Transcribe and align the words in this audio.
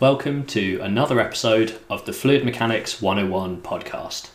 Welcome 0.00 0.46
to 0.46 0.80
another 0.80 1.20
episode 1.20 1.78
of 1.90 2.06
the 2.06 2.14
Fluid 2.14 2.42
Mechanics 2.42 3.02
101 3.02 3.60
podcast. 3.60 4.30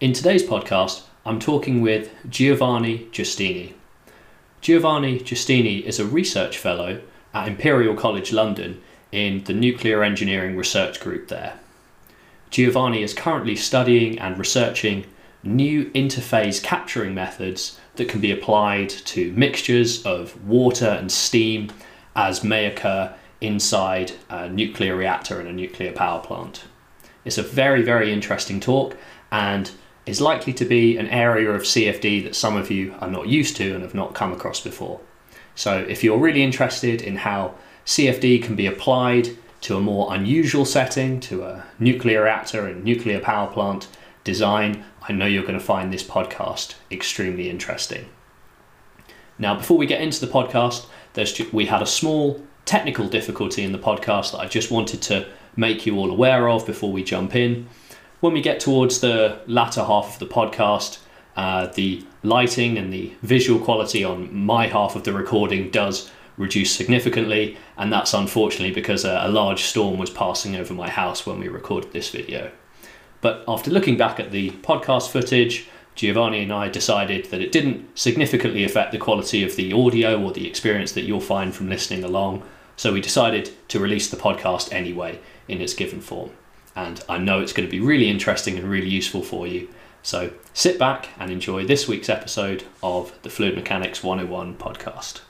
In 0.00 0.14
today's 0.14 0.42
podcast, 0.42 1.02
I'm 1.26 1.38
talking 1.38 1.82
with 1.82 2.10
Giovanni 2.26 3.08
Giustini. 3.12 3.74
Giovanni 4.62 5.18
Giustini 5.20 5.82
is 5.82 6.00
a 6.00 6.06
research 6.06 6.56
fellow 6.56 7.02
at 7.34 7.46
Imperial 7.46 7.94
College 7.94 8.32
London 8.32 8.80
in 9.12 9.44
the 9.44 9.52
Nuclear 9.52 10.02
Engineering 10.02 10.56
Research 10.56 11.00
Group 11.00 11.28
there. 11.28 11.58
Giovanni 12.48 13.02
is 13.02 13.12
currently 13.12 13.56
studying 13.56 14.18
and 14.18 14.38
researching 14.38 15.04
new 15.42 15.90
interface 15.90 16.62
capturing 16.62 17.12
methods 17.12 17.78
that 17.96 18.08
can 18.08 18.22
be 18.22 18.32
applied 18.32 18.88
to 18.88 19.32
mixtures 19.32 20.02
of 20.06 20.48
water 20.48 20.88
and 20.88 21.12
steam 21.12 21.70
as 22.16 22.42
may 22.42 22.64
occur 22.64 23.14
inside 23.46 24.12
a 24.28 24.48
nuclear 24.48 24.96
reactor 24.96 25.40
and 25.40 25.48
a 25.48 25.52
nuclear 25.52 25.92
power 25.92 26.20
plant. 26.20 26.64
It's 27.24 27.38
a 27.38 27.42
very, 27.42 27.82
very 27.82 28.12
interesting 28.12 28.60
talk 28.60 28.96
and 29.30 29.70
is 30.06 30.20
likely 30.20 30.52
to 30.52 30.64
be 30.64 30.96
an 30.96 31.08
area 31.08 31.50
of 31.50 31.62
CFD 31.62 32.24
that 32.24 32.36
some 32.36 32.56
of 32.56 32.70
you 32.70 32.94
are 33.00 33.10
not 33.10 33.28
used 33.28 33.56
to 33.56 33.74
and 33.74 33.82
have 33.82 33.94
not 33.94 34.14
come 34.14 34.32
across 34.32 34.60
before. 34.60 35.00
So, 35.54 35.78
if 35.78 36.02
you're 36.02 36.18
really 36.18 36.42
interested 36.42 37.00
in 37.00 37.16
how 37.16 37.54
CFD 37.86 38.42
can 38.42 38.56
be 38.56 38.66
applied 38.66 39.30
to 39.62 39.76
a 39.76 39.80
more 39.80 40.12
unusual 40.14 40.64
setting, 40.64 41.20
to 41.20 41.44
a 41.44 41.64
nuclear 41.78 42.24
reactor 42.24 42.66
and 42.66 42.84
nuclear 42.84 43.20
power 43.20 43.50
plant 43.50 43.88
design, 44.24 44.84
I 45.08 45.12
know 45.12 45.26
you're 45.26 45.42
going 45.42 45.58
to 45.58 45.64
find 45.64 45.92
this 45.92 46.02
podcast 46.02 46.74
extremely 46.90 47.48
interesting. 47.48 48.06
Now, 49.38 49.54
before 49.54 49.78
we 49.78 49.86
get 49.86 50.00
into 50.00 50.24
the 50.24 50.32
podcast, 50.32 50.86
we 51.52 51.66
had 51.66 51.82
a 51.82 51.86
small 51.86 52.42
technical 52.64 53.08
difficulty 53.08 53.62
in 53.62 53.72
the 53.72 53.78
podcast 53.78 54.32
that 54.32 54.38
I 54.38 54.46
just 54.46 54.70
wanted 54.70 55.02
to 55.02 55.26
make 55.56 55.86
you 55.86 55.98
all 55.98 56.10
aware 56.10 56.48
of 56.48 56.66
before 56.66 56.90
we 56.90 57.04
jump 57.04 57.34
in. 57.34 57.68
When 58.20 58.32
we 58.32 58.40
get 58.40 58.60
towards 58.60 59.00
the 59.00 59.40
latter 59.46 59.84
half 59.84 60.14
of 60.14 60.18
the 60.18 60.26
podcast, 60.26 60.98
uh, 61.36 61.66
the 61.66 62.04
lighting 62.22 62.78
and 62.78 62.92
the 62.92 63.12
visual 63.22 63.62
quality 63.62 64.04
on 64.04 64.34
my 64.34 64.66
half 64.66 64.96
of 64.96 65.04
the 65.04 65.12
recording 65.12 65.70
does 65.70 66.10
reduce 66.36 66.74
significantly, 66.74 67.56
and 67.76 67.92
that's 67.92 68.14
unfortunately 68.14 68.74
because 68.74 69.04
a, 69.04 69.20
a 69.24 69.28
large 69.28 69.62
storm 69.62 69.98
was 69.98 70.10
passing 70.10 70.56
over 70.56 70.74
my 70.74 70.88
house 70.88 71.26
when 71.26 71.38
we 71.38 71.48
recorded 71.48 71.92
this 71.92 72.10
video. 72.10 72.50
But 73.20 73.44
after 73.46 73.70
looking 73.70 73.96
back 73.96 74.18
at 74.20 74.32
the 74.32 74.50
podcast 74.50 75.10
footage, 75.10 75.68
Giovanni 75.94 76.42
and 76.42 76.52
I 76.52 76.68
decided 76.68 77.26
that 77.26 77.40
it 77.40 77.52
didn't 77.52 77.96
significantly 77.96 78.64
affect 78.64 78.92
the 78.92 78.98
quality 78.98 79.44
of 79.44 79.54
the 79.56 79.72
audio 79.72 80.20
or 80.20 80.32
the 80.32 80.46
experience 80.46 80.92
that 80.92 81.04
you'll 81.04 81.20
find 81.20 81.54
from 81.54 81.68
listening 81.68 82.02
along. 82.02 82.42
So 82.76 82.92
we 82.92 83.00
decided 83.00 83.50
to 83.68 83.78
release 83.78 84.10
the 84.10 84.16
podcast 84.16 84.72
anyway 84.72 85.20
in 85.46 85.60
its 85.60 85.74
given 85.74 86.00
form. 86.00 86.32
And 86.74 87.02
I 87.08 87.18
know 87.18 87.40
it's 87.40 87.52
going 87.52 87.68
to 87.68 87.70
be 87.70 87.80
really 87.80 88.10
interesting 88.10 88.58
and 88.58 88.68
really 88.68 88.88
useful 88.88 89.22
for 89.22 89.46
you. 89.46 89.68
So 90.02 90.32
sit 90.54 90.76
back 90.76 91.08
and 91.20 91.30
enjoy 91.30 91.64
this 91.66 91.86
week's 91.86 92.08
episode 92.08 92.64
of 92.82 93.16
the 93.22 93.30
Fluid 93.30 93.54
Mechanics 93.54 94.02
101 94.02 94.56
podcast. 94.56 95.20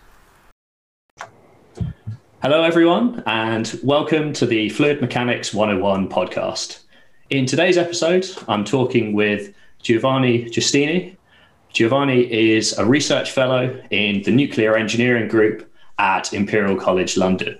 Hello, 2.42 2.62
everyone, 2.62 3.22
and 3.26 3.78
welcome 3.82 4.32
to 4.32 4.46
the 4.46 4.70
Fluid 4.70 5.02
Mechanics 5.02 5.52
101 5.52 6.08
podcast. 6.08 6.80
In 7.28 7.44
today's 7.44 7.76
episode, 7.76 8.26
I'm 8.48 8.64
talking 8.64 9.12
with 9.12 9.54
Giovanni 9.82 10.46
Giustini. 10.46 11.16
Giovanni 11.74 12.22
is 12.32 12.76
a 12.78 12.86
research 12.86 13.32
fellow 13.32 13.82
in 13.90 14.22
the 14.22 14.30
nuclear 14.30 14.76
engineering 14.76 15.28
group 15.28 15.70
at 15.98 16.32
Imperial 16.32 16.76
College 16.76 17.16
London. 17.16 17.58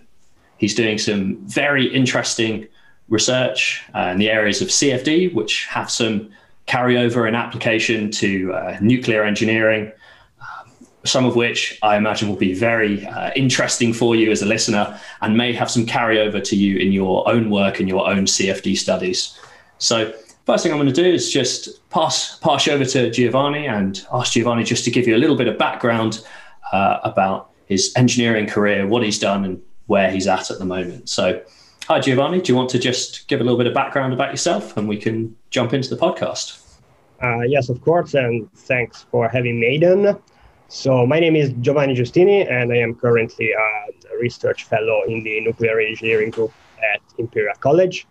He's 0.58 0.74
doing 0.74 0.98
some 0.98 1.36
very 1.46 1.86
interesting 1.86 2.66
research 3.08 3.82
uh, 3.94 4.10
in 4.12 4.18
the 4.18 4.30
areas 4.30 4.62
of 4.62 4.68
CFD, 4.68 5.34
which 5.34 5.66
have 5.66 5.90
some 5.90 6.30
carryover 6.66 7.26
and 7.26 7.36
application 7.36 8.10
to 8.10 8.52
uh, 8.54 8.78
nuclear 8.80 9.24
engineering, 9.24 9.92
uh, 10.40 10.70
some 11.04 11.26
of 11.26 11.36
which 11.36 11.78
I 11.82 11.96
imagine 11.96 12.28
will 12.28 12.36
be 12.36 12.54
very 12.54 13.06
uh, 13.06 13.30
interesting 13.36 13.92
for 13.92 14.16
you 14.16 14.30
as 14.30 14.40
a 14.40 14.46
listener 14.46 14.98
and 15.20 15.36
may 15.36 15.52
have 15.52 15.70
some 15.70 15.84
carryover 15.84 16.42
to 16.44 16.56
you 16.56 16.78
in 16.78 16.92
your 16.92 17.28
own 17.28 17.50
work 17.50 17.80
and 17.80 17.88
your 17.88 18.08
own 18.08 18.24
CFD 18.24 18.76
studies. 18.76 19.38
So 19.78 20.14
First 20.46 20.62
thing 20.62 20.72
I'm 20.72 20.78
going 20.78 20.92
to 20.92 21.02
do 21.02 21.10
is 21.10 21.32
just 21.32 21.88
pass 21.88 22.38
pass 22.38 22.68
over 22.68 22.84
to 22.84 23.10
Giovanni 23.10 23.66
and 23.66 24.06
ask 24.12 24.34
Giovanni 24.34 24.62
just 24.62 24.84
to 24.84 24.90
give 24.90 25.06
you 25.06 25.16
a 25.16 25.18
little 25.18 25.36
bit 25.36 25.48
of 25.48 25.56
background 25.56 26.22
uh, 26.70 26.98
about 27.02 27.50
his 27.74 27.92
engineering 27.96 28.46
career, 28.46 28.86
what 28.86 29.02
he's 29.02 29.18
done, 29.18 29.44
and 29.44 29.60
where 29.86 30.10
he's 30.10 30.26
at 30.26 30.50
at 30.50 30.58
the 30.58 30.64
moment. 30.64 31.08
So, 31.08 31.42
hi 31.88 31.98
Giovanni, 32.00 32.40
do 32.40 32.52
you 32.52 32.56
want 32.56 32.70
to 32.70 32.78
just 32.78 33.26
give 33.28 33.40
a 33.40 33.44
little 33.44 33.58
bit 33.58 33.66
of 33.66 33.74
background 33.74 34.12
about 34.12 34.30
yourself, 34.30 34.76
and 34.76 34.88
we 34.88 34.96
can 34.96 35.36
jump 35.50 35.72
into 35.74 35.88
the 35.94 36.00
podcast? 36.06 36.46
Uh, 37.22 37.40
yes, 37.40 37.68
of 37.68 37.80
course, 37.82 38.14
and 38.14 38.50
thanks 38.52 39.06
for 39.10 39.28
having 39.28 39.58
me, 39.60 39.66
Aidan. 39.66 40.16
So, 40.68 41.06
my 41.06 41.18
name 41.20 41.36
is 41.36 41.52
Giovanni 41.60 41.94
Giustini, 41.94 42.40
and 42.50 42.72
I 42.72 42.76
am 42.76 42.94
currently 42.94 43.50
a 43.52 44.16
research 44.20 44.64
fellow 44.64 45.02
in 45.08 45.24
the 45.24 45.40
nuclear 45.40 45.80
engineering 45.80 46.30
group 46.30 46.52
at 46.92 47.02
Imperial 47.18 47.56
College. 47.60 48.06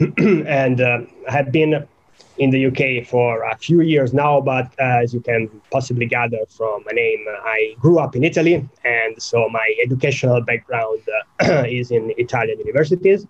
and 0.18 0.80
uh, 0.80 0.98
have 1.28 1.52
been 1.52 1.86
in 2.38 2.50
the 2.50 2.66
UK 2.66 3.06
for 3.06 3.42
a 3.44 3.56
few 3.56 3.80
years 3.80 4.12
now, 4.12 4.40
but 4.40 4.66
uh, 4.80 5.02
as 5.02 5.14
you 5.14 5.20
can 5.20 5.48
possibly 5.70 6.06
gather 6.06 6.38
from 6.48 6.82
my 6.84 6.92
name, 6.92 7.24
I 7.44 7.74
grew 7.78 7.98
up 7.98 8.16
in 8.16 8.24
Italy, 8.24 8.68
and 8.84 9.22
so 9.22 9.48
my 9.48 9.74
educational 9.82 10.40
background 10.40 11.00
uh, 11.40 11.64
is 11.68 11.90
in 11.90 12.12
Italian 12.16 12.58
universities. 12.58 13.26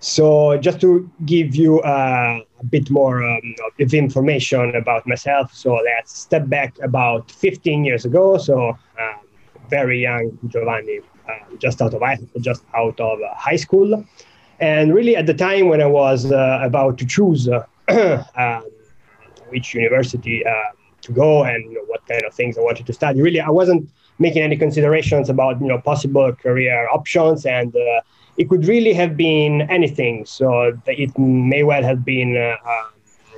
So, 0.00 0.56
just 0.58 0.80
to 0.82 1.10
give 1.26 1.56
you 1.56 1.80
uh, 1.80 2.40
a 2.60 2.64
bit 2.64 2.88
more 2.88 3.24
um, 3.24 3.54
of 3.80 3.92
information 3.92 4.76
about 4.76 5.08
myself, 5.08 5.52
so 5.52 5.74
let's 5.74 6.16
step 6.16 6.48
back 6.48 6.78
about 6.80 7.32
15 7.32 7.84
years 7.84 8.04
ago. 8.04 8.38
So, 8.38 8.68
um, 8.68 9.20
very 9.68 10.00
young 10.02 10.38
Giovanni, 10.46 11.00
uh, 11.28 11.56
just 11.58 11.82
out 11.82 11.94
of 11.94 12.02
just 12.40 12.62
out 12.74 13.00
of 13.00 13.18
high 13.36 13.56
school. 13.56 14.04
And 14.60 14.94
really, 14.94 15.16
at 15.16 15.26
the 15.26 15.34
time 15.34 15.68
when 15.68 15.82
I 15.82 15.86
was 15.86 16.30
uh, 16.30 16.60
about 16.62 16.98
to 16.98 17.06
choose 17.06 17.48
uh, 17.48 17.64
um, 18.36 18.64
which 19.48 19.74
university 19.74 20.44
uh, 20.44 20.52
to 21.02 21.12
go 21.12 21.44
and 21.44 21.64
you 21.64 21.74
know, 21.74 21.84
what 21.86 22.06
kind 22.06 22.22
of 22.24 22.34
things 22.34 22.58
I 22.58 22.60
wanted 22.60 22.86
to 22.86 22.92
study, 22.92 23.22
really, 23.22 23.40
I 23.40 23.50
wasn't 23.50 23.88
making 24.18 24.42
any 24.42 24.56
considerations 24.56 25.28
about 25.30 25.60
you 25.60 25.68
know 25.68 25.78
possible 25.78 26.32
career 26.34 26.88
options, 26.88 27.46
and 27.46 27.74
uh, 27.74 28.00
it 28.36 28.48
could 28.48 28.66
really 28.66 28.92
have 28.92 29.16
been 29.16 29.62
anything. 29.62 30.26
So 30.26 30.78
it 30.86 31.18
may 31.18 31.62
well 31.62 31.82
have 31.82 32.04
been. 32.04 32.36
Uh, 32.36 32.56
um, 32.68 32.86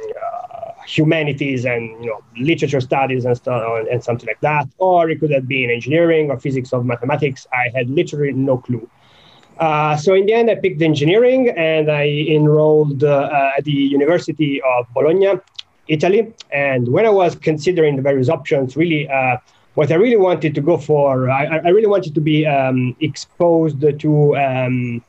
uh, 0.01 0.73
humanities 0.87 1.65
and 1.65 1.83
you 2.03 2.11
know 2.11 2.21
literature 2.37 2.81
studies 2.81 3.25
and 3.25 3.37
stuff 3.37 3.63
and 3.91 4.03
something 4.03 4.27
like 4.27 4.41
that 4.41 4.67
or 4.79 5.09
it 5.11 5.21
could 5.21 5.31
have 5.31 5.47
been 5.47 5.71
engineering 5.71 6.31
or 6.31 6.41
physics 6.41 6.73
or 6.73 6.83
mathematics 6.83 7.47
i 7.53 7.69
had 7.77 7.89
literally 7.91 8.33
no 8.33 8.59
clue 8.59 8.89
uh, 9.61 9.95
so 9.95 10.15
in 10.15 10.25
the 10.27 10.33
end, 10.33 10.51
I 10.51 10.55
picked 10.55 10.81
engineering 10.81 11.51
and 11.51 11.91
I 11.91 12.07
enrolled 12.29 13.05
uh, 13.05 13.53
at 13.57 13.65
the 13.65 13.73
University 13.73 14.61
of 14.63 14.87
Bologna, 14.95 15.39
Italy. 15.87 16.33
And 16.51 16.89
when 16.89 17.05
I 17.05 17.11
was 17.11 17.35
considering 17.35 17.97
the 17.97 18.03
various 18.03 18.31
options, 18.31 18.75
really, 18.75 19.07
uh, 19.09 19.37
what 19.75 19.93
I 19.93 19.97
really 19.97 20.17
wanted 20.17 20.55
to 20.55 20.63
go 20.63 20.79
for, 20.79 21.29
I, 21.29 21.59
I 21.59 21.69
really 21.69 21.87
wanted 21.87 22.15
to 22.15 22.21
be 22.23 22.47
um, 22.47 22.97
exposed 23.01 23.81
to 23.81 24.37
um, 24.37 25.05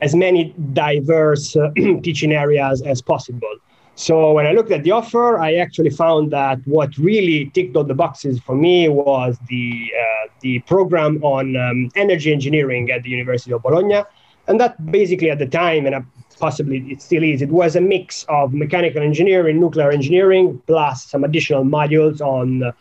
as 0.00 0.14
many 0.14 0.54
diverse 0.72 1.56
uh, 1.56 1.70
teaching 1.76 2.32
areas 2.32 2.82
as 2.82 3.02
possible. 3.02 3.52
So 3.98 4.32
when 4.32 4.46
I 4.46 4.52
looked 4.52 4.70
at 4.70 4.84
the 4.84 4.92
offer, 4.92 5.38
I 5.38 5.54
actually 5.54 5.90
found 5.90 6.30
that 6.30 6.60
what 6.66 6.96
really 6.98 7.50
ticked 7.52 7.74
all 7.76 7.82
the 7.82 7.94
boxes 7.94 8.38
for 8.38 8.54
me 8.54 8.88
was 8.88 9.36
the 9.48 9.92
uh, 9.92 10.28
the 10.40 10.60
program 10.60 11.20
on 11.24 11.56
um, 11.56 11.90
energy 11.96 12.32
engineering 12.32 12.92
at 12.92 13.02
the 13.02 13.10
University 13.10 13.52
of 13.52 13.60
Bologna, 13.64 14.04
and 14.46 14.60
that 14.60 14.72
basically 14.92 15.32
at 15.32 15.40
the 15.40 15.48
time, 15.48 15.84
and 15.84 16.06
possibly 16.38 16.78
it 16.92 17.02
still 17.02 17.24
is, 17.24 17.42
it 17.42 17.48
was 17.48 17.74
a 17.74 17.80
mix 17.80 18.24
of 18.28 18.54
mechanical 18.54 19.02
engineering, 19.02 19.58
nuclear 19.58 19.90
engineering, 19.90 20.62
plus 20.68 21.04
some 21.10 21.24
additional 21.24 21.64
modules 21.64 22.20
on 22.20 22.62
uh, 22.62 22.72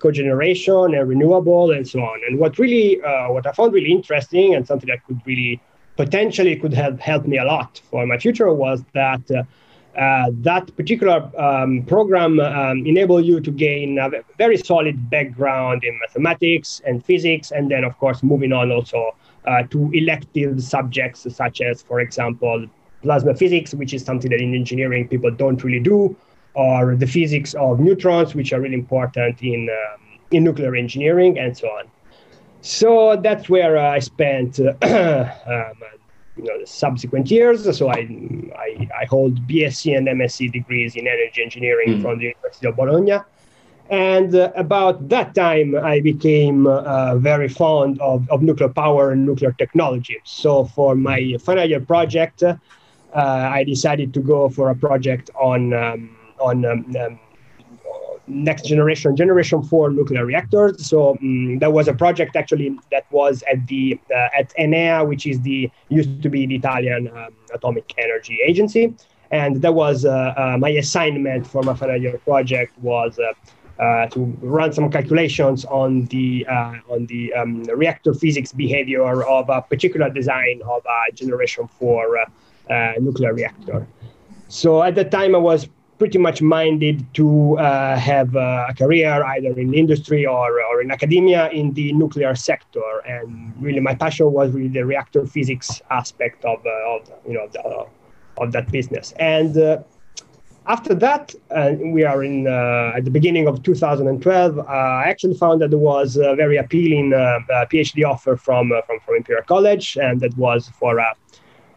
cogeneration 0.00 0.98
and 0.98 1.06
renewable 1.06 1.70
and 1.70 1.86
so 1.86 2.00
on. 2.00 2.18
And 2.26 2.38
what 2.38 2.58
really, 2.58 3.02
uh, 3.02 3.30
what 3.30 3.46
I 3.46 3.52
found 3.52 3.74
really 3.74 3.92
interesting 3.92 4.54
and 4.54 4.66
something 4.66 4.88
that 4.88 5.04
could 5.04 5.20
really 5.26 5.60
potentially 5.98 6.56
could 6.56 6.72
have 6.72 6.98
helped 6.98 7.26
me 7.26 7.36
a 7.36 7.44
lot 7.44 7.82
for 7.90 8.06
my 8.06 8.16
future 8.16 8.50
was 8.54 8.82
that 8.94 9.20
uh, 9.96 10.22
uh, 10.22 10.30
that 10.32 10.74
particular 10.76 11.30
um, 11.38 11.82
program 11.84 12.40
um, 12.40 12.86
enable 12.86 13.20
you 13.20 13.40
to 13.40 13.50
gain 13.50 13.98
a 13.98 14.10
very 14.38 14.56
solid 14.56 15.10
background 15.10 15.84
in 15.84 15.98
mathematics 16.00 16.80
and 16.86 17.04
physics, 17.04 17.50
and 17.50 17.70
then, 17.70 17.84
of 17.84 17.96
course, 17.98 18.22
moving 18.22 18.52
on 18.52 18.70
also 18.70 19.14
uh, 19.46 19.62
to 19.64 19.90
elective 19.92 20.62
subjects 20.62 21.26
such 21.34 21.60
as, 21.60 21.82
for 21.82 22.00
example, 22.00 22.66
plasma 23.02 23.34
physics, 23.34 23.74
which 23.74 23.92
is 23.92 24.04
something 24.04 24.30
that 24.30 24.40
in 24.40 24.54
engineering 24.54 25.08
people 25.08 25.30
don't 25.30 25.62
really 25.64 25.80
do, 25.80 26.14
or 26.54 26.94
the 26.96 27.06
physics 27.06 27.54
of 27.54 27.80
neutrons, 27.80 28.34
which 28.34 28.52
are 28.52 28.60
really 28.60 28.74
important 28.74 29.42
in 29.42 29.68
um, 29.68 30.00
in 30.30 30.44
nuclear 30.44 30.74
engineering, 30.74 31.38
and 31.38 31.56
so 31.56 31.66
on. 31.68 31.84
So 32.60 33.16
that's 33.16 33.48
where 33.48 33.76
I 33.76 33.98
spent 33.98 34.60
um, 34.82 35.76
you 36.36 36.44
know 36.44 36.58
the 36.58 36.66
subsequent 36.66 37.30
years. 37.30 37.76
So 37.76 37.88
I 37.88 38.00
I, 38.56 38.88
I 39.02 39.04
hold 39.06 39.46
BSc 39.46 39.96
and 39.96 40.06
MSc 40.08 40.52
degrees 40.52 40.96
in 40.96 41.06
energy 41.06 41.42
engineering 41.42 41.98
mm. 41.98 42.02
from 42.02 42.18
the 42.18 42.26
University 42.26 42.66
of 42.66 42.76
Bologna. 42.76 43.18
And 43.90 44.34
uh, 44.34 44.50
about 44.56 45.10
that 45.10 45.34
time, 45.34 45.76
I 45.76 46.00
became 46.00 46.66
uh, 46.66 47.16
very 47.16 47.48
fond 47.48 48.00
of, 48.00 48.28
of 48.30 48.40
nuclear 48.40 48.70
power 48.70 49.10
and 49.10 49.26
nuclear 49.26 49.52
technology. 49.52 50.18
So 50.24 50.64
for 50.64 50.94
my 50.94 51.36
final 51.38 51.68
year 51.68 51.80
project, 51.80 52.42
uh, 52.42 52.54
I 53.14 53.64
decided 53.64 54.14
to 54.14 54.20
go 54.20 54.48
for 54.48 54.70
a 54.70 54.74
project 54.74 55.30
on 55.38 55.74
um, 55.74 56.16
on 56.40 56.64
um, 56.64 56.96
um, 56.96 57.20
next 58.26 58.66
generation, 58.66 59.16
generation 59.16 59.62
four 59.62 59.90
nuclear 59.90 60.24
reactors. 60.24 60.86
So 60.86 61.16
um, 61.20 61.58
there 61.58 61.70
was 61.70 61.88
a 61.88 61.94
project 61.94 62.36
actually 62.36 62.76
that 62.90 63.10
was 63.10 63.42
at 63.50 63.66
the 63.66 63.98
uh, 64.14 64.38
at 64.38 64.52
Enea, 64.58 65.06
which 65.06 65.26
is 65.26 65.40
the 65.40 65.70
used 65.88 66.22
to 66.22 66.28
be 66.28 66.46
the 66.46 66.56
Italian 66.56 67.08
um, 67.08 67.34
Atomic 67.52 67.92
Energy 67.98 68.38
Agency, 68.46 68.94
and 69.30 69.60
that 69.62 69.74
was 69.74 70.04
uh, 70.04 70.34
uh, 70.36 70.56
my 70.58 70.70
assignment 70.70 71.46
for 71.46 71.62
my 71.62 71.74
final 71.74 71.96
year 71.96 72.18
project 72.18 72.78
was. 72.78 73.18
Uh, 73.18 73.32
uh, 73.80 74.06
to 74.06 74.20
run 74.42 74.70
some 74.70 74.88
calculations 74.90 75.64
on 75.64 76.04
the 76.04 76.46
uh, 76.46 76.74
on 76.90 77.06
the 77.06 77.32
um, 77.32 77.64
reactor 77.64 78.12
physics 78.12 78.52
behavior 78.52 79.24
of 79.24 79.48
a 79.48 79.62
particular 79.62 80.10
design 80.10 80.60
of 80.66 80.82
a 80.84 81.12
generation 81.12 81.66
four 81.66 82.18
nuclear 83.00 83.32
reactor. 83.32 83.84
So 84.48 84.82
at 84.82 84.94
that 84.96 85.10
time, 85.10 85.34
I 85.34 85.38
was 85.38 85.68
pretty 86.02 86.18
much 86.18 86.42
minded 86.42 87.06
to 87.14 87.56
uh, 87.58 87.96
have 87.96 88.34
uh, 88.34 88.66
a 88.68 88.74
career 88.74 89.22
either 89.34 89.52
in 89.56 89.72
industry 89.72 90.26
or, 90.26 90.60
or 90.60 90.82
in 90.82 90.90
academia 90.90 91.48
in 91.50 91.72
the 91.74 91.92
nuclear 91.92 92.34
sector. 92.34 92.90
And 93.06 93.54
really, 93.62 93.78
my 93.78 93.94
passion 93.94 94.32
was 94.32 94.50
really 94.50 94.66
the 94.66 94.84
reactor 94.84 95.24
physics 95.26 95.80
aspect 95.90 96.44
of, 96.44 96.58
uh, 96.66 96.94
of 96.94 97.08
you 97.24 97.34
know, 97.34 97.46
the, 97.52 97.86
of 98.42 98.50
that 98.50 98.72
business. 98.72 99.12
And 99.20 99.56
uh, 99.56 99.84
after 100.66 100.92
that, 100.92 101.36
uh, 101.52 101.74
we 101.78 102.02
are 102.02 102.24
in 102.24 102.48
uh, 102.48 102.96
at 102.96 103.04
the 103.04 103.12
beginning 103.12 103.46
of 103.46 103.62
2012. 103.62 104.58
I 104.58 105.04
actually 105.04 105.34
found 105.34 105.62
that 105.62 105.70
there 105.70 105.78
was 105.78 106.16
a 106.16 106.34
very 106.34 106.56
appealing 106.56 107.10
PhD 107.70 108.04
offer 108.04 108.36
from, 108.36 108.72
from, 108.86 108.98
from 109.04 109.14
Imperial 109.14 109.44
College, 109.44 109.96
and 110.02 110.20
that 110.20 110.36
was 110.36 110.68
for 110.80 110.98
a 110.98 111.14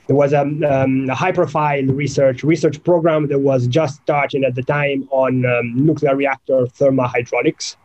there 0.07 0.15
was 0.15 0.33
a, 0.33 0.41
um, 0.41 1.09
a 1.09 1.15
high-profile 1.15 1.85
research 1.85 2.43
research 2.43 2.83
program 2.83 3.27
that 3.27 3.39
was 3.39 3.67
just 3.67 4.01
starting 4.01 4.43
at 4.43 4.55
the 4.55 4.63
time 4.63 5.07
on 5.11 5.45
um, 5.45 5.73
nuclear 5.75 6.15
reactor 6.15 6.65
thermohydraulics 6.79 7.75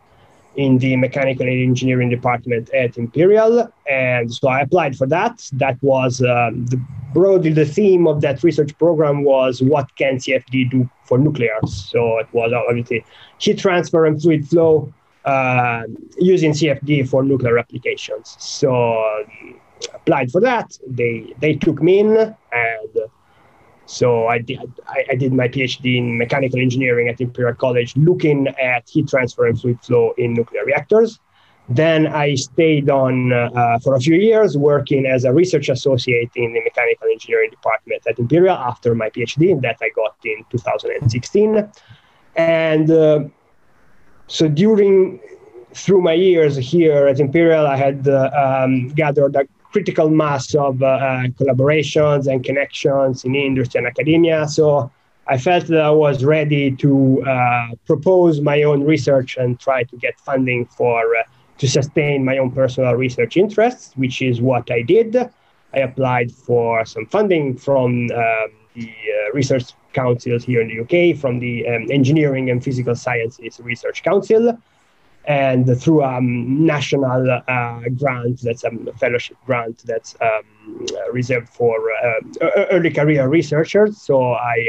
in 0.55 0.77
the 0.79 0.97
mechanical 0.97 1.47
and 1.47 1.61
engineering 1.61 2.09
department 2.09 2.69
at 2.71 2.97
Imperial, 2.97 3.71
and 3.89 4.33
so 4.33 4.49
I 4.49 4.59
applied 4.61 4.97
for 4.97 5.07
that. 5.07 5.49
That 5.53 5.81
was 5.81 6.21
um, 6.21 6.65
the, 6.65 6.79
broadly 7.13 7.53
the 7.53 7.65
theme 7.65 8.05
of 8.05 8.21
that 8.21 8.43
research 8.43 8.77
program 8.77 9.23
was 9.23 9.61
what 9.61 9.95
can 9.95 10.17
CFD 10.17 10.69
do 10.69 10.89
for 11.05 11.17
nuclears. 11.17 11.69
So 11.89 12.19
it 12.19 12.27
was 12.33 12.51
obviously 12.53 13.05
heat 13.37 13.59
transfer 13.59 14.05
and 14.05 14.21
fluid 14.21 14.47
flow 14.47 14.93
uh, 15.25 15.83
using 16.17 16.51
CFD 16.51 17.07
for 17.07 17.23
nuclear 17.23 17.57
applications. 17.57 18.35
So 18.39 19.23
applied 19.93 20.31
for 20.31 20.41
that. 20.41 20.77
They 20.87 21.33
they 21.39 21.55
took 21.55 21.81
me 21.81 21.99
in, 21.99 22.17
and 22.51 22.93
so 23.85 24.27
I 24.27 24.39
did 24.39 24.59
I, 24.87 25.05
I, 25.11 25.15
did 25.15 25.33
my 25.33 25.47
PhD 25.47 25.97
in 25.97 26.17
mechanical 26.17 26.59
engineering 26.59 27.09
at 27.09 27.19
Imperial 27.19 27.55
College, 27.55 27.95
looking 27.97 28.47
at 28.47 28.89
heat 28.89 29.07
transfer 29.07 29.47
and 29.47 29.59
fluid 29.59 29.79
flow 29.81 30.13
in 30.17 30.33
nuclear 30.33 30.65
reactors. 30.65 31.19
Then 31.69 32.07
I 32.07 32.35
stayed 32.35 32.89
on 32.89 33.31
uh, 33.31 33.79
for 33.79 33.95
a 33.95 33.99
few 33.99 34.15
years, 34.15 34.57
working 34.57 35.05
as 35.05 35.23
a 35.23 35.33
research 35.33 35.69
associate 35.69 36.29
in 36.35 36.53
the 36.53 36.61
mechanical 36.61 37.07
engineering 37.09 37.49
department 37.49 38.01
at 38.07 38.19
Imperial 38.19 38.55
after 38.55 38.93
my 38.93 39.09
PhD 39.09 39.61
that 39.61 39.77
I 39.81 39.89
got 39.95 40.15
in 40.25 40.43
2016. 40.49 41.71
And 42.35 42.91
uh, 42.91 43.23
so 44.27 44.47
during 44.47 45.19
through 45.73 46.01
my 46.01 46.13
years 46.13 46.57
here 46.57 47.07
at 47.07 47.19
Imperial, 47.19 47.65
I 47.65 47.77
had 47.77 48.07
uh, 48.07 48.29
um, 48.35 48.89
gathered 48.89 49.35
a 49.35 49.45
critical 49.71 50.09
mass 50.09 50.53
of 50.55 50.81
uh, 50.81 50.85
uh, 50.85 51.23
collaborations 51.39 52.27
and 52.31 52.43
connections 52.43 53.23
in 53.23 53.35
industry 53.35 53.79
and 53.79 53.87
academia. 53.87 54.47
So 54.47 54.91
I 55.27 55.37
felt 55.37 55.67
that 55.67 55.81
I 55.81 55.91
was 55.91 56.23
ready 56.23 56.75
to 56.77 57.23
uh, 57.23 57.67
propose 57.85 58.41
my 58.41 58.63
own 58.63 58.83
research 58.83 59.37
and 59.37 59.59
try 59.59 59.83
to 59.83 59.95
get 59.97 60.19
funding 60.19 60.65
for 60.65 61.03
to 61.57 61.67
sustain 61.67 62.25
my 62.25 62.39
own 62.39 62.51
personal 62.51 62.93
research 62.95 63.37
interests, 63.37 63.93
which 63.95 64.21
is 64.21 64.41
what 64.41 64.71
I 64.71 64.81
did. 64.81 65.15
I 65.73 65.79
applied 65.79 66.31
for 66.31 66.83
some 66.85 67.05
funding 67.05 67.55
from 67.55 68.09
um, 68.11 68.49
the 68.73 68.89
uh, 68.89 69.31
research 69.33 69.71
councils 69.93 70.43
here 70.43 70.61
in 70.61 70.67
the 70.69 70.79
UK, 70.83 71.17
from 71.17 71.39
the 71.39 71.67
um, 71.67 71.85
Engineering 71.91 72.49
and 72.49 72.63
Physical 72.63 72.95
Sciences 72.95 73.59
Research 73.59 74.03
Council, 74.03 74.57
and 75.25 75.79
through 75.79 76.01
a 76.01 76.17
um, 76.17 76.65
national 76.65 77.29
uh, 77.47 77.81
grant 77.95 78.41
that's 78.41 78.63
a 78.63 78.71
fellowship 78.97 79.37
grant 79.45 79.83
that's 79.85 80.15
um, 80.21 80.87
reserved 81.11 81.47
for 81.47 81.77
uh, 82.03 82.49
early 82.71 82.89
career 82.89 83.27
researchers. 83.27 84.01
So 84.01 84.31
I, 84.33 84.67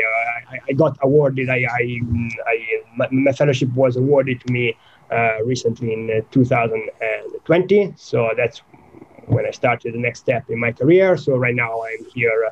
uh, 0.51 0.57
I, 0.69 0.73
got 0.73 0.99
awarded. 1.01 1.49
I, 1.49 1.65
I, 1.71 2.01
I 2.47 3.09
my, 3.11 3.33
fellowship 3.33 3.73
was 3.73 3.97
awarded 3.97 4.43
to 4.43 4.53
me 4.53 4.77
uh, 5.11 5.43
recently 5.45 5.95
in 5.95 6.25
2020. 6.31 7.95
So 7.97 8.31
that's 8.37 8.59
when 9.27 9.47
I 9.47 9.53
started 9.53 9.95
the 9.95 9.99
next 9.99 10.21
step 10.21 10.51
in 10.51 10.61
my 10.61 10.73
career. 10.73 11.17
So 11.17 11.37
right 11.37 11.55
now 11.55 11.83
I'm 11.83 12.05
here 12.15 12.51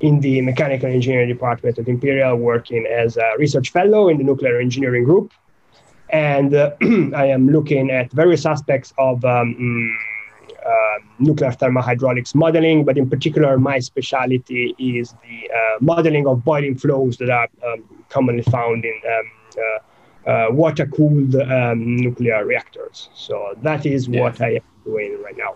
in 0.00 0.20
the 0.20 0.40
mechanical 0.40 0.90
engineering 0.90 1.28
department 1.28 1.78
at 1.78 1.86
Imperial, 1.88 2.36
working 2.36 2.86
as 2.86 3.16
a 3.16 3.34
research 3.38 3.70
fellow 3.70 4.08
in 4.08 4.18
the 4.18 4.24
nuclear 4.24 4.58
engineering 4.58 5.04
group 5.04 5.32
and 6.10 6.54
uh, 6.54 6.70
I 7.14 7.26
am 7.26 7.48
looking 7.48 7.90
at 7.90 8.12
various 8.12 8.46
aspects 8.46 8.92
of 8.98 9.24
um, 9.24 9.98
uh, 10.64 10.70
nuclear 11.18 11.50
thermohydraulics 11.50 12.34
modeling, 12.34 12.84
but 12.84 12.98
in 12.98 13.08
particular, 13.08 13.58
my 13.58 13.78
specialty 13.78 14.74
is 14.78 15.14
the 15.22 15.50
uh, 15.50 15.78
modeling 15.80 16.26
of 16.26 16.44
boiling 16.44 16.76
flows 16.76 17.16
that 17.18 17.30
are 17.30 17.48
um, 17.66 17.84
commonly 18.08 18.42
found 18.42 18.84
in 18.84 19.00
um, 19.08 19.30
uh, 19.58 20.30
uh, 20.30 20.46
water-cooled 20.50 21.36
um, 21.36 21.96
nuclear 21.96 22.44
reactors. 22.44 23.08
So 23.14 23.54
that 23.62 23.86
is 23.86 24.08
yeah. 24.08 24.20
what 24.20 24.40
I 24.40 24.54
am 24.54 24.62
doing 24.84 25.22
right 25.22 25.36
now. 25.36 25.54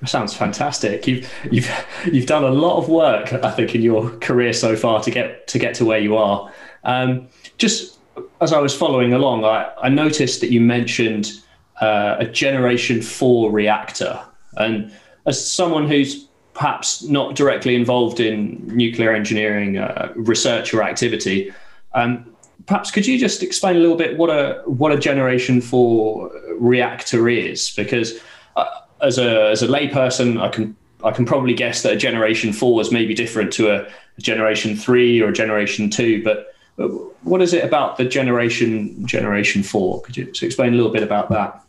That 0.00 0.08
sounds 0.08 0.34
fantastic. 0.34 1.06
You've 1.06 1.32
you've 1.50 1.70
you've 2.12 2.26
done 2.26 2.44
a 2.44 2.50
lot 2.50 2.76
of 2.76 2.90
work, 2.90 3.32
I 3.32 3.50
think, 3.50 3.74
in 3.74 3.80
your 3.80 4.10
career 4.18 4.52
so 4.52 4.76
far 4.76 5.02
to 5.02 5.10
get 5.10 5.46
to 5.48 5.58
get 5.58 5.74
to 5.76 5.86
where 5.86 5.98
you 5.98 6.16
are. 6.18 6.52
Um, 6.84 7.28
just 7.56 7.95
as 8.40 8.52
I 8.52 8.58
was 8.60 8.74
following 8.74 9.12
along, 9.12 9.44
I, 9.44 9.70
I 9.82 9.88
noticed 9.88 10.40
that 10.40 10.50
you 10.50 10.60
mentioned 10.60 11.32
uh, 11.80 12.16
a 12.18 12.26
Generation 12.26 13.02
4 13.02 13.50
reactor. 13.50 14.20
And 14.56 14.92
as 15.26 15.50
someone 15.50 15.88
who's 15.88 16.26
perhaps 16.54 17.02
not 17.02 17.34
directly 17.34 17.74
involved 17.74 18.20
in 18.20 18.66
nuclear 18.66 19.12
engineering 19.12 19.78
uh, 19.78 20.12
research 20.16 20.72
or 20.72 20.82
activity, 20.82 21.52
um, 21.94 22.34
perhaps 22.66 22.90
could 22.90 23.06
you 23.06 23.18
just 23.18 23.42
explain 23.42 23.76
a 23.76 23.80
little 23.80 23.96
bit 23.96 24.16
what 24.16 24.30
a 24.30 24.62
what 24.64 24.92
a 24.92 24.98
Generation 24.98 25.60
4 25.60 26.30
reactor 26.58 27.28
is? 27.28 27.70
Because 27.70 28.18
uh, 28.56 28.64
as 29.02 29.18
a 29.18 29.50
as 29.50 29.62
a 29.62 29.66
layperson, 29.66 30.40
I 30.40 30.48
can 30.48 30.76
I 31.04 31.10
can 31.10 31.26
probably 31.26 31.54
guess 31.54 31.82
that 31.82 31.92
a 31.92 31.96
Generation 31.96 32.52
4 32.52 32.80
is 32.80 32.90
maybe 32.90 33.14
different 33.14 33.52
to 33.54 33.70
a, 33.70 33.86
a 33.86 34.20
Generation 34.20 34.76
3 34.76 35.20
or 35.20 35.28
a 35.28 35.32
Generation 35.32 35.90
2, 35.90 36.24
but 36.24 36.54
what 36.76 37.40
is 37.42 37.52
it 37.52 37.64
about 37.64 37.96
the 37.96 38.04
generation 38.04 39.06
generation 39.06 39.62
four? 39.62 40.02
Could 40.02 40.16
you 40.16 40.26
explain 40.42 40.74
a 40.74 40.76
little 40.76 40.92
bit 40.92 41.02
about 41.02 41.28
that? 41.30 41.62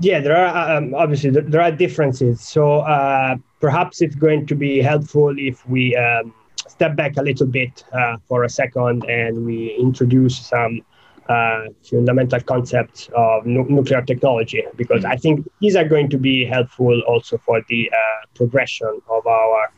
Yeah, 0.00 0.20
there 0.20 0.36
are 0.36 0.76
um, 0.76 0.94
obviously 0.94 1.30
there 1.30 1.60
are 1.60 1.72
differences. 1.72 2.40
So 2.40 2.80
uh, 2.80 3.36
perhaps 3.60 4.00
it's 4.00 4.14
going 4.14 4.46
to 4.46 4.54
be 4.54 4.80
helpful 4.80 5.34
if 5.38 5.66
we 5.68 5.96
um, 5.96 6.32
step 6.68 6.94
back 6.94 7.16
a 7.16 7.22
little 7.22 7.46
bit 7.46 7.84
uh, 7.92 8.16
for 8.28 8.44
a 8.44 8.48
second 8.48 9.04
and 9.08 9.44
we 9.44 9.74
introduce 9.78 10.38
some 10.38 10.82
uh, 11.28 11.64
fundamental 11.82 12.40
concepts 12.40 13.08
of 13.14 13.44
nu- 13.44 13.66
nuclear 13.68 14.02
technology 14.02 14.62
because 14.76 15.02
mm-hmm. 15.02 15.12
I 15.12 15.16
think 15.16 15.50
these 15.60 15.76
are 15.76 15.84
going 15.84 16.08
to 16.10 16.18
be 16.18 16.44
helpful 16.44 17.00
also 17.02 17.38
for 17.38 17.62
the 17.68 17.90
uh, 17.92 18.26
progression 18.34 19.00
of 19.10 19.26
our 19.26 19.72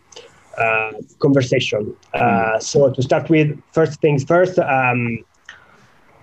uh, 0.58 0.92
conversation. 1.18 1.96
Uh, 2.14 2.52
hmm. 2.52 2.60
so 2.60 2.90
to 2.90 3.02
start 3.02 3.28
with, 3.30 3.58
first 3.72 4.00
things 4.00 4.24
first, 4.24 4.58
um, 4.58 5.24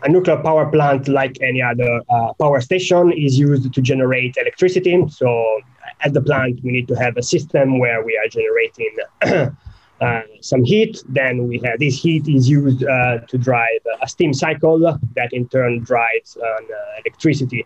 a 0.03 0.09
nuclear 0.09 0.37
power 0.37 0.69
plant, 0.69 1.07
like 1.07 1.37
any 1.41 1.61
other 1.61 2.01
uh, 2.09 2.33
power 2.33 2.61
station, 2.61 3.11
is 3.11 3.39
used 3.39 3.73
to 3.73 3.81
generate 3.81 4.37
electricity. 4.37 5.03
So 5.09 5.61
at 6.01 6.13
the 6.13 6.21
plant, 6.21 6.63
we 6.63 6.71
need 6.71 6.87
to 6.89 6.95
have 6.95 7.17
a 7.17 7.23
system 7.23 7.79
where 7.79 8.03
we 8.03 8.17
are 8.17 8.27
generating 8.27 8.95
uh, 10.01 10.21
some 10.41 10.63
heat. 10.63 11.03
Then 11.09 11.47
we 11.47 11.59
have 11.65 11.79
this 11.79 11.99
heat 11.99 12.27
is 12.27 12.47
used 12.47 12.83
uh, 12.85 13.19
to 13.27 13.37
drive 13.37 13.79
a 14.01 14.07
steam 14.07 14.33
cycle 14.33 14.79
that 15.15 15.33
in 15.33 15.47
turn 15.49 15.79
drives 15.79 16.35
an 16.35 16.43
uh, 16.43 17.01
electricity 17.05 17.65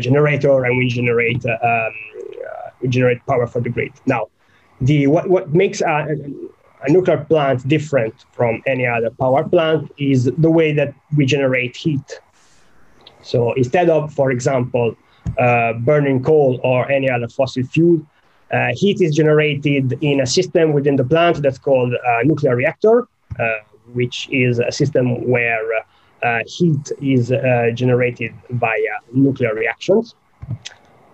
generator, 0.00 0.64
and 0.64 0.76
we 0.78 0.86
generate 0.86 1.44
um, 1.46 1.92
we 2.80 2.88
generate 2.88 3.24
power 3.26 3.46
for 3.46 3.60
the 3.60 3.70
grid. 3.70 3.92
Now 4.06 4.28
the 4.80 5.06
what, 5.06 5.28
what 5.28 5.54
makes 5.54 5.80
a, 5.80 6.06
a 6.82 6.90
nuclear 6.90 7.24
plant 7.24 7.66
different 7.68 8.14
from 8.32 8.62
any 8.66 8.86
other 8.86 9.10
power 9.10 9.46
plant 9.48 9.90
is 9.98 10.30
the 10.38 10.50
way 10.50 10.72
that 10.72 10.94
we 11.16 11.26
generate 11.26 11.76
heat. 11.76 12.20
So 13.22 13.52
instead 13.52 13.90
of, 13.90 14.12
for 14.14 14.30
example, 14.30 14.96
uh, 15.38 15.74
burning 15.74 16.22
coal 16.22 16.58
or 16.62 16.90
any 16.90 17.10
other 17.10 17.28
fossil 17.28 17.64
fuel, 17.64 18.00
uh, 18.52 18.68
heat 18.74 19.00
is 19.00 19.14
generated 19.14 19.98
in 20.00 20.20
a 20.20 20.26
system 20.26 20.72
within 20.72 20.96
the 20.96 21.04
plant 21.04 21.42
that's 21.42 21.58
called 21.58 21.92
a 21.92 22.24
nuclear 22.24 22.56
reactor, 22.56 23.06
uh, 23.38 23.44
which 23.92 24.28
is 24.30 24.58
a 24.58 24.72
system 24.72 25.28
where 25.28 25.62
uh, 26.22 26.40
heat 26.46 26.90
is 27.00 27.30
uh, 27.30 27.70
generated 27.74 28.32
via 28.50 28.94
nuclear 29.12 29.54
reactions. 29.54 30.14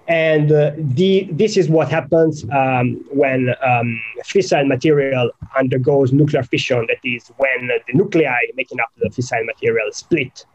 And 0.08 0.52
uh, 0.52 0.72
the, 0.76 1.28
this 1.32 1.56
is 1.56 1.68
what 1.68 1.88
happens 1.88 2.44
um, 2.52 3.04
when 3.10 3.48
um, 3.60 4.00
fissile 4.24 4.66
material 4.68 5.30
undergoes 5.58 6.12
nuclear 6.12 6.44
fission, 6.44 6.86
that 6.88 6.98
is, 7.02 7.28
when 7.38 7.66
the 7.66 7.92
nuclei 7.92 8.38
making 8.54 8.78
up 8.80 8.88
the 8.98 9.08
fissile 9.08 9.44
material 9.44 9.88
split 9.92 10.46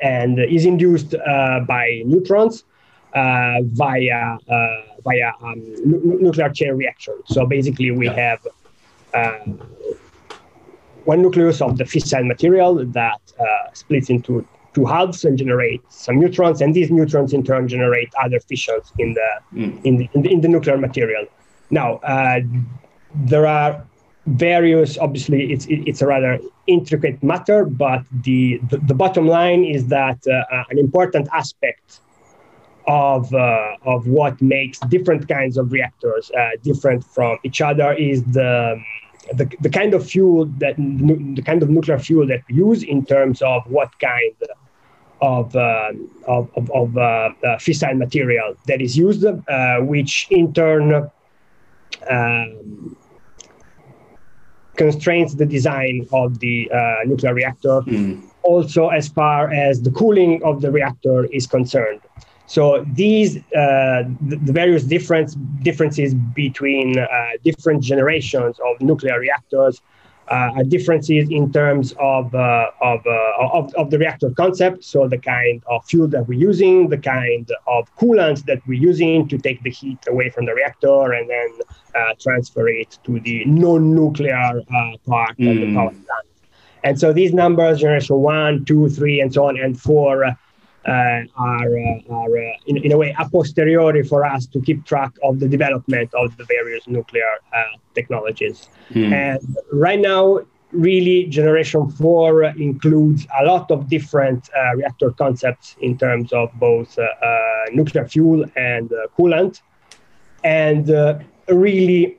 and 0.00 0.38
is 0.38 0.66
induced 0.66 1.14
uh, 1.14 1.60
by 1.66 2.02
neutrons 2.04 2.64
uh, 3.14 3.60
via, 3.62 4.38
uh, 4.48 4.82
via 5.02 5.32
um, 5.42 5.60
nuclear 6.22 6.48
chain 6.50 6.74
reaction. 6.74 7.14
So 7.26 7.46
basically, 7.46 7.90
we 7.90 8.06
yeah. 8.06 8.12
have 8.14 8.46
uh, 9.14 9.52
one 11.04 11.22
nucleus 11.22 11.60
of 11.60 11.76
the 11.76 11.84
fissile 11.84 12.26
material 12.26 12.84
that 12.84 13.20
uh, 13.38 13.72
splits 13.72 14.10
into 14.10 14.46
two 14.74 14.84
halves 14.84 15.24
and 15.24 15.38
generate 15.38 15.80
some 15.90 16.18
neutrons, 16.18 16.60
and 16.60 16.74
these 16.74 16.90
neutrons 16.90 17.32
in 17.32 17.42
turn 17.42 17.68
generate 17.68 18.12
other 18.22 18.40
fissions 18.40 18.92
in 18.98 19.14
the 19.14 19.28
mm. 19.52 19.84
in, 19.84 19.96
the, 19.96 20.08
in, 20.14 20.22
the, 20.22 20.32
in 20.32 20.40
the 20.40 20.48
nuclear 20.48 20.76
material. 20.76 21.24
Now 21.70 21.96
uh, 21.98 22.40
there 23.14 23.46
are 23.46 23.84
various. 24.26 24.98
Obviously, 24.98 25.52
it's 25.52 25.66
it's 25.68 26.02
a 26.02 26.06
rather 26.06 26.38
intricate 26.66 27.22
matter, 27.22 27.64
but 27.64 28.02
the 28.22 28.60
the, 28.70 28.78
the 28.78 28.94
bottom 28.94 29.26
line 29.26 29.64
is 29.64 29.86
that 29.88 30.18
uh, 30.26 30.64
an 30.70 30.78
important 30.78 31.28
aspect 31.32 32.00
of 32.86 33.32
uh, 33.34 33.76
of 33.84 34.06
what 34.06 34.40
makes 34.42 34.78
different 34.80 35.28
kinds 35.28 35.56
of 35.56 35.72
reactors 35.72 36.30
uh, 36.32 36.50
different 36.62 37.04
from 37.04 37.38
each 37.44 37.60
other 37.60 37.92
is 37.92 38.22
the 38.24 38.82
the, 39.32 39.50
the 39.60 39.70
kind 39.70 39.94
of 39.94 40.06
fuel 40.06 40.46
that 40.58 40.76
the 40.76 41.42
kind 41.42 41.62
of 41.62 41.70
nuclear 41.70 41.98
fuel 41.98 42.26
that 42.26 42.42
we 42.48 42.56
use 42.56 42.82
in 42.82 43.04
terms 43.06 43.40
of 43.40 43.62
what 43.66 43.98
kind 43.98 44.34
of 45.20 45.54
uh, 45.56 45.92
of, 46.26 46.50
of, 46.56 46.70
of 46.70 46.96
uh, 46.96 47.00
uh, 47.00 47.30
fissile 47.58 47.96
material 47.96 48.54
that 48.66 48.80
is 48.80 48.96
used, 48.96 49.24
uh, 49.24 49.78
which 49.80 50.26
in 50.30 50.52
turn 50.52 51.10
um, 52.10 52.96
constrains 54.76 55.36
the 55.36 55.46
design 55.46 56.06
of 56.12 56.38
the 56.40 56.70
uh, 56.70 56.96
nuclear 57.06 57.34
reactor. 57.34 57.80
Mm. 57.82 58.22
Also, 58.42 58.88
as 58.88 59.08
far 59.08 59.50
as 59.52 59.82
the 59.82 59.90
cooling 59.90 60.42
of 60.42 60.60
the 60.60 60.70
reactor 60.70 61.24
is 61.26 61.46
concerned. 61.46 62.00
So 62.46 62.84
these 62.92 63.38
uh, 63.38 64.04
the, 64.20 64.36
the, 64.36 64.52
various 64.52 64.84
difference 64.84 65.34
differences 65.62 66.14
between 66.14 66.98
uh, 66.98 67.06
different 67.42 67.82
generations 67.82 68.60
of 68.60 68.80
nuclear 68.82 69.18
reactors 69.18 69.80
uh, 70.28 70.62
differences 70.64 71.28
in 71.30 71.52
terms 71.52 71.94
of, 71.98 72.34
uh, 72.34 72.70
of, 72.80 73.06
uh, 73.06 73.48
of, 73.52 73.74
of, 73.74 73.90
the 73.90 73.98
reactor 73.98 74.30
concept. 74.30 74.84
So 74.84 75.06
the 75.08 75.18
kind 75.18 75.62
of 75.66 75.84
fuel 75.84 76.08
that 76.08 76.26
we're 76.26 76.38
using, 76.38 76.88
the 76.88 76.98
kind 76.98 77.50
of 77.66 77.94
coolant 77.96 78.44
that 78.46 78.66
we're 78.66 78.80
using 78.80 79.28
to 79.28 79.38
take 79.38 79.62
the 79.62 79.70
heat 79.70 79.98
away 80.08 80.30
from 80.30 80.46
the 80.46 80.54
reactor 80.54 81.12
and 81.12 81.28
then 81.28 81.48
uh, 81.94 82.14
transfer 82.18 82.68
it 82.68 82.98
to 83.04 83.20
the 83.20 83.44
non-nuclear 83.44 84.60
uh, 84.60 84.96
part 85.06 85.36
mm. 85.36 85.50
of 85.50 85.56
the 85.56 85.66
hmm. 85.66 85.76
power 85.76 85.90
plant. 85.90 86.26
And 86.84 87.00
so 87.00 87.12
these 87.12 87.32
numbers, 87.32 87.80
generation 87.80 88.16
one, 88.16 88.64
two, 88.64 88.88
three, 88.90 89.20
and 89.20 89.32
so 89.32 89.46
on, 89.46 89.58
and 89.58 89.80
four, 89.80 90.24
uh, 90.24 90.34
Uh, 90.86 91.22
are, 91.36 91.78
uh, 91.78 92.12
are 92.14 92.36
uh, 92.36 92.52
in, 92.66 92.76
in, 92.76 92.92
a 92.92 92.98
way 92.98 93.16
a 93.18 93.26
posteriori 93.30 94.02
for 94.02 94.22
us 94.22 94.44
to 94.44 94.60
keep 94.60 94.84
track 94.84 95.12
of 95.22 95.40
the 95.40 95.48
development 95.48 96.12
of 96.12 96.36
the 96.36 96.44
various 96.44 96.86
nuclear 96.86 97.38
uh, 97.54 97.62
technologies. 97.94 98.68
Hmm. 98.92 99.10
And 99.14 99.56
right 99.72 99.98
now, 99.98 100.40
really, 100.72 101.24
generation 101.24 101.88
four 101.88 102.44
includes 102.44 103.26
a 103.40 103.46
lot 103.46 103.70
of 103.70 103.88
different 103.88 104.50
uh, 104.54 104.76
reactor 104.76 105.10
concepts 105.12 105.74
in 105.80 105.96
terms 105.96 106.34
of 106.34 106.50
both 106.56 106.98
nuclear 107.72 108.06
fuel 108.06 108.44
and 108.54 108.90
coolant. 109.16 109.62
And 110.42 110.86
really, 111.48 112.18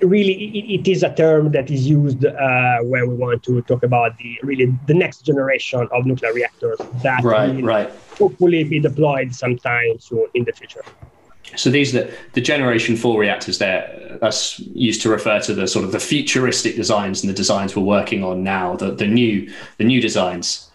really 0.00 0.32
it, 0.32 0.80
it 0.80 0.88
is 0.88 1.02
a 1.02 1.14
term 1.14 1.52
that 1.52 1.70
is 1.70 1.88
used 1.88 2.24
uh, 2.24 2.78
when 2.82 3.08
we 3.08 3.14
want 3.14 3.42
to 3.42 3.62
talk 3.62 3.82
about 3.82 4.16
the 4.18 4.38
really 4.42 4.66
the 4.86 4.94
next 4.94 5.22
generation 5.22 5.88
of 5.92 6.06
nuclear 6.06 6.32
reactors 6.32 6.78
that 7.02 7.22
right, 7.22 7.54
will 7.54 7.62
right. 7.62 7.90
hopefully 8.18 8.64
be 8.64 8.78
deployed 8.80 9.34
sometime 9.34 9.98
soon 9.98 10.26
in 10.34 10.44
the 10.44 10.52
future. 10.52 10.82
So 11.56 11.70
these 11.70 11.94
are 11.94 12.04
the, 12.04 12.14
the 12.34 12.40
generation 12.40 12.96
four 12.96 13.18
reactors 13.18 13.58
there. 13.58 14.18
That's 14.20 14.58
used 14.60 15.00
to 15.02 15.08
refer 15.08 15.40
to 15.40 15.54
the 15.54 15.66
sort 15.66 15.84
of 15.84 15.92
the 15.92 16.00
futuristic 16.00 16.76
designs 16.76 17.22
and 17.22 17.30
the 17.30 17.34
designs 17.34 17.74
we're 17.74 17.82
working 17.82 18.22
on 18.22 18.42
now, 18.42 18.76
the, 18.76 18.90
the 18.90 19.06
new 19.06 19.50
the 19.78 19.84
new 19.84 20.00
designs. 20.00 20.70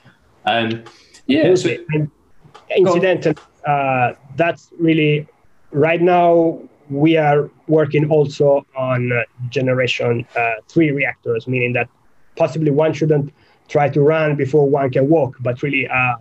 Um, 0.45 0.83
yeah. 1.27 1.53
So, 1.55 1.75
incidentally, 2.75 3.35
uh, 3.67 4.13
that's 4.35 4.69
really 4.77 5.27
right 5.71 6.01
now 6.01 6.59
we 6.89 7.17
are 7.17 7.49
working 7.67 8.09
also 8.09 8.65
on 8.75 9.11
uh, 9.11 9.23
generation 9.49 10.25
uh, 10.37 10.53
three 10.67 10.91
reactors, 10.91 11.47
meaning 11.47 11.73
that 11.73 11.89
possibly 12.35 12.71
one 12.71 12.93
shouldn't 12.93 13.33
try 13.69 13.89
to 13.89 14.01
run 14.01 14.35
before 14.35 14.69
one 14.69 14.89
can 14.89 15.09
walk, 15.09 15.35
but 15.39 15.61
really 15.63 15.87
uh, 15.87 16.15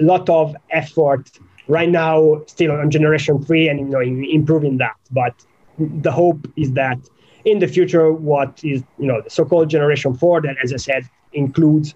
a 0.00 0.02
lot 0.02 0.28
of 0.28 0.56
effort 0.70 1.30
right 1.68 1.88
now 1.88 2.42
still 2.46 2.72
on 2.72 2.90
generation 2.90 3.42
three 3.42 3.68
and 3.68 3.80
you 3.80 3.86
know 3.86 4.00
in 4.00 4.24
improving 4.24 4.78
that. 4.78 4.96
But 5.10 5.34
the 5.78 6.12
hope 6.12 6.46
is 6.56 6.72
that 6.72 6.98
in 7.44 7.58
the 7.58 7.66
future, 7.66 8.12
what 8.12 8.62
is 8.64 8.82
you 8.98 9.06
know 9.06 9.20
the 9.22 9.30
so-called 9.30 9.68
generation 9.70 10.14
four, 10.14 10.40
that 10.42 10.56
as 10.62 10.72
I 10.72 10.76
said 10.76 11.08
includes 11.32 11.94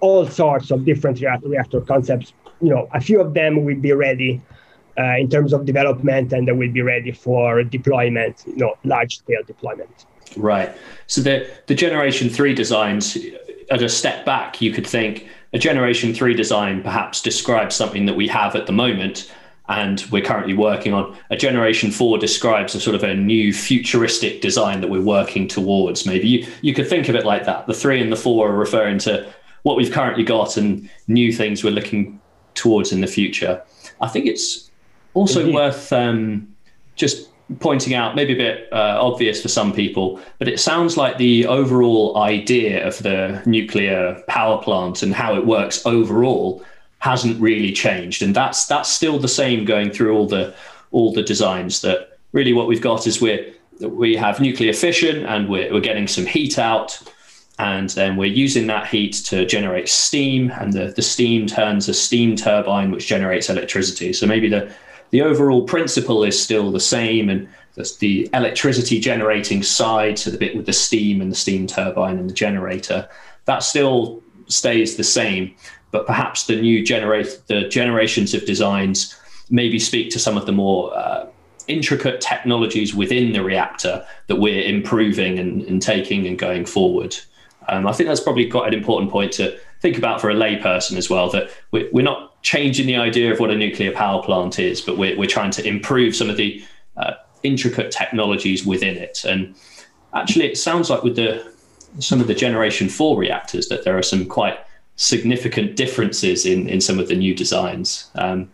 all 0.00 0.26
sorts 0.26 0.70
of 0.70 0.84
different 0.84 1.20
reactor 1.20 1.80
concepts. 1.80 2.32
You 2.60 2.70
know, 2.70 2.88
a 2.92 3.00
few 3.00 3.20
of 3.20 3.34
them 3.34 3.64
will 3.64 3.76
be 3.76 3.92
ready 3.92 4.40
uh, 4.98 5.16
in 5.18 5.28
terms 5.28 5.52
of 5.52 5.64
development 5.64 6.32
and 6.32 6.48
they 6.48 6.52
will 6.52 6.70
be 6.70 6.82
ready 6.82 7.12
for 7.12 7.62
deployment, 7.62 8.44
you 8.46 8.56
know, 8.56 8.74
large 8.84 9.18
scale 9.18 9.42
deployment. 9.46 10.06
Right. 10.36 10.74
So 11.06 11.20
the, 11.20 11.48
the 11.66 11.74
generation 11.74 12.28
three 12.28 12.54
designs, 12.54 13.16
at 13.70 13.82
a 13.82 13.88
step 13.88 14.24
back, 14.24 14.60
you 14.60 14.72
could 14.72 14.86
think 14.86 15.26
a 15.52 15.58
generation 15.58 16.12
three 16.12 16.34
design 16.34 16.82
perhaps 16.82 17.22
describes 17.22 17.74
something 17.74 18.06
that 18.06 18.16
we 18.16 18.28
have 18.28 18.54
at 18.54 18.66
the 18.66 18.72
moment 18.72 19.32
and 19.68 20.04
we're 20.10 20.22
currently 20.22 20.54
working 20.54 20.94
on. 20.94 21.16
A 21.30 21.36
generation 21.36 21.90
four 21.90 22.18
describes 22.18 22.74
a 22.74 22.80
sort 22.80 22.96
of 22.96 23.04
a 23.04 23.14
new 23.14 23.52
futuristic 23.52 24.40
design 24.40 24.80
that 24.80 24.88
we're 24.88 25.02
working 25.02 25.46
towards. 25.46 26.06
Maybe 26.06 26.26
you, 26.26 26.46
you 26.62 26.74
could 26.74 26.88
think 26.88 27.08
of 27.08 27.14
it 27.14 27.24
like 27.26 27.44
that. 27.44 27.66
The 27.66 27.74
three 27.74 28.00
and 28.00 28.10
the 28.10 28.16
four 28.16 28.50
are 28.50 28.56
referring 28.56 28.98
to 29.00 29.30
what 29.62 29.76
we've 29.76 29.92
currently 29.92 30.24
got 30.24 30.56
and 30.56 30.88
new 31.06 31.32
things 31.32 31.62
we're 31.62 31.70
looking 31.70 32.18
towards 32.54 32.92
in 32.92 33.02
the 33.02 33.06
future. 33.06 33.62
I 34.00 34.08
think 34.08 34.26
it's 34.26 34.67
also 35.14 35.40
Indeed. 35.40 35.54
worth 35.54 35.92
um, 35.92 36.54
just 36.96 37.28
pointing 37.60 37.94
out, 37.94 38.14
maybe 38.14 38.34
a 38.34 38.36
bit 38.36 38.68
uh, 38.72 38.98
obvious 39.00 39.40
for 39.40 39.48
some 39.48 39.72
people, 39.72 40.20
but 40.38 40.48
it 40.48 40.60
sounds 40.60 40.96
like 40.96 41.16
the 41.16 41.46
overall 41.46 42.18
idea 42.18 42.86
of 42.86 42.98
the 43.02 43.42
nuclear 43.46 44.22
power 44.28 44.62
plant 44.62 45.02
and 45.02 45.14
how 45.14 45.34
it 45.34 45.46
works 45.46 45.84
overall 45.86 46.62
hasn't 46.98 47.40
really 47.40 47.72
changed, 47.72 48.22
and 48.22 48.34
that's 48.34 48.66
that's 48.66 48.90
still 48.90 49.18
the 49.18 49.28
same 49.28 49.64
going 49.64 49.90
through 49.90 50.14
all 50.14 50.26
the 50.26 50.54
all 50.90 51.12
the 51.12 51.22
designs. 51.22 51.80
That 51.80 52.18
really 52.32 52.52
what 52.52 52.66
we've 52.66 52.82
got 52.82 53.06
is 53.06 53.20
we're 53.20 53.54
we 53.80 54.16
have 54.16 54.40
nuclear 54.40 54.72
fission 54.72 55.24
and 55.24 55.48
we're, 55.48 55.72
we're 55.72 55.80
getting 55.80 56.08
some 56.08 56.26
heat 56.26 56.58
out. 56.58 57.00
And 57.60 57.90
then 57.90 58.16
we're 58.16 58.26
using 58.26 58.68
that 58.68 58.86
heat 58.86 59.14
to 59.26 59.44
generate 59.44 59.88
steam, 59.88 60.52
and 60.52 60.72
the, 60.72 60.92
the 60.94 61.02
steam 61.02 61.48
turns 61.48 61.88
a 61.88 61.92
steam 61.94 62.36
turbine, 62.36 62.92
which 62.92 63.08
generates 63.08 63.50
electricity. 63.50 64.12
So 64.12 64.28
maybe 64.28 64.48
the, 64.48 64.72
the 65.10 65.22
overall 65.22 65.62
principle 65.62 66.24
is 66.24 66.40
still 66.40 66.70
the 66.70 66.80
same, 66.80 67.28
and 67.28 67.48
the 68.00 68.28
electricity 68.34 68.98
generating 68.98 69.62
side, 69.62 70.18
so 70.18 70.30
the 70.30 70.38
bit 70.38 70.56
with 70.56 70.66
the 70.66 70.72
steam 70.72 71.20
and 71.20 71.30
the 71.30 71.36
steam 71.36 71.66
turbine 71.66 72.18
and 72.18 72.28
the 72.28 72.34
generator, 72.34 73.08
that 73.44 73.62
still 73.62 74.22
stays 74.48 74.96
the 74.96 75.04
same. 75.04 75.54
But 75.90 76.06
perhaps 76.06 76.46
the 76.46 76.60
new 76.60 76.84
generate 76.84 77.40
the 77.46 77.68
generations 77.68 78.34
of 78.34 78.44
designs 78.44 79.18
maybe 79.48 79.78
speak 79.78 80.10
to 80.10 80.18
some 80.18 80.36
of 80.36 80.44
the 80.44 80.52
more 80.52 80.94
uh, 80.96 81.26
intricate 81.68 82.20
technologies 82.20 82.94
within 82.94 83.32
the 83.32 83.42
reactor 83.42 84.04
that 84.26 84.36
we're 84.36 84.62
improving 84.62 85.38
and, 85.38 85.62
and 85.62 85.80
taking 85.80 86.26
and 86.26 86.38
going 86.38 86.66
forward. 86.66 87.16
Um, 87.68 87.86
I 87.86 87.92
think 87.92 88.08
that's 88.08 88.20
probably 88.20 88.50
quite 88.50 88.68
an 88.68 88.78
important 88.78 89.10
point 89.10 89.32
to 89.32 89.58
think 89.80 89.96
about 89.96 90.20
for 90.20 90.30
a 90.30 90.34
layperson 90.34 90.96
as 90.96 91.08
well. 91.08 91.30
That 91.30 91.50
we're, 91.70 91.88
we're 91.92 92.04
not 92.04 92.42
changing 92.42 92.86
the 92.86 92.96
idea 92.96 93.32
of 93.32 93.40
what 93.40 93.50
a 93.50 93.56
nuclear 93.56 93.92
power 93.92 94.22
plant 94.22 94.58
is, 94.58 94.80
but 94.80 94.98
we're, 94.98 95.16
we're 95.16 95.26
trying 95.26 95.50
to 95.52 95.66
improve 95.66 96.14
some 96.14 96.30
of 96.30 96.36
the 96.36 96.62
uh, 96.96 97.14
intricate 97.42 97.90
technologies 97.90 98.64
within 98.66 98.96
it. 98.96 99.24
And 99.24 99.54
actually, 100.14 100.46
it 100.46 100.58
sounds 100.58 100.90
like 100.90 101.02
with 101.02 101.16
the 101.16 101.52
some 102.00 102.20
of 102.20 102.26
the 102.26 102.34
Generation 102.34 102.88
Four 102.88 103.18
reactors 103.18 103.68
that 103.68 103.84
there 103.84 103.96
are 103.96 104.02
some 104.02 104.26
quite 104.26 104.58
significant 104.96 105.76
differences 105.76 106.44
in 106.44 106.68
in 106.68 106.80
some 106.80 106.98
of 106.98 107.08
the 107.08 107.16
new 107.16 107.34
designs. 107.34 108.10
Um, 108.14 108.50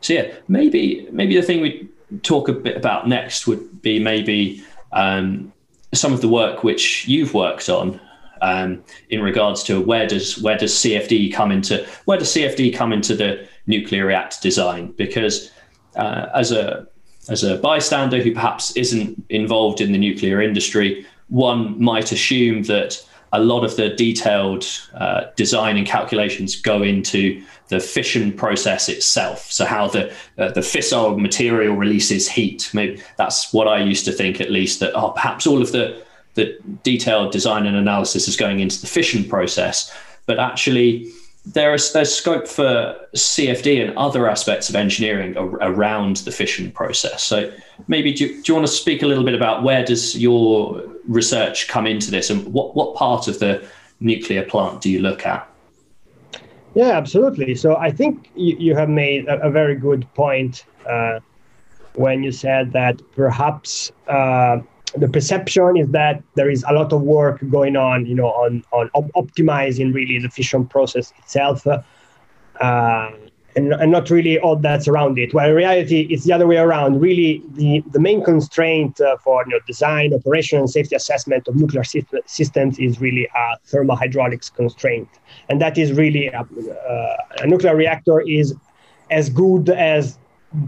so 0.00 0.14
yeah, 0.14 0.34
maybe 0.48 1.08
maybe 1.10 1.34
the 1.34 1.42
thing 1.42 1.60
we 1.60 1.88
talk 2.22 2.48
a 2.48 2.52
bit 2.52 2.76
about 2.76 3.08
next 3.08 3.46
would 3.46 3.82
be 3.82 3.98
maybe 3.98 4.62
um, 4.92 5.52
some 5.94 6.12
of 6.12 6.20
the 6.20 6.28
work 6.28 6.62
which 6.62 7.08
you've 7.08 7.34
worked 7.34 7.68
on 7.68 8.00
um, 8.42 8.82
in 9.08 9.22
regards 9.22 9.62
to 9.64 9.80
where 9.80 10.06
does 10.06 10.38
where 10.42 10.58
does 10.58 10.74
CFD 10.74 11.32
come 11.32 11.50
into 11.50 11.86
where 12.04 12.18
does 12.18 12.28
CFD 12.34 12.74
come 12.74 12.92
into 12.92 13.14
the 13.14 13.48
nuclear 13.66 14.04
reactor 14.04 14.38
design? 14.42 14.92
Because 14.98 15.50
uh, 15.96 16.26
as 16.34 16.52
a 16.52 16.86
as 17.28 17.44
a 17.44 17.56
bystander 17.58 18.20
who 18.20 18.32
perhaps 18.32 18.76
isn't 18.76 19.24
involved 19.30 19.80
in 19.80 19.92
the 19.92 19.98
nuclear 19.98 20.42
industry, 20.42 21.06
one 21.28 21.80
might 21.82 22.10
assume 22.10 22.64
that 22.64 23.00
a 23.32 23.40
lot 23.40 23.64
of 23.64 23.76
the 23.76 23.90
detailed 23.90 24.66
uh, 24.94 25.24
design 25.36 25.78
and 25.78 25.86
calculations 25.86 26.60
go 26.60 26.82
into 26.82 27.42
the 27.68 27.80
fission 27.80 28.32
process 28.32 28.88
itself. 28.88 29.50
So 29.50 29.64
how 29.64 29.86
the 29.86 30.12
uh, 30.36 30.50
the 30.50 30.60
fissile 30.60 31.18
material 31.18 31.76
releases 31.76 32.28
heat. 32.28 32.70
Maybe 32.74 33.00
that's 33.16 33.52
what 33.52 33.68
I 33.68 33.78
used 33.78 34.04
to 34.06 34.12
think, 34.12 34.40
at 34.40 34.50
least. 34.50 34.80
That 34.80 34.92
oh, 34.94 35.10
perhaps 35.10 35.46
all 35.46 35.62
of 35.62 35.70
the 35.70 36.02
the 36.34 36.58
detailed 36.82 37.32
design 37.32 37.66
and 37.66 37.76
analysis 37.76 38.28
is 38.28 38.36
going 38.36 38.60
into 38.60 38.80
the 38.80 38.86
fission 38.86 39.24
process, 39.24 39.94
but 40.26 40.38
actually 40.38 41.10
there 41.44 41.74
is 41.74 41.92
there's 41.92 42.14
scope 42.14 42.46
for 42.46 42.96
CFD 43.16 43.84
and 43.84 43.96
other 43.98 44.28
aspects 44.28 44.68
of 44.68 44.76
engineering 44.76 45.36
ar- 45.36 45.58
around 45.60 46.18
the 46.18 46.30
fission 46.30 46.70
process. 46.70 47.24
So 47.24 47.52
maybe 47.88 48.12
do 48.12 48.26
you, 48.26 48.42
do 48.42 48.52
you 48.52 48.54
want 48.54 48.66
to 48.66 48.72
speak 48.72 49.02
a 49.02 49.06
little 49.06 49.24
bit 49.24 49.34
about 49.34 49.62
where 49.64 49.84
does 49.84 50.16
your 50.16 50.82
research 51.08 51.66
come 51.68 51.86
into 51.86 52.10
this, 52.10 52.30
and 52.30 52.46
what 52.52 52.76
what 52.76 52.94
part 52.94 53.26
of 53.26 53.40
the 53.40 53.66
nuclear 54.00 54.44
plant 54.44 54.80
do 54.80 54.90
you 54.90 55.00
look 55.00 55.26
at? 55.26 55.48
Yeah, 56.74 56.92
absolutely. 56.92 57.54
So 57.54 57.76
I 57.76 57.90
think 57.90 58.30
you, 58.34 58.56
you 58.58 58.74
have 58.76 58.88
made 58.88 59.26
a, 59.26 59.40
a 59.42 59.50
very 59.50 59.74
good 59.74 60.06
point 60.14 60.64
uh, 60.88 61.20
when 61.94 62.22
you 62.22 62.32
said 62.32 62.72
that 62.72 63.02
perhaps 63.14 63.92
uh, 64.08 64.58
the 64.96 65.08
perception 65.08 65.76
is 65.76 65.88
that 65.90 66.22
there 66.34 66.50
is 66.50 66.64
a 66.68 66.72
lot 66.72 66.92
of 66.92 67.02
work 67.02 67.40
going 67.50 67.76
on, 67.76 68.06
you 68.06 68.14
know, 68.14 68.28
on 68.28 68.64
on 68.72 68.90
op- 68.94 69.12
optimizing 69.12 69.94
really 69.94 70.18
the 70.18 70.28
fission 70.28 70.66
process 70.66 71.12
itself, 71.18 71.66
uh, 71.66 73.10
and, 73.56 73.72
and 73.72 73.90
not 73.90 74.10
really 74.10 74.38
all 74.38 74.56
that's 74.56 74.88
around 74.88 75.18
it. 75.18 75.32
Well, 75.32 75.48
in 75.48 75.54
reality, 75.54 76.06
it's 76.10 76.24
the 76.24 76.32
other 76.32 76.46
way 76.46 76.58
around. 76.58 77.00
Really, 77.00 77.42
the 77.52 77.82
the 77.92 78.00
main 78.00 78.22
constraint 78.22 79.00
uh, 79.00 79.16
for 79.18 79.44
you 79.46 79.52
know, 79.52 79.60
design, 79.66 80.12
operation, 80.12 80.58
and 80.58 80.68
safety 80.68 80.94
assessment 80.94 81.48
of 81.48 81.56
nuclear 81.56 81.84
system, 81.84 82.20
systems 82.26 82.78
is 82.78 83.00
really 83.00 83.28
a 83.34 83.56
thermal 83.64 83.96
hydraulics 83.96 84.50
constraint, 84.50 85.08
and 85.48 85.60
that 85.60 85.78
is 85.78 85.92
really 85.92 86.26
a, 86.26 86.40
uh, 86.40 87.16
a 87.38 87.46
nuclear 87.46 87.74
reactor 87.74 88.20
is 88.20 88.54
as 89.10 89.30
good 89.30 89.70
as 89.70 90.18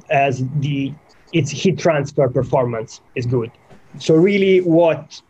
as 0.08 0.42
the 0.60 0.94
its 1.34 1.50
heat 1.50 1.78
transfer 1.78 2.28
performance 2.28 3.02
is 3.16 3.26
good 3.26 3.50
so 3.98 4.14
really 4.14 4.60
what 4.60 5.20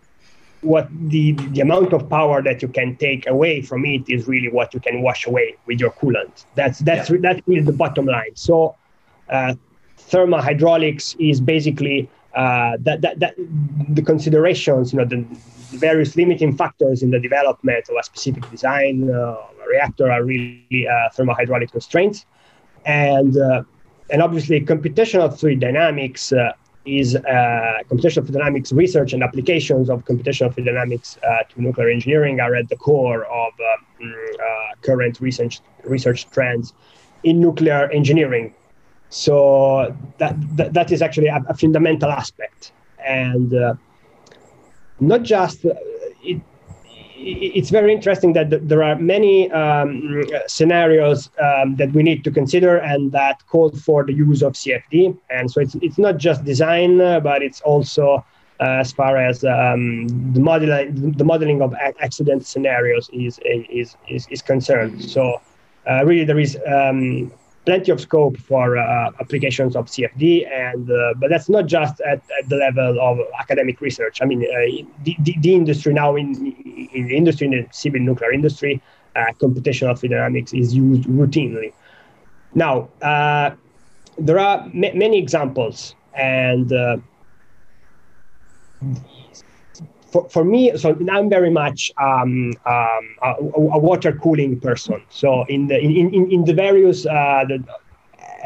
what 0.64 0.88
the 1.10 1.32
the 1.52 1.60
amount 1.60 1.92
of 1.92 2.08
power 2.08 2.42
that 2.42 2.62
you 2.62 2.68
can 2.68 2.96
take 2.96 3.26
away 3.26 3.60
from 3.60 3.84
it 3.84 4.08
is 4.08 4.26
really 4.26 4.48
what 4.48 4.72
you 4.72 4.80
can 4.80 5.02
wash 5.02 5.26
away 5.26 5.56
with 5.66 5.78
your 5.78 5.90
coolant. 5.90 6.46
That's 6.54 6.78
that's 6.80 7.10
yeah. 7.10 7.18
that's 7.20 7.40
really 7.46 7.62
the 7.62 7.72
bottom 7.72 8.06
line. 8.06 8.34
So 8.34 8.74
uh, 9.28 9.54
thermohydraulics 9.98 11.16
is 11.18 11.40
basically 11.40 12.08
uh, 12.34 12.78
that, 12.80 13.02
that 13.02 13.20
that 13.20 13.34
the 13.88 14.02
considerations 14.02 14.92
you 14.92 14.98
know 14.98 15.04
the 15.04 15.24
various 15.76 16.16
limiting 16.16 16.56
factors 16.56 17.02
in 17.02 17.10
the 17.10 17.20
development 17.20 17.88
of 17.88 17.96
a 17.98 18.02
specific 18.02 18.48
design 18.50 19.10
uh, 19.10 19.36
a 19.64 19.68
reactor 19.68 20.10
are 20.10 20.24
really 20.24 20.88
uh, 20.88 21.10
thermohydraulic 21.16 21.70
constraints. 21.70 22.26
And 22.86 23.36
uh, 23.36 23.62
and 24.10 24.22
obviously 24.22 24.60
computational 24.60 25.38
fluid 25.38 25.60
dynamics 25.60 26.32
uh, 26.32 26.52
is 26.84 27.16
uh, 27.16 27.20
computational 27.88 28.30
dynamics 28.30 28.72
research 28.72 29.12
and 29.12 29.22
applications 29.22 29.88
of 29.88 30.04
computational 30.04 30.54
dynamics 30.64 31.18
uh, 31.26 31.42
to 31.48 31.62
nuclear 31.62 31.88
engineering 31.88 32.40
are 32.40 32.54
at 32.54 32.68
the 32.68 32.76
core 32.76 33.24
of 33.24 33.52
uh, 33.58 34.02
mm, 34.02 34.12
uh, 34.12 34.74
current 34.82 35.20
research 35.20 35.60
research 35.84 36.28
trends 36.30 36.74
in 37.22 37.40
nuclear 37.40 37.90
engineering. 37.90 38.54
So 39.08 39.96
that 40.18 40.36
that, 40.56 40.74
that 40.74 40.92
is 40.92 41.00
actually 41.00 41.28
a, 41.28 41.42
a 41.48 41.54
fundamental 41.54 42.10
aspect, 42.10 42.72
and 43.04 43.54
uh, 43.54 43.74
not 45.00 45.22
just 45.22 45.64
uh, 45.64 45.74
it 46.22 46.40
it's 47.16 47.70
very 47.70 47.92
interesting 47.92 48.32
that 48.32 48.68
there 48.68 48.82
are 48.82 48.96
many 48.96 49.50
um, 49.52 50.24
scenarios 50.46 51.30
um, 51.40 51.76
that 51.76 51.92
we 51.92 52.02
need 52.02 52.24
to 52.24 52.30
consider 52.30 52.78
and 52.78 53.12
that 53.12 53.46
call 53.46 53.70
for 53.70 54.04
the 54.04 54.12
use 54.12 54.42
of 54.42 54.54
CFD. 54.54 55.16
And 55.30 55.50
so 55.50 55.60
it's, 55.60 55.74
it's 55.76 55.98
not 55.98 56.18
just 56.18 56.44
design, 56.44 57.00
uh, 57.00 57.20
but 57.20 57.42
it's 57.42 57.60
also 57.60 58.24
uh, 58.60 58.80
as 58.80 58.92
far 58.92 59.16
as 59.16 59.44
um, 59.44 60.06
the 60.32 60.40
modeling 60.40 61.12
the 61.12 61.24
modeling 61.24 61.60
of 61.60 61.74
accident 62.00 62.46
scenarios 62.46 63.10
is 63.12 63.40
is 63.44 63.96
is, 64.08 64.28
is 64.30 64.42
concerned. 64.42 65.02
So 65.02 65.40
uh, 65.90 66.04
really, 66.04 66.24
there 66.24 66.38
is 66.38 66.56
um, 66.66 67.32
plenty 67.64 67.90
of 67.90 68.00
scope 68.00 68.36
for 68.38 68.76
uh, 68.76 69.10
applications 69.20 69.74
of 69.76 69.86
CFD, 69.86 70.50
and 70.50 70.90
uh, 70.90 71.14
but 71.16 71.30
that's 71.30 71.48
not 71.48 71.66
just 71.66 72.00
at, 72.02 72.22
at, 72.38 72.48
the 72.48 72.56
level 72.56 73.00
of 73.00 73.18
academic 73.38 73.80
research. 73.80 74.20
I 74.22 74.26
mean, 74.26 74.42
uh, 74.42 74.86
the, 75.02 75.16
the, 75.20 75.34
the, 75.40 75.54
industry 75.54 75.92
now 75.92 76.16
in, 76.16 76.54
in 76.92 77.08
the 77.08 77.16
industry, 77.16 77.46
in 77.46 77.52
the 77.52 77.66
civil 77.72 78.00
nuclear 78.00 78.32
industry, 78.32 78.82
uh, 79.16 79.26
computational 79.40 79.98
fluid 79.98 80.12
dynamics 80.12 80.52
is 80.52 80.74
used 80.74 81.04
routinely. 81.04 81.72
Now, 82.54 82.88
uh, 83.02 83.50
there 84.18 84.38
are 84.38 84.62
m- 84.62 84.98
many 84.98 85.18
examples, 85.18 85.94
and 86.14 86.72
uh, 86.72 86.96
for, 90.14 90.28
for 90.28 90.44
me, 90.44 90.76
so 90.76 90.96
I'm 91.10 91.28
very 91.28 91.50
much 91.50 91.90
um, 92.00 92.52
um, 92.66 93.16
a, 93.22 93.34
a, 93.40 93.78
water 93.78 94.12
cooling 94.12 94.60
person. 94.60 95.02
So 95.10 95.44
in 95.48 95.66
the 95.66 95.78
in, 95.78 96.14
in, 96.14 96.30
in 96.30 96.44
the 96.44 96.54
various, 96.54 97.04
uh, 97.04 97.44
the, 97.48 97.64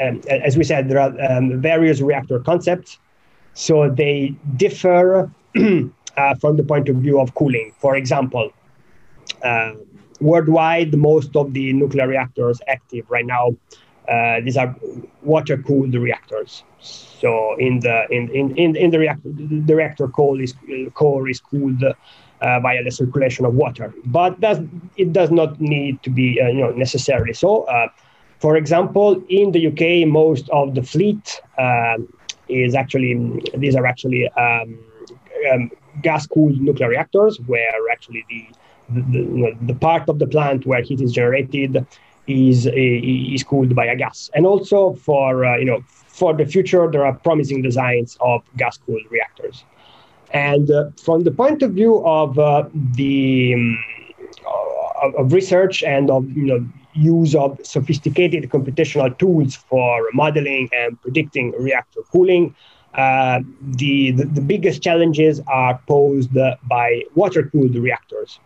um, 0.03 0.23
as 0.31 0.57
we 0.57 0.65
said, 0.65 0.89
there 0.89 0.99
are 0.99 1.13
um, 1.31 1.61
various 1.61 2.01
reactor 2.01 2.41
concepts. 2.41 2.99
So 3.53 3.91
they 3.91 4.35
differ 4.57 5.31
uh, 6.19 6.35
from 6.35 6.57
the 6.57 6.63
point 6.63 6.89
of 6.89 6.97
view 6.97 7.21
of 7.21 7.35
cooling. 7.35 7.73
For 7.79 7.97
example, 7.97 8.51
uh, 9.43 9.75
worldwide, 10.21 10.95
most 10.97 11.37
of 11.37 11.53
the 11.53 11.73
nuclear 11.73 12.09
reactors 12.09 12.61
active 12.67 13.05
right 13.09 13.27
now, 13.27 13.55
uh, 14.09 14.41
these 14.41 14.57
are 14.57 14.75
water-cooled 15.23 15.95
reactors. 15.95 16.65
So 16.81 17.57
in 17.59 17.81
the 17.81 18.07
in 18.11 18.31
in 18.31 18.57
in, 18.57 18.77
in 18.77 18.91
the 18.91 18.99
reactor, 18.99 19.29
the 19.69 19.75
reactor 19.75 20.09
core 20.09 20.41
is 20.41 20.55
core 20.95 21.29
is 21.29 21.41
cooled 21.41 21.83
uh, 21.85 22.61
via 22.61 22.83
the 22.83 22.91
circulation 22.91 23.45
of 23.45 23.55
water, 23.55 23.93
but 24.07 24.41
that 24.41 24.59
it 24.97 25.13
does 25.13 25.31
not 25.31 25.61
need 25.61 26.03
to 26.05 26.11
be 26.11 26.41
uh, 26.41 26.49
you 26.49 26.61
know 26.61 26.71
necessarily 26.71 27.35
so. 27.35 27.65
Uh, 27.65 27.89
for 28.41 28.57
example, 28.57 29.21
in 29.29 29.51
the 29.51 29.67
UK, 29.67 30.07
most 30.09 30.49
of 30.51 30.77
the 30.77 30.83
fleet 30.83 31.41
um, 31.59 32.09
is 32.49 32.75
actually 32.75 33.13
these 33.57 33.75
are 33.75 33.85
actually 33.85 34.29
um, 34.39 34.79
um, 35.53 35.71
gas-cooled 36.03 36.61
nuclear 36.61 36.89
reactors, 36.89 37.41
where 37.47 37.73
actually 37.91 38.25
the 38.29 38.47
the, 38.91 39.55
the, 39.61 39.75
part 39.75 40.09
of 40.09 40.19
the 40.19 40.27
plant 40.27 40.65
where 40.65 40.81
heat 40.81 41.03
is 41.03 41.13
generated 41.13 41.87
is 42.27 42.67
is 42.73 43.45
cooled 43.45 43.75
by 43.75 43.85
a 43.85 43.97
gas, 43.97 44.31
and 44.35 44.47
also 44.47 44.95
for 44.95 45.45
uh, 45.45 45.57
you 45.57 45.65
know 45.65 45.83
for 46.19 46.35
the 46.35 46.45
future, 46.45 46.91
there 46.91 47.05
are 47.07 47.15
promising 47.15 47.63
designs 47.63 48.17
of 48.21 48.43
gas-cooled 48.57 49.07
reactors. 49.11 49.65
And 50.33 50.71
uh, 50.71 50.91
from 51.03 51.23
the 51.23 51.31
point 51.31 51.63
of 51.63 51.73
view 51.73 52.05
of 52.05 52.39
uh, 52.39 52.65
the 52.95 53.55
um, 53.55 53.79
of 55.17 55.33
research 55.33 55.83
and 55.83 56.11
of 56.11 56.29
you 56.37 56.45
know 56.45 56.67
use 56.95 57.35
of 57.35 57.59
sophisticated 57.63 58.51
computational 58.51 59.17
tools 59.19 59.55
for 59.55 60.09
modeling 60.13 60.69
and 60.73 61.01
predicting 61.01 61.53
reactor 61.53 62.01
cooling, 62.11 62.55
uh, 62.99 63.41
the, 63.63 64.11
the, 64.11 64.25
the 64.25 64.41
biggest 64.41 64.83
challenges 64.83 65.41
are 65.47 65.81
posed 65.87 66.31
by 66.69 67.03
water-cooled 67.15 67.75
reactors. 67.77 68.41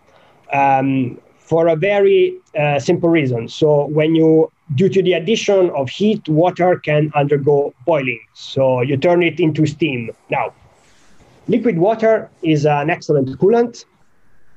Um, 0.53 1.19
for 1.39 1.69
a 1.69 1.77
very 1.77 2.39
uh, 2.59 2.79
simple 2.79 3.09
reason. 3.09 3.49
So 3.49 3.87
when 3.87 4.15
you, 4.15 4.51
due 4.75 4.89
to 4.89 5.03
the 5.03 5.15
addition 5.15 5.71
of 5.71 5.89
heat, 5.89 6.27
water 6.29 6.79
can 6.79 7.11
undergo 7.15 7.75
boiling. 7.85 8.21
So 8.33 8.81
you 8.81 8.97
turn 8.97 9.23
it 9.23 9.41
into 9.41 9.67
steam. 9.67 10.11
Now, 10.31 10.55
liquid 11.49 11.79
water 11.79 12.31
is 12.43 12.65
an 12.65 12.91
excellent 12.91 13.39
coolant. 13.39 13.85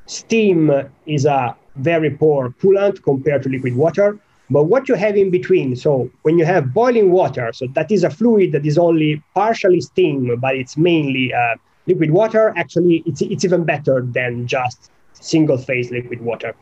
Steam 0.06 0.72
is 1.06 1.26
a 1.26 1.56
very 1.76 2.12
poor 2.12 2.52
coolant 2.62 3.04
compared 3.04 3.44
to 3.44 3.50
liquid 3.50 3.76
water. 3.76 4.18
But 4.50 4.66
what 4.66 4.88
you 4.88 4.96
have 4.96 5.16
in 5.18 5.32
between, 5.32 5.76
so 5.76 6.10
when 6.22 6.38
you 6.38 6.46
have 6.46 6.74
boiling 6.74 7.12
water, 7.12 7.52
so 7.54 7.68
that 7.74 7.92
is 7.92 8.04
a 8.04 8.10
fluid 8.10 8.52
that 8.52 8.66
is 8.66 8.78
only 8.78 9.22
partially 9.34 9.82
steam, 9.82 10.36
but 10.40 10.56
it's 10.56 10.78
mainly 10.78 11.34
uh, 11.34 11.56
liquid 11.88 12.12
water. 12.12 12.54
Actually, 12.56 13.04
it's, 13.06 13.22
it's 13.22 13.44
even 13.44 13.64
better 13.64 14.02
than 14.02 14.46
just 14.46 14.92
single 15.14 15.58
phase 15.58 15.90
liquid 15.92 16.22
water. 16.22 16.56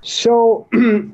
So 0.00 0.66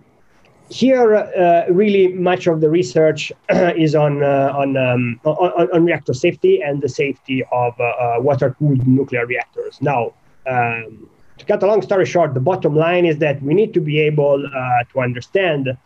here, 0.70 1.14
uh, 1.14 1.66
really 1.70 2.08
much 2.14 2.46
of 2.46 2.62
the 2.62 2.70
research 2.70 3.30
is 3.50 3.94
on, 3.94 4.22
uh, 4.22 4.52
on, 4.56 4.76
um, 4.76 5.20
on, 5.24 5.68
on, 5.70 5.84
reactor 5.84 6.14
safety 6.14 6.62
and 6.62 6.80
the 6.80 6.88
safety 6.88 7.44
of 7.52 7.74
uh, 7.78 7.84
uh, 7.84 8.16
water-cooled 8.20 8.86
nuclear 8.86 9.26
reactors. 9.26 9.80
Now, 9.82 10.14
um, 10.46 11.10
to 11.38 11.44
cut 11.44 11.62
a 11.62 11.66
long 11.66 11.82
story 11.82 12.04
short, 12.04 12.34
the 12.34 12.40
bottom 12.40 12.74
line 12.74 13.06
is 13.06 13.18
that 13.18 13.40
we 13.42 13.54
need 13.54 13.72
to 13.74 13.80
be 13.80 14.00
able 14.00 14.44
uh, 14.46 14.84
to 14.92 15.00
understand 15.00 15.76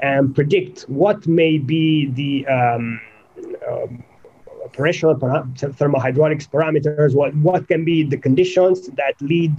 and 0.00 0.34
predict 0.34 0.82
what 0.82 1.26
may 1.26 1.58
be 1.58 2.06
the 2.10 2.46
um, 2.46 3.00
um, 3.68 4.04
operational 4.64 5.14
para- 5.14 5.46
thermohydraulics 5.56 6.48
parameters, 6.48 7.14
what, 7.14 7.34
what 7.36 7.66
can 7.68 7.84
be 7.84 8.02
the 8.02 8.16
conditions 8.16 8.86
that 8.88 9.14
lead 9.20 9.56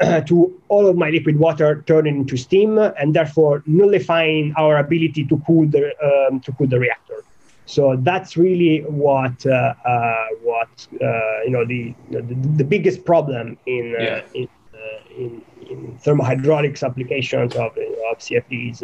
to 0.26 0.60
all 0.68 0.86
of 0.86 0.96
my 0.96 1.10
liquid 1.10 1.38
water 1.38 1.84
turning 1.86 2.16
into 2.16 2.36
steam 2.36 2.78
and 2.78 3.14
therefore 3.14 3.62
nullifying 3.66 4.52
our 4.56 4.78
ability 4.78 5.24
to 5.24 5.40
cool 5.46 5.66
the, 5.66 5.92
um, 6.02 6.40
to 6.40 6.52
cool 6.52 6.66
the 6.66 6.78
reactor. 6.78 7.22
So 7.66 7.96
that's 7.96 8.36
really 8.36 8.80
what 8.80 9.46
uh, 9.46 9.74
uh, 9.84 10.26
what 10.42 10.86
uh, 11.00 11.42
you 11.44 11.50
know 11.50 11.64
the, 11.64 11.94
the, 12.10 12.20
the 12.56 12.64
biggest 12.64 13.04
problem 13.04 13.56
in 13.66 13.94
uh, 13.98 14.02
yeah. 14.02 14.22
in, 14.34 14.48
uh, 14.74 15.16
in, 15.16 15.42
in 15.70 15.98
thermohydraulics 16.04 16.82
applications 16.82 17.54
of 17.54 17.72
of 18.10 18.18
CFDs, 18.18 18.82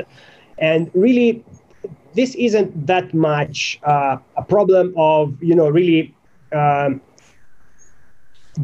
and 0.58 0.90
really 0.94 1.44
this 2.14 2.34
isn't 2.36 2.86
that 2.86 3.12
much 3.12 3.78
uh, 3.84 4.16
a 4.36 4.42
problem 4.42 4.94
of 4.96 5.42
you 5.42 5.54
know 5.54 5.68
really 5.68 6.14
um, 6.52 7.02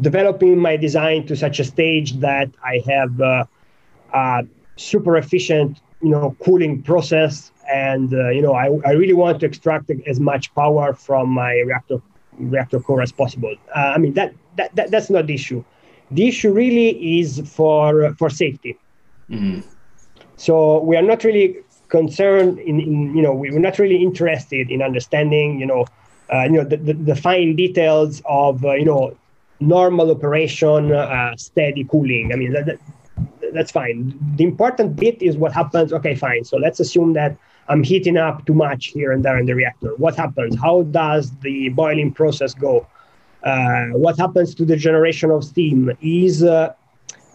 developing 0.01 0.57
my 0.57 0.77
design 0.77 1.27
to 1.27 1.35
such 1.35 1.59
a 1.59 1.63
stage 1.63 2.13
that 2.13 2.49
I 2.63 2.81
have 2.87 3.19
a 3.19 4.47
super 4.77 5.15
efficient 5.15 5.79
you 6.01 6.09
know 6.09 6.35
cooling 6.39 6.81
process 6.81 7.51
and 7.71 8.13
uh, 8.13 8.29
you 8.29 8.41
know 8.41 8.53
I, 8.53 8.67
I 8.85 8.91
really 8.91 9.13
want 9.13 9.39
to 9.41 9.45
extract 9.45 9.91
as 10.05 10.19
much 10.19 10.53
power 10.55 10.93
from 10.93 11.29
my 11.29 11.53
reactor 11.65 12.01
reactor 12.37 12.79
core 12.79 13.01
as 13.01 13.11
possible. 13.11 13.55
Uh, 13.75 13.93
I 13.95 13.97
mean 13.97 14.13
that, 14.13 14.33
that 14.57 14.75
that 14.75 14.91
that's 14.91 15.09
not 15.09 15.27
the 15.27 15.33
issue. 15.33 15.63
The 16.11 16.27
issue 16.27 16.51
really 16.51 17.19
is 17.19 17.41
for 17.45 18.13
for 18.15 18.29
safety. 18.29 18.77
Mm-hmm. 19.29 19.67
So 20.37 20.81
we 20.81 20.95
are 20.95 21.01
not 21.01 21.23
really 21.23 21.57
concerned 21.89 22.59
in, 22.59 22.79
in, 22.79 23.15
you 23.15 23.21
know 23.21 23.33
we 23.33 23.51
we're 23.51 23.59
not 23.59 23.79
really 23.79 24.01
interested 24.01 24.69
in 24.69 24.81
understanding 24.81 25.59
you 25.59 25.65
know 25.65 25.85
uh, 26.33 26.43
you 26.43 26.51
know 26.51 26.63
the, 26.63 26.77
the, 26.77 26.93
the, 26.93 27.15
fine 27.15 27.55
details 27.55 28.21
of 28.25 28.63
uh, 28.65 28.73
you 28.73 28.85
know 28.85 29.15
normal 29.59 30.11
operation 30.11 30.91
uh, 30.91 31.35
steady 31.37 31.83
cooling. 31.85 32.31
I 32.33 32.35
mean 32.35 32.53
that, 32.53 32.65
that 32.65 32.79
that's 33.53 33.71
fine. 33.71 34.17
The 34.35 34.43
important 34.43 34.95
bit 34.95 35.21
is 35.21 35.37
what 35.37 35.53
happens. 35.53 35.93
Okay, 35.93 36.15
fine. 36.15 36.43
So 36.43 36.57
let's 36.57 36.79
assume 36.79 37.13
that 37.13 37.37
I'm 37.69 37.83
heating 37.83 38.17
up 38.17 38.45
too 38.45 38.53
much 38.53 38.87
here 38.87 39.11
and 39.11 39.23
there 39.23 39.37
in 39.37 39.45
the 39.45 39.55
reactor. 39.55 39.93
What 39.95 40.15
happens? 40.15 40.55
How 40.59 40.83
does 40.83 41.31
the 41.41 41.69
boiling 41.69 42.13
process 42.13 42.53
go? 42.53 42.87
Uh, 43.43 43.87
what 43.93 44.17
happens 44.17 44.55
to 44.55 44.65
the 44.65 44.75
generation 44.75 45.31
of 45.31 45.43
steam? 45.43 45.91
Is 46.01 46.43
uh, 46.43 46.73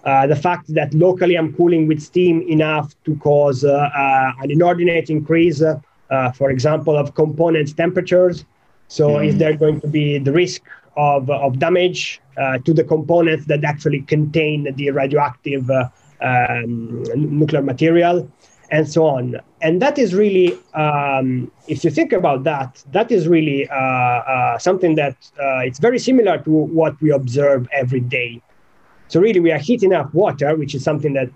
uh, 0.05 0.27
the 0.27 0.37
fact 0.37 0.73
that 0.75 0.93
locally 0.95 1.37
I'm 1.37 1.55
cooling 1.55 1.87
with 1.87 2.01
steam 2.01 2.43
enough 2.43 2.95
to 3.05 3.17
cause 3.17 3.65
uh, 3.65 3.73
uh, 3.73 4.33
an 4.43 4.51
inordinate 4.51 5.11
increase, 5.11 5.63
uh, 5.63 6.33
for 6.33 6.51
example, 6.51 6.97
of 6.97 7.15
components 7.15 7.73
temperatures? 7.73 8.45
So 8.89 9.11
mm. 9.11 9.29
is 9.29 9.37
there 9.39 9.55
going 9.55 9.81
to 9.81 9.87
be 9.87 10.19
the 10.19 10.33
risk 10.33 10.63
of, 10.97 11.31
of 11.31 11.59
damage 11.59 12.21
to 12.65 12.73
the 12.73 12.85
components 12.85 13.47
that 13.47 13.65
actually 13.65 14.03
contain 14.03 14.75
the 14.75 14.91
radioactive 14.91 15.71
um, 16.21 17.03
nuclear 17.15 17.63
material? 17.63 18.31
And 18.73 18.91
so 18.91 19.07
on. 19.07 19.39
And 19.61 19.81
that 19.83 19.99
is 19.99 20.15
really, 20.15 20.59
um, 20.75 21.53
if 21.69 21.85
you 21.85 21.91
think 21.91 22.11
about 22.13 22.43
that, 22.45 22.83
that 22.93 23.13
is 23.13 23.29
really 23.29 23.69
uh, 23.69 23.75
uh, 23.75 24.59
something 24.59 24.95
that 24.97 25.15
uh, 25.39 25.59
it's 25.59 25.79
very 25.79 25.99
similar 25.99 26.39
to 26.39 26.51
what 26.51 27.01
we 27.03 27.11
observe 27.11 27.69
every 27.73 28.01
day. 28.01 28.41
So 29.09 29.21
really, 29.21 29.41
we 29.41 29.53
are 29.53 29.59
heating 29.59 29.93
up 29.93 30.13
water, 30.15 30.57
which 30.57 30.75
is 30.75 30.83
something 30.83 31.13
that 31.13 31.29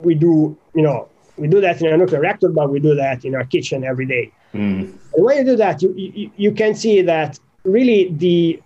we 0.00 0.14
do, 0.14 0.56
you 0.74 0.82
know, 0.82 1.08
we 1.36 1.46
do 1.46 1.60
that 1.60 1.80
in 1.80 1.86
a 1.92 1.96
nuclear 1.96 2.20
reactor, 2.20 2.48
but 2.48 2.70
we 2.70 2.80
do 2.80 2.94
that 2.94 3.24
in 3.24 3.34
our 3.34 3.44
kitchen 3.44 3.84
every 3.84 4.06
day. 4.06 4.32
Mm. 4.54 4.90
And 5.14 5.24
when 5.24 5.36
you 5.36 5.44
do 5.44 5.56
that, 5.56 5.82
you, 5.82 5.92
you, 5.94 6.30
you 6.36 6.52
can 6.52 6.74
see 6.74 7.02
that 7.02 7.38
really 7.64 8.10
the 8.12 8.60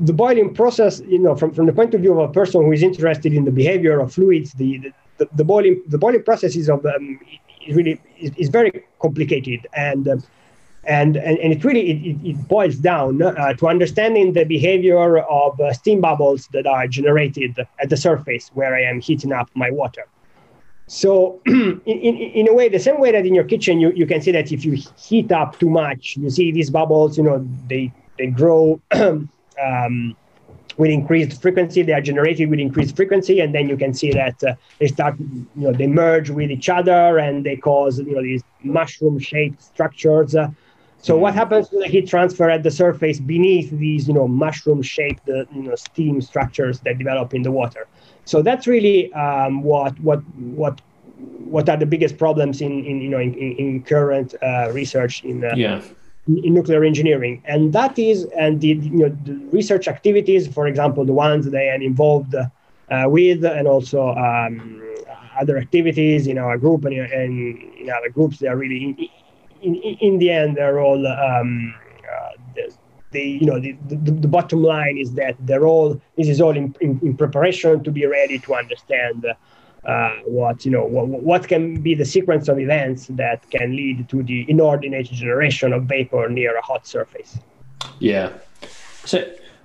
the 0.00 0.12
boiling 0.12 0.52
process, 0.52 1.00
you 1.08 1.18
know, 1.18 1.34
from, 1.34 1.50
from 1.50 1.64
the 1.64 1.72
point 1.72 1.94
of 1.94 2.02
view 2.02 2.12
of 2.12 2.30
a 2.30 2.30
person 2.30 2.62
who 2.62 2.72
is 2.72 2.82
interested 2.82 3.32
in 3.32 3.46
the 3.46 3.50
behavior 3.50 3.98
of 4.00 4.12
fluids, 4.12 4.52
the, 4.52 4.76
the 4.78 4.92
the, 5.18 5.28
the 5.34 5.44
boiling 5.44 5.82
the 5.88 5.98
boiling 5.98 6.22
processes 6.22 6.68
of 6.68 6.84
um, 6.86 7.20
is 7.66 7.76
really 7.76 8.00
is, 8.18 8.32
is, 8.36 8.48
very 8.48 8.84
complicated 9.00 9.66
and. 9.74 10.08
Um, 10.08 10.22
and, 10.88 11.16
and, 11.16 11.36
and 11.38 11.52
it 11.52 11.64
really 11.64 11.90
it, 11.90 12.16
it 12.24 12.48
boils 12.48 12.76
down 12.76 13.20
uh, 13.20 13.54
to 13.54 13.66
understanding 13.66 14.34
the 14.34 14.44
behavior 14.44 15.18
of 15.18 15.60
uh, 15.60 15.72
steam 15.72 16.00
bubbles 16.00 16.46
that 16.52 16.64
are 16.64 16.86
generated 16.86 17.58
at 17.80 17.90
the 17.90 17.96
surface 17.96 18.52
where 18.54 18.72
I 18.72 18.82
am 18.82 19.00
heating 19.00 19.32
up 19.32 19.50
my 19.54 19.68
water. 19.68 20.06
So 20.86 21.40
in, 21.46 21.80
in, 21.86 22.16
in 22.16 22.48
a 22.48 22.54
way, 22.54 22.68
the 22.68 22.78
same 22.78 23.00
way 23.00 23.10
that 23.10 23.26
in 23.26 23.34
your 23.34 23.44
kitchen, 23.44 23.80
you, 23.80 23.92
you 23.92 24.06
can 24.06 24.20
see 24.22 24.30
that 24.32 24.52
if 24.52 24.64
you 24.64 24.80
heat 24.96 25.32
up 25.32 25.58
too 25.58 25.68
much, 25.68 26.16
you 26.16 26.30
see 26.30 26.52
these 26.52 26.70
bubbles, 26.70 27.18
you 27.18 27.24
know, 27.24 27.46
they, 27.66 27.92
they 28.18 28.28
grow 28.28 28.80
um, 28.92 30.16
with 30.76 30.90
increased 30.90 31.40
frequency. 31.40 31.82
They 31.82 31.92
are 31.92 32.00
generated 32.00 32.50
with 32.50 32.58
increased 32.58 32.96
frequency, 32.96 33.40
and 33.40 33.54
then 33.54 33.68
you 33.68 33.76
can 33.76 33.94
see 33.94 34.10
that 34.12 34.42
uh, 34.44 34.54
they 34.78 34.88
start, 34.88 35.18
you 35.18 35.48
know, 35.54 35.72
they 35.72 35.86
merge 35.86 36.30
with 36.30 36.50
each 36.50 36.68
other 36.68 37.18
and 37.18 37.44
they 37.44 37.56
cause, 37.56 37.98
you 37.98 38.14
know, 38.14 38.22
these 38.22 38.42
mushroom-shaped 38.62 39.62
structures. 39.62 40.34
Uh, 40.34 40.48
so 40.98 41.16
what 41.16 41.34
happens 41.34 41.68
to 41.68 41.78
the 41.78 41.86
heat 41.86 42.08
transfer 42.08 42.50
at 42.50 42.62
the 42.62 42.70
surface 42.70 43.20
beneath 43.20 43.70
these, 43.70 44.08
you 44.08 44.14
know, 44.14 44.26
mushroom-shaped, 44.26 45.28
uh, 45.28 45.44
you 45.54 45.62
know, 45.62 45.74
steam 45.76 46.20
structures 46.20 46.80
that 46.80 46.98
develop 46.98 47.32
in 47.34 47.42
the 47.42 47.50
water? 47.50 47.86
So 48.24 48.42
that's 48.42 48.66
really 48.66 49.12
um, 49.12 49.62
what 49.62 49.98
what 50.00 50.18
what 50.36 50.80
what 51.18 51.68
are 51.68 51.76
the 51.76 51.86
biggest 51.86 52.18
problems 52.18 52.60
in, 52.60 52.84
in 52.84 53.00
you 53.00 53.08
know 53.08 53.20
in, 53.20 53.34
in 53.34 53.82
current 53.82 54.34
uh, 54.42 54.70
research 54.72 55.22
in 55.24 55.44
uh, 55.44 55.54
yeah 55.56 55.80
nuclear 56.26 56.84
engineering. 56.84 57.42
And 57.44 57.72
that 57.72 57.98
is 57.98 58.24
and 58.36 58.60
the 58.60 58.68
you 58.68 58.98
know 58.98 59.16
the 59.24 59.34
research 59.52 59.88
activities 59.88 60.46
for 60.48 60.66
example 60.66 61.04
the 61.04 61.12
ones 61.12 61.48
they 61.50 61.68
are 61.68 61.80
involved 61.80 62.34
uh, 62.34 63.04
with 63.06 63.44
and 63.44 63.66
also 63.68 64.10
um, 64.10 64.82
other 65.38 65.58
activities 65.58 66.26
in 66.26 66.38
our 66.38 66.58
group 66.58 66.84
and 66.84 66.94
in, 66.94 67.72
in 67.80 67.90
other 67.90 68.08
groups 68.08 68.38
they 68.38 68.48
are 68.48 68.56
really 68.56 69.10
in, 69.62 69.74
in, 69.74 69.96
in 70.00 70.18
the 70.18 70.30
end 70.30 70.56
they're 70.56 70.80
all 70.80 71.06
um, 71.06 71.74
uh, 72.04 72.30
the, 72.54 72.72
the, 73.12 73.22
you 73.22 73.46
know 73.46 73.60
the, 73.60 73.76
the, 73.88 74.10
the, 74.12 74.28
bottom 74.28 74.62
line 74.62 74.98
is 74.98 75.12
that 75.14 75.36
they're 75.40 75.66
all 75.66 76.00
this 76.16 76.28
is 76.28 76.40
all 76.40 76.56
in, 76.56 76.74
in, 76.80 76.98
in 77.02 77.16
preparation 77.16 77.82
to 77.84 77.90
be 77.90 78.06
ready 78.06 78.38
to 78.38 78.54
understand 78.54 79.26
uh, 79.86 80.10
what 80.24 80.64
you 80.64 80.70
know 80.70 80.84
what, 80.84 81.06
what 81.08 81.48
can 81.48 81.80
be 81.80 81.94
the 81.94 82.04
sequence 82.04 82.48
of 82.48 82.58
events 82.58 83.06
that 83.06 83.48
can 83.50 83.74
lead 83.74 84.08
to 84.08 84.22
the 84.22 84.44
inordinate 84.48 85.06
generation 85.06 85.72
of 85.72 85.84
vapor 85.84 86.28
near 86.28 86.56
a 86.56 86.62
hot 86.62 86.86
surface. 86.86 87.38
Yeah. 88.00 88.32
So 89.04 89.24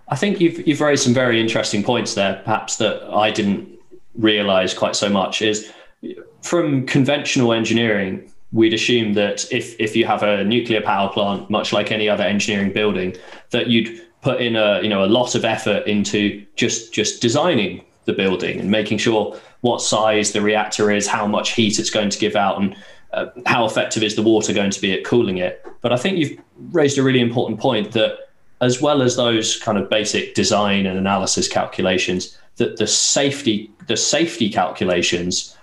I 0.10 0.16
think 0.16 0.40
you've 0.40 0.66
you've 0.68 0.82
raised 0.82 1.04
some 1.04 1.14
very 1.14 1.42
interesting 1.42 1.84
points 1.84 2.14
there, 2.14 2.42
perhaps 2.44 2.76
that 2.78 3.02
I 3.12 3.32
didn't 3.32 3.68
realize 4.16 4.74
quite 4.76 4.96
so 4.96 5.10
much. 5.10 5.42
Is 5.42 5.72
from 6.42 6.86
conventional 6.86 7.52
engineering, 7.52 8.32
we'd 8.52 8.76
assume 8.76 9.14
that 9.14 9.52
if 9.52 9.76
if 9.80 9.96
you 9.96 10.06
have 10.06 10.22
a 10.22 10.44
nuclear 10.44 10.82
power 10.82 11.10
plant, 11.10 11.50
much 11.50 11.74
like 11.74 11.92
any 11.92 12.08
other 12.08 12.24
engineering 12.24 12.72
building, 12.72 13.16
that 13.50 13.68
you'd 13.68 14.02
put 14.22 14.40
in 14.40 14.56
a 14.56 14.82
you 14.84 14.90
know 14.90 15.04
a 15.04 15.08
lot 15.08 15.34
of 15.34 15.46
effort 15.46 15.88
into 15.88 16.46
just 16.56 16.94
just 16.94 17.24
designing 17.24 17.84
the 18.12 18.24
building 18.24 18.60
and 18.60 18.70
making 18.70 19.00
sure 19.00 19.24
what 19.62 19.82
size 19.82 20.32
the 20.32 20.42
reactor 20.42 20.92
is, 20.92 21.08
how 21.08 21.28
much 21.28 21.48
heat 21.58 21.80
it's 21.80 21.94
going 21.98 22.10
to 22.10 22.20
give 22.20 22.36
out, 22.36 22.56
and 22.60 22.76
uh, 23.14 23.26
how 23.46 23.66
effective 23.66 24.04
is 24.04 24.16
the 24.16 24.22
water 24.22 24.54
going 24.54 24.72
to 24.72 24.82
be 24.82 24.92
at 24.94 25.04
cooling 25.06 25.38
it. 25.38 25.66
But 25.82 25.92
I 25.92 25.98
think 25.98 26.18
you've 26.18 26.38
raised 26.72 26.98
a 26.98 27.04
really 27.04 27.22
important 27.22 27.60
point 27.60 27.92
that, 27.92 28.12
as 28.60 28.82
well 28.82 29.02
as 29.02 29.16
those 29.16 29.60
kind 29.66 29.78
of 29.78 29.90
basic 29.90 30.36
design 30.36 30.86
and 30.86 30.98
analysis 30.98 31.48
calculations, 31.48 32.38
that 32.58 32.78
the 32.78 32.88
safety 32.88 33.72
the 33.88 33.98
safety 33.98 34.50
calculations 34.50 35.58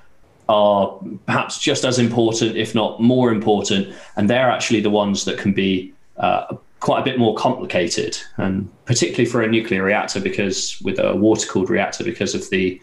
are 0.49 0.99
perhaps 1.27 1.59
just 1.59 1.85
as 1.85 1.99
important, 1.99 2.57
if 2.57 2.75
not 2.75 3.01
more 3.01 3.31
important, 3.31 3.95
and 4.17 4.29
they're 4.29 4.51
actually 4.51 4.81
the 4.81 4.91
ones 4.91 5.25
that 5.25 5.39
can 5.39 5.53
be 5.53 5.93
uh, 6.17 6.57
quite 6.81 7.01
a 7.01 7.05
bit 7.05 7.19
more 7.19 7.35
complicated, 7.35 8.19
and 8.37 8.71
particularly 8.85 9.27
for 9.27 9.43
a 9.43 9.49
nuclear 9.49 9.83
reactor, 9.83 10.21
because 10.21 10.81
with 10.83 10.99
a 10.99 11.15
water 11.15 11.47
cooled 11.47 11.71
reactor, 11.71 12.05
because 12.05 12.35
of 12.35 12.49
the 12.51 12.81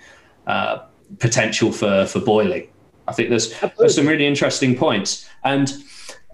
uh, 0.48 0.80
potential 1.20 1.72
for 1.72 2.06
for 2.06 2.20
boiling. 2.20 2.68
I 3.08 3.14
think 3.14 3.30
there's, 3.30 3.54
there's 3.78 3.96
some 3.96 4.08
really 4.08 4.26
interesting 4.26 4.76
points, 4.76 5.30
and 5.44 5.72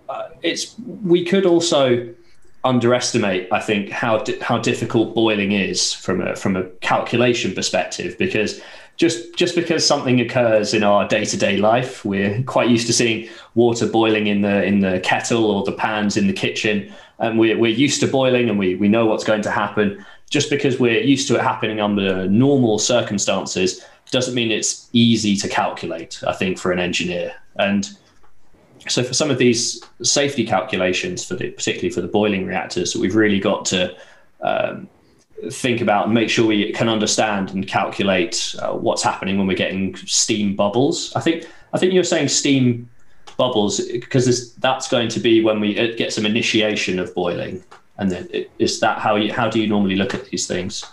uh, 0.10 0.30
it's 0.42 0.76
we 1.04 1.26
could 1.26 1.46
also 1.46 2.14
underestimate, 2.64 3.52
I 3.52 3.60
think, 3.60 3.90
how 3.90 4.20
di- 4.20 4.40
how 4.40 4.58
difficult 4.58 5.16
boiling 5.16 5.52
is 5.52 5.94
from 5.94 6.22
a 6.22 6.36
from 6.36 6.56
a 6.56 6.64
calculation 6.82 7.54
perspective 7.54 8.18
because 8.18 8.62
just 8.98 9.36
just 9.36 9.56
because 9.56 9.86
something 9.86 10.20
occurs 10.22 10.74
in 10.74 10.84
our 10.84 11.08
day 11.08 11.26
to 11.26 11.38
day 11.38 11.58
life, 11.58 12.06
we're 12.06 12.44
quite 12.44 12.70
used 12.70 12.88
to 12.88 12.94
seeing 12.94 13.30
water 13.56 13.88
boiling 13.88 14.28
in 14.28 14.42
the 14.42 14.64
in 14.64 14.82
the 14.82 15.00
kettle 15.00 15.46
or 15.46 15.64
the 15.64 15.72
pans 15.72 16.18
in 16.18 16.28
the 16.28 16.34
kitchen, 16.34 16.92
and 17.20 17.40
we're 17.40 17.58
we're 17.58 17.74
used 17.74 18.00
to 18.02 18.08
boiling 18.08 18.50
and 18.50 18.60
we 18.60 18.76
we 18.76 18.88
know 18.88 19.06
what's 19.06 19.24
going 19.24 19.42
to 19.42 19.52
happen. 19.52 20.06
Just 20.30 20.50
because 20.50 20.80
we're 20.80 21.02
used 21.02 21.28
to 21.28 21.36
it 21.36 21.42
happening 21.42 21.82
under 21.82 22.28
normal 22.30 22.80
circumstances 22.80 23.84
doesn't 24.12 24.34
mean 24.34 24.52
it's 24.52 24.90
easy 24.94 25.36
to 25.38 25.48
calculate. 25.48 26.22
I 26.28 26.34
think 26.34 26.58
for 26.58 26.72
an 26.72 26.80
engineer 26.80 27.34
and 27.56 27.90
so 28.88 29.04
for 29.04 29.14
some 29.14 29.30
of 29.30 29.38
these 29.38 29.82
safety 30.02 30.46
calculations 30.46 31.24
for 31.24 31.36
the 31.36 31.52
particularly 31.52 31.92
for 31.92 32.02
the 32.02 32.08
boiling 32.08 32.46
reactors 32.46 32.96
we've 32.96 33.16
really 33.16 33.40
got 33.40 33.66
to 33.66 33.96
um, 34.42 34.90
think 35.50 35.82
about 35.82 36.06
and 36.06 36.14
make 36.14 36.30
sure 36.30 36.46
we 36.46 36.72
can 36.72 36.90
understand 36.90 37.52
and 37.52 37.68
calculate 37.68 38.56
uh, 38.60 38.74
what's 38.74 39.04
happening 39.04 39.38
when 39.38 39.48
we're 39.48 39.58
getting 39.58 39.96
steam 39.96 40.56
bubbles. 40.56 41.14
I 41.16 41.22
think 41.22 41.46
i 41.74 41.78
think 41.78 41.94
you're 41.94 42.04
saying 42.04 42.28
steam 42.28 42.90
bubbles 43.38 43.80
because 43.88 44.54
that's 44.56 44.90
going 44.90 45.08
to 45.08 45.20
be 45.20 45.42
when 45.42 45.60
we 45.60 45.74
get 45.96 46.12
some 46.14 46.26
initiation 46.26 47.00
of 47.00 47.14
boiling. 47.16 47.64
And 47.98 48.50
is 48.60 48.80
that 48.80 49.00
how 49.00 49.16
you 49.16 49.34
how 49.34 49.50
do 49.50 49.60
you 49.60 49.68
normally 49.68 49.96
look 49.96 50.14
at 50.14 50.26
these 50.26 50.48
things? 50.48 50.86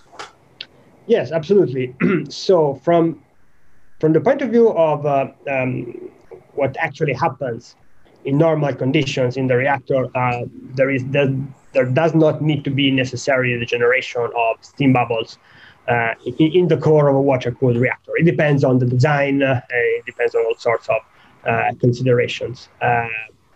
Yes 1.07 1.33
absolutely. 1.33 1.95
So 2.29 2.81
from 2.85 3.23
from 4.01 4.13
the 4.13 4.21
point 4.21 4.43
of 4.43 4.51
view 4.51 4.69
of 4.71 5.05
uh, 5.07 5.29
um, 5.51 6.11
what 6.55 6.77
actually 6.79 7.15
happens 7.15 7.75
in 8.25 8.39
normal 8.39 8.75
conditions 8.75 9.37
in 9.37 9.47
the 9.47 9.57
reactor, 9.57 10.07
uh, 10.17 10.43
there 10.77 10.91
is 10.91 11.05
there, 11.07 11.35
there 11.73 11.85
does 11.85 12.15
not 12.15 12.43
need 12.43 12.65
to 12.65 12.71
be 12.71 12.91
necessarily 12.91 13.57
the 13.59 13.67
generation 13.67 14.29
of 14.37 14.57
steam 14.61 14.93
bubbles 14.93 15.39
uh, 15.89 16.15
in, 16.27 16.53
in, 16.53 16.69
the 16.69 16.77
core 16.77 17.09
of 17.09 17.17
a 17.17 17.21
water-cooled 17.21 17.77
reactor. 17.77 18.13
It 18.17 18.25
depends 18.25 18.63
on 18.65 18.79
the 18.79 18.87
design. 18.87 19.43
Uh, 19.43 19.61
it 19.71 20.05
depends 20.05 20.35
on 20.35 20.45
all 20.45 20.55
sorts 20.57 20.89
of 20.89 21.01
uh, 21.47 21.73
considerations. 21.81 22.69
Uh, 22.81 23.07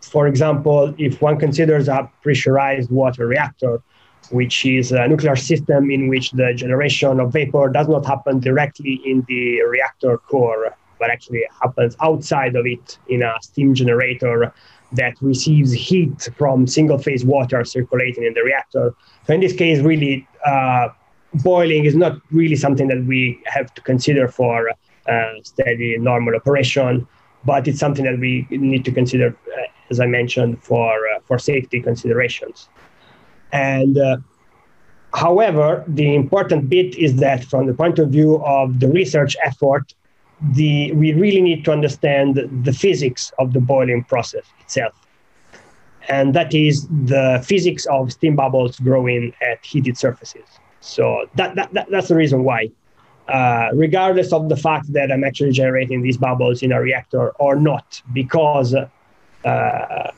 for 0.00 0.26
example, 0.26 0.94
if 0.98 1.20
one 1.20 1.38
considers 1.38 1.88
a 1.88 2.10
pressurized 2.22 2.90
water 2.90 3.26
reactor, 3.26 3.82
which 4.30 4.64
is 4.64 4.92
a 4.92 5.06
nuclear 5.08 5.36
system 5.36 5.90
in 5.90 6.08
which 6.08 6.30
the 6.32 6.54
generation 6.54 7.20
of 7.20 7.32
vapor 7.32 7.68
does 7.68 7.88
not 7.88 8.06
happen 8.06 8.40
directly 8.40 9.00
in 9.04 9.24
the 9.28 9.60
reactor 9.62 10.16
core, 10.18 10.74
but 10.98 11.10
actually 11.10 11.44
happens 11.60 11.96
outside 12.00 12.54
of 12.54 12.64
it 12.66 12.98
in 13.08 13.22
a 13.22 13.34
steam 13.42 13.74
generator 13.74 14.52
that 14.92 15.14
receives 15.20 15.72
heat 15.72 16.28
from 16.36 16.66
single 16.66 16.98
phase 16.98 17.24
water 17.24 17.64
circulating 17.64 18.24
in 18.24 18.34
the 18.34 18.42
reactor. 18.42 18.94
So 19.26 19.34
in 19.34 19.40
this 19.40 19.52
case, 19.52 19.80
really, 19.80 20.26
uh, 20.44 20.88
boiling 21.34 21.84
is 21.84 21.94
not 21.94 22.20
really 22.30 22.56
something 22.56 22.88
that 22.88 23.04
we 23.04 23.40
have 23.46 23.72
to 23.74 23.80
consider 23.82 24.28
for 24.28 24.70
uh, 25.08 25.32
steady 25.42 25.98
normal 25.98 26.34
operation, 26.36 27.06
but 27.44 27.66
it's 27.66 27.78
something 27.78 28.04
that 28.04 28.18
we 28.18 28.46
need 28.50 28.84
to 28.84 28.92
consider, 28.92 29.28
uh, 29.28 29.62
as 29.90 29.98
I 30.00 30.06
mentioned, 30.06 30.62
for 30.62 30.92
uh, 31.08 31.20
for 31.24 31.38
safety 31.38 31.80
considerations. 31.80 32.68
And 33.52 33.98
uh, 33.98 34.18
however, 35.14 35.84
the 35.88 36.14
important 36.14 36.68
bit 36.68 36.96
is 36.96 37.16
that 37.16 37.44
from 37.44 37.66
the 37.66 37.74
point 37.74 37.98
of 37.98 38.10
view 38.10 38.42
of 38.44 38.80
the 38.80 38.88
research 38.88 39.36
effort, 39.44 39.94
the 40.50 40.92
we 40.92 41.12
really 41.12 41.40
need 41.40 41.64
to 41.64 41.72
understand 41.72 42.36
the 42.64 42.72
physics 42.72 43.32
of 43.38 43.52
the 43.52 43.60
boiling 43.60 44.04
process 44.04 44.44
itself. 44.60 44.94
And 46.08 46.34
that 46.34 46.52
is 46.52 46.88
the 46.88 47.42
physics 47.46 47.86
of 47.86 48.12
steam 48.12 48.34
bubbles 48.34 48.78
growing 48.80 49.32
at 49.40 49.64
heated 49.64 49.96
surfaces. 49.96 50.46
So 50.80 51.26
that, 51.36 51.54
that, 51.54 51.72
that 51.74 51.90
that's 51.90 52.08
the 52.08 52.16
reason 52.16 52.42
why. 52.44 52.70
Uh, 53.28 53.68
regardless 53.74 54.32
of 54.32 54.48
the 54.48 54.56
fact 54.56 54.92
that 54.92 55.12
i'm 55.12 55.22
actually 55.22 55.52
generating 55.52 56.02
these 56.02 56.18
bubbles 56.18 56.60
in 56.60 56.72
a 56.72 56.80
reactor 56.80 57.30
or 57.38 57.54
not 57.54 58.02
because 58.12 58.74
uh, 58.74 58.88
uh, 59.44 60.10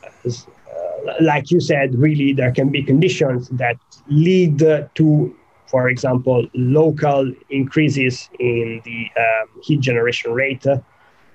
like 1.21 1.51
you 1.51 1.61
said 1.61 1.95
really 1.95 2.33
there 2.33 2.51
can 2.51 2.71
be 2.71 2.83
conditions 2.83 3.51
that 3.51 3.77
lead 4.09 4.59
to 4.95 5.37
for 5.67 5.89
example, 5.89 6.47
local 6.55 7.33
increases 7.51 8.29
in 8.39 8.81
the 8.85 9.09
um, 9.17 9.49
heat 9.63 9.81
generation 9.81 10.33
rate, 10.33 10.67
uh, 10.67 10.79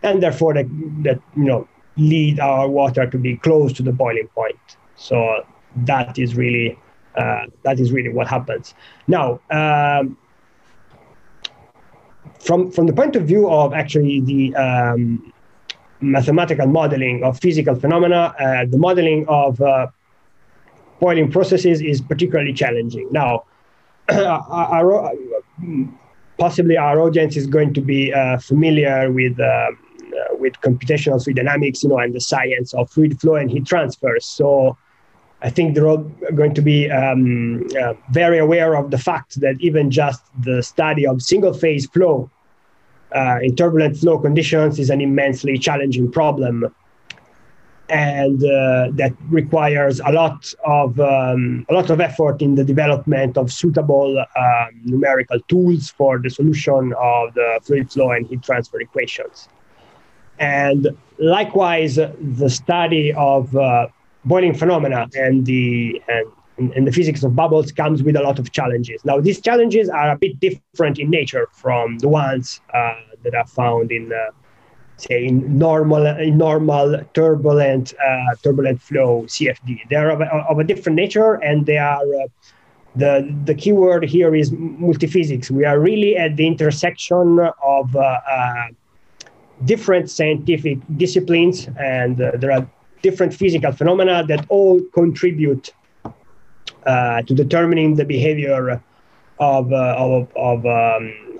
and 0.04 0.22
therefore 0.24 0.54
that, 0.54 0.68
that 1.04 1.20
you 1.36 1.44
know 1.44 1.68
lead 1.98 2.39
our 2.39 2.68
water 2.70 3.10
to 3.10 3.18
be 3.18 3.36
close 3.38 3.74
to 3.74 3.84
the 3.84 3.92
boiling 3.92 4.28
point. 4.30 4.60
So 4.96 5.46
that 5.78 6.18
is 6.18 6.36
really 6.36 6.78
uh, 7.15 7.46
that 7.63 7.80
is 7.80 7.92
really 7.92 8.10
what 8.10 8.28
happens. 8.28 8.74
Now, 9.08 9.42
um, 9.50 10.18
from 12.39 12.72
from 12.72 12.88
the 12.88 12.94
point 12.94 13.15
of 13.15 13.24
view 13.24 13.50
of 13.50 13.74
actually 13.74 14.22
the 14.22 14.56
um, 14.56 15.34
mathematical 16.02 16.68
modeling 16.68 17.24
of 17.24 17.39
physical 17.39 17.76
phenomena, 17.76 18.34
uh, 18.39 18.65
the 18.65 18.78
modeling 18.78 19.26
of 19.28 19.60
uh, 19.62 19.88
boiling 21.00 21.32
processes 21.32 21.82
is 21.82 22.02
particularly 22.02 22.54
challenging. 22.54 23.08
Now, 23.12 23.44
our, 24.12 25.12
possibly 26.38 26.78
our 26.78 27.00
audience 27.00 27.36
is 27.36 27.48
going 27.48 27.74
to 27.74 27.82
be 27.82 28.13
uh, 28.13 28.38
familiar 28.39 29.12
with 29.12 29.39
uh, 29.39 29.43
uh, 29.43 30.36
with 30.38 30.54
computational 30.62 31.24
fluid 31.24 31.38
dynamics, 31.38 31.84
you 31.84 31.89
know, 31.89 32.00
and 32.00 32.13
the 32.13 32.22
science 32.22 32.74
of 32.74 32.89
fluid 32.89 33.19
flow 33.19 33.36
and 33.36 33.52
heat 33.52 33.65
transfer. 33.65 34.17
So 34.19 34.78
I 35.41 35.50
think 35.50 35.76
they're 35.76 35.88
all 35.88 36.04
going 36.36 36.54
to 36.56 36.62
be 36.62 36.89
um, 36.89 37.67
uh, 37.80 37.93
very 38.12 38.39
aware 38.39 38.76
of 38.76 38.91
the 38.91 38.98
fact 38.98 39.39
that 39.41 39.56
even 39.60 39.91
just 39.91 40.22
the 40.39 40.63
study 40.63 41.06
of 41.06 41.22
single 41.22 41.54
phase 41.54 41.86
flow 41.88 42.30
uh, 43.15 43.39
in 43.41 43.56
turbulent 43.56 43.98
flow 43.98 44.17
conditions 44.19 44.80
is 44.80 44.89
an 44.89 45.02
immensely 45.02 45.58
challenging 45.58 46.12
problem 46.12 46.74
and 47.89 48.43
uh, 48.43 48.89
that 48.93 49.13
requires 49.30 49.99
a 49.99 50.12
lot 50.12 50.54
of 50.65 50.99
um, 50.99 51.65
a 51.69 51.73
lot 51.73 51.89
of 51.89 51.99
effort 51.99 52.41
in 52.41 52.56
the 52.56 52.63
development 52.63 53.38
of 53.38 53.52
suitable 53.52 54.17
um, 54.19 54.82
numerical 54.84 55.39
tools 55.47 55.89
for 55.89 56.19
the 56.19 56.30
solution 56.30 56.93
of 56.99 57.34
the 57.34 57.60
fluid 57.63 57.91
flow 57.91 58.12
and 58.12 58.28
heat 58.28 58.43
transfer 58.43 58.80
equations. 58.80 59.49
And 60.39 60.88
likewise, 61.17 61.95
the 61.95 62.49
study 62.49 63.12
of 63.13 63.56
uh, 63.56 63.88
boiling 64.23 64.54
phenomena 64.54 65.08
and 65.15 65.45
the 65.45 66.02
and, 66.08 66.71
and 66.73 66.86
the 66.86 66.91
physics 66.91 67.23
of 67.23 67.36
bubbles 67.36 67.71
comes 67.71 68.04
with 68.04 68.15
a 68.15 68.21
lot 68.21 68.38
of 68.38 68.52
challenges. 68.52 69.04
Now, 69.06 69.19
these 69.19 69.41
challenges 69.41 69.89
are 69.89 70.12
a 70.12 70.17
bit 70.17 70.39
different 70.39 70.99
in 70.99 71.10
nature 71.10 71.47
from 71.54 71.97
the 71.99 72.10
ones 72.10 72.62
uh, 72.73 72.95
that 73.23 73.34
are 73.34 73.47
found 73.47 73.91
in 73.91 74.12
uh, 74.12 74.32
say 75.02 75.26
in 75.26 75.58
normal 75.58 76.06
in 76.06 76.38
normal 76.38 77.00
turbulent 77.14 77.94
uh, 78.06 78.36
turbulent 78.44 78.82
flow 78.82 79.24
CFD. 79.24 79.88
They 79.90 79.96
are 79.96 80.12
of 80.12 80.22
a, 80.22 80.26
of 80.50 80.60
a, 80.60 80.64
different 80.64 80.96
nature, 80.96 81.36
and 81.36 81.66
they 81.66 81.78
are 81.78 82.04
uh, 82.04 82.28
the 82.96 83.36
the 83.46 83.56
keyword 83.56 84.04
here 84.04 84.36
is 84.36 84.52
multiphysics. 84.52 85.50
We 85.50 85.66
are 85.66 85.80
really 85.80 86.18
at 86.18 86.36
the 86.36 86.46
intersection 86.46 87.40
of 87.64 87.96
uh, 87.96 88.00
uh 88.00 88.68
different 89.66 90.10
scientific 90.10 90.78
disciplines, 90.98 91.68
and 91.78 92.22
uh, 92.22 92.32
there 92.36 92.52
are 92.52 92.70
different 93.02 93.34
physical 93.34 93.72
phenomena 93.72 94.26
that 94.28 94.46
all 94.50 94.82
contribute 94.94 95.74
uh, 96.86 97.22
to 97.24 97.34
determining 97.34 97.96
the 97.96 98.06
behavior 98.06 98.82
of 99.40 99.74
of 99.74 100.28
of, 100.36 100.66
um, 100.66 101.40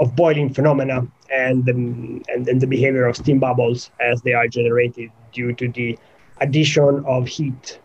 of 0.00 0.14
boiling 0.16 0.52
phenomena 0.52 1.06
and 1.30 1.64
the, 1.64 1.72
and, 1.72 2.48
and 2.48 2.60
the 2.60 2.66
behavior 2.66 3.06
of 3.06 3.16
steam 3.16 3.38
bubbles 3.38 3.90
as 4.00 4.22
they 4.22 4.32
are 4.32 4.48
generated 4.48 5.10
due 5.32 5.52
to 5.54 5.68
the 5.68 5.98
addition 6.40 7.04
of 7.06 7.26
heat. 7.26 7.80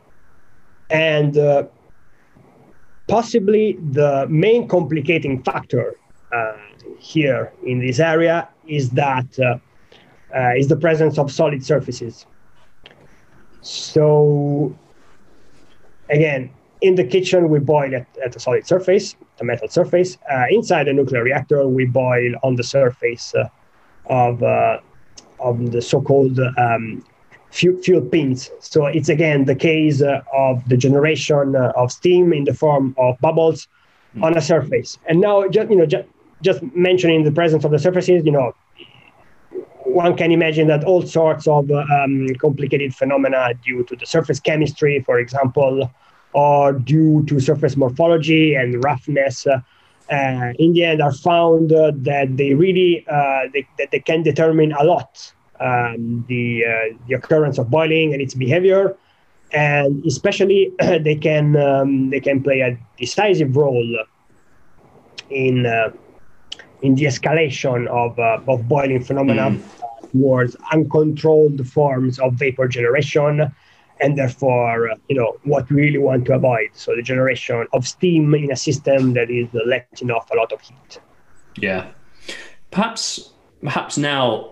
And 0.90 1.38
uh, 1.38 1.64
possibly 3.08 3.78
the 3.92 4.28
main 4.30 4.68
complicating 4.68 5.44
factor 5.44 5.96
uh, 6.32 6.54
here 7.00 7.52
in 7.66 7.80
this 7.80 8.00
area 8.00 8.48
is 8.68 8.90
that 8.92 9.28
uh, 9.40 9.58
uh 10.36 10.54
is 10.58 10.68
the 10.68 10.76
presence 10.76 11.18
of 11.18 11.32
solid 11.32 11.64
surfaces. 11.64 12.26
So 13.62 14.76
again, 16.10 16.50
in 16.82 16.96
the 16.96 17.04
kitchen, 17.04 17.50
we 17.50 17.60
boil 17.60 17.96
at, 17.96 18.08
at 18.24 18.36
a 18.36 18.40
solid 18.40 18.68
surface, 18.68 19.16
a 19.44 19.46
metal 19.46 19.68
surface. 19.68 20.18
Uh, 20.32 20.46
inside 20.50 20.88
a 20.88 20.94
nuclear 20.94 21.24
reactor, 21.24 21.68
we 21.68 21.86
boil 21.86 22.32
on 22.42 22.56
the 22.56 22.64
surface 22.64 23.36
uh, 23.36 23.48
of, 24.08 24.42
uh, 24.42 24.80
of 25.40 25.72
the 25.72 25.82
so-called 25.82 26.40
um, 26.58 27.06
fuel, 27.52 27.78
fuel, 27.84 28.02
pins. 28.02 28.50
So 28.60 28.88
it's 28.88 29.10
again 29.10 29.46
the 29.46 29.56
case 29.56 30.02
uh, 30.02 30.22
of 30.34 30.68
the 30.68 30.78
generation 30.78 31.56
uh, 31.56 31.74
of 31.76 31.92
steam 31.92 32.34
in 32.34 32.46
the 32.46 32.54
form 32.54 32.96
of 32.98 33.20
bubbles 33.20 33.68
mm. 34.16 34.24
on 34.24 34.38
a 34.38 34.42
surface. 34.42 34.98
And 35.08 35.22
now, 35.22 35.48
just 35.48 35.70
you 35.70 35.78
know, 35.78 35.86
just, 35.86 36.08
just 36.42 36.64
mentioning 36.76 37.24
the 37.24 37.32
presence 37.32 37.64
of 37.64 37.72
the 37.72 37.80
surfaces, 37.80 38.26
you 38.26 38.32
know, 38.32 38.56
one 39.86 40.16
can 40.16 40.32
imagine 40.32 40.68
that 40.68 40.84
all 40.86 41.04
sorts 41.04 41.46
of 41.48 41.70
um, 41.70 42.28
complicated 42.40 42.96
phenomena 42.96 43.54
due 43.64 43.84
to 43.84 43.96
the 43.96 44.06
surface 44.06 44.40
chemistry, 44.40 45.04
for 45.06 45.20
example, 45.20 45.92
or 46.34 46.74
due 46.74 47.24
to 47.26 47.40
surface 47.40 47.78
morphology 47.78 48.56
and 48.56 48.84
roughness, 48.84 49.46
uh, 49.48 49.60
uh, 50.12 50.54
in 50.60 50.74
the 50.74 50.84
end 50.84 51.02
are 51.02 51.14
found 51.14 51.72
uh, 51.72 51.92
that 51.96 52.36
they 52.38 52.54
really 52.54 53.06
uh, 53.08 53.48
they, 53.54 53.66
that 53.78 53.90
they 53.92 54.00
can 54.00 54.22
determine 54.22 54.74
a 54.74 54.84
lot 54.84 55.34
um, 55.60 56.26
the 56.28 56.64
uh, 56.66 56.98
the 57.08 57.16
occurrence 57.16 57.58
of 57.58 57.70
boiling 57.70 58.14
and 58.14 58.22
its 58.22 58.34
behavior, 58.34 58.98
and 59.54 60.06
especially 60.06 60.72
they 60.80 61.16
can 61.16 61.56
um, 61.56 62.10
they 62.10 62.20
can 62.20 62.44
play 62.44 62.60
a 62.60 62.78
decisive 62.98 63.56
role 63.56 63.98
in 65.30 65.66
uh, 65.66 65.90
in 66.82 66.96
the 66.96 67.06
escalation 67.06 67.88
of 67.88 68.20
of 68.50 68.68
boiling 68.68 69.02
phenomena 69.02 69.52
mm. 69.52 70.12
towards 70.12 70.56
uncontrolled 70.74 71.66
forms 71.68 72.20
of 72.20 72.34
vapor 72.34 72.68
generation 72.68 73.54
and 74.00 74.18
therefore, 74.18 74.90
uh, 74.90 74.96
you 75.10 75.16
know, 75.16 75.38
what 75.44 75.70
we 75.70 75.78
really 75.78 75.98
want 75.98 76.26
to 76.26 76.34
avoid. 76.34 76.70
So 76.74 76.96
the 76.96 77.02
generation 77.02 77.66
of 77.74 77.88
steam 77.88 78.34
in 78.36 78.52
a 78.52 78.56
system 78.56 79.14
that 79.14 79.30
is 79.30 79.48
letting 79.66 80.12
off 80.12 80.30
a 80.32 80.36
lot 80.36 80.52
of 80.52 80.62
heat. 80.62 81.00
Yeah. 81.58 81.88
Perhaps, 82.72 83.32
perhaps 83.62 83.98
now, 83.98 84.52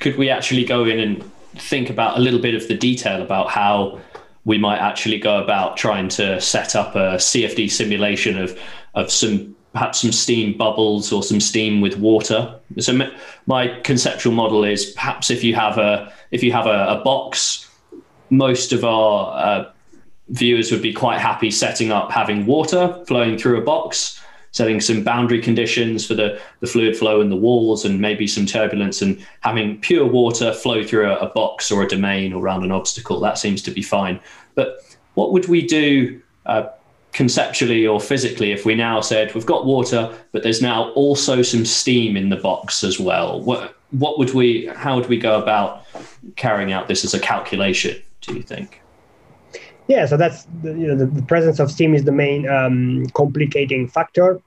could 0.00 0.16
we 0.16 0.30
actually 0.30 0.64
go 0.64 0.84
in 0.84 0.98
and 0.98 1.32
think 1.56 1.90
about 1.90 2.18
a 2.18 2.20
little 2.20 2.40
bit 2.40 2.54
of 2.54 2.68
the 2.68 2.76
detail 2.76 3.22
about 3.22 3.50
how 3.50 4.00
we 4.44 4.56
might 4.58 4.78
actually 4.78 5.18
go 5.18 5.42
about 5.42 5.76
trying 5.76 6.08
to 6.08 6.40
set 6.40 6.74
up 6.74 6.94
a 6.94 7.16
CFD 7.16 7.70
simulation 7.70 8.38
of 8.38 8.58
of 8.94 9.10
some 9.12 9.54
perhaps 9.72 10.00
some 10.00 10.12
steam 10.12 10.56
bubbles 10.56 11.12
or 11.12 11.22
some 11.22 11.40
steam 11.40 11.80
with 11.80 11.98
water. 11.98 12.58
So 12.78 12.98
my 13.46 13.68
conceptual 13.84 14.32
model 14.32 14.64
is 14.64 14.86
perhaps 14.86 15.30
if 15.30 15.44
you 15.44 15.54
have 15.54 15.78
a 15.78 16.12
if 16.30 16.42
you 16.42 16.52
have 16.52 16.66
a, 16.66 16.98
a 16.98 17.02
box 17.04 17.67
most 18.30 18.72
of 18.72 18.84
our 18.84 19.36
uh, 19.36 19.72
viewers 20.28 20.70
would 20.70 20.82
be 20.82 20.92
quite 20.92 21.18
happy 21.18 21.50
setting 21.50 21.90
up 21.90 22.10
having 22.10 22.46
water 22.46 23.02
flowing 23.06 23.38
through 23.38 23.58
a 23.58 23.64
box, 23.64 24.20
setting 24.52 24.80
some 24.80 25.02
boundary 25.02 25.40
conditions 25.40 26.06
for 26.06 26.14
the, 26.14 26.40
the 26.60 26.66
fluid 26.66 26.96
flow 26.96 27.20
in 27.20 27.30
the 27.30 27.36
walls 27.36 27.84
and 27.84 28.00
maybe 28.00 28.26
some 28.26 28.46
turbulence 28.46 29.00
and 29.02 29.24
having 29.40 29.80
pure 29.80 30.06
water 30.06 30.52
flow 30.52 30.82
through 30.82 31.10
a, 31.10 31.16
a 31.18 31.28
box 31.30 31.70
or 31.70 31.82
a 31.82 31.88
domain 31.88 32.32
or 32.32 32.42
around 32.42 32.64
an 32.64 32.72
obstacle. 32.72 33.20
That 33.20 33.38
seems 33.38 33.62
to 33.62 33.70
be 33.70 33.82
fine. 33.82 34.20
But 34.54 34.78
what 35.14 35.32
would 35.32 35.48
we 35.48 35.66
do 35.66 36.20
uh, 36.46 36.68
conceptually 37.12 37.86
or 37.86 38.00
physically 38.00 38.52
if 38.52 38.64
we 38.64 38.74
now 38.74 39.00
said 39.00 39.34
we've 39.34 39.46
got 39.46 39.64
water, 39.64 40.12
but 40.32 40.42
there's 40.42 40.62
now 40.62 40.90
also 40.90 41.42
some 41.42 41.64
steam 41.64 42.16
in 42.16 42.28
the 42.28 42.36
box 42.36 42.84
as 42.84 43.00
well? 43.00 43.40
What, 43.40 43.76
what 43.90 44.18
would 44.18 44.34
we, 44.34 44.66
how 44.76 44.96
would 44.96 45.08
we 45.08 45.18
go 45.18 45.40
about 45.40 45.84
carrying 46.36 46.72
out 46.72 46.88
this 46.88 47.04
as 47.04 47.14
a 47.14 47.20
calculation? 47.20 47.96
Do 48.28 48.34
you 48.34 48.42
think? 48.42 48.80
Yeah, 49.88 50.04
so 50.04 50.16
that's 50.16 50.46
the, 50.62 50.72
you 50.72 50.86
know 50.86 50.96
the, 50.96 51.06
the 51.06 51.22
presence 51.22 51.58
of 51.58 51.70
steam 51.70 51.94
is 51.94 52.04
the 52.04 52.12
main 52.12 52.48
um, 52.48 53.06
complicating 53.14 53.88
factor. 53.88 54.40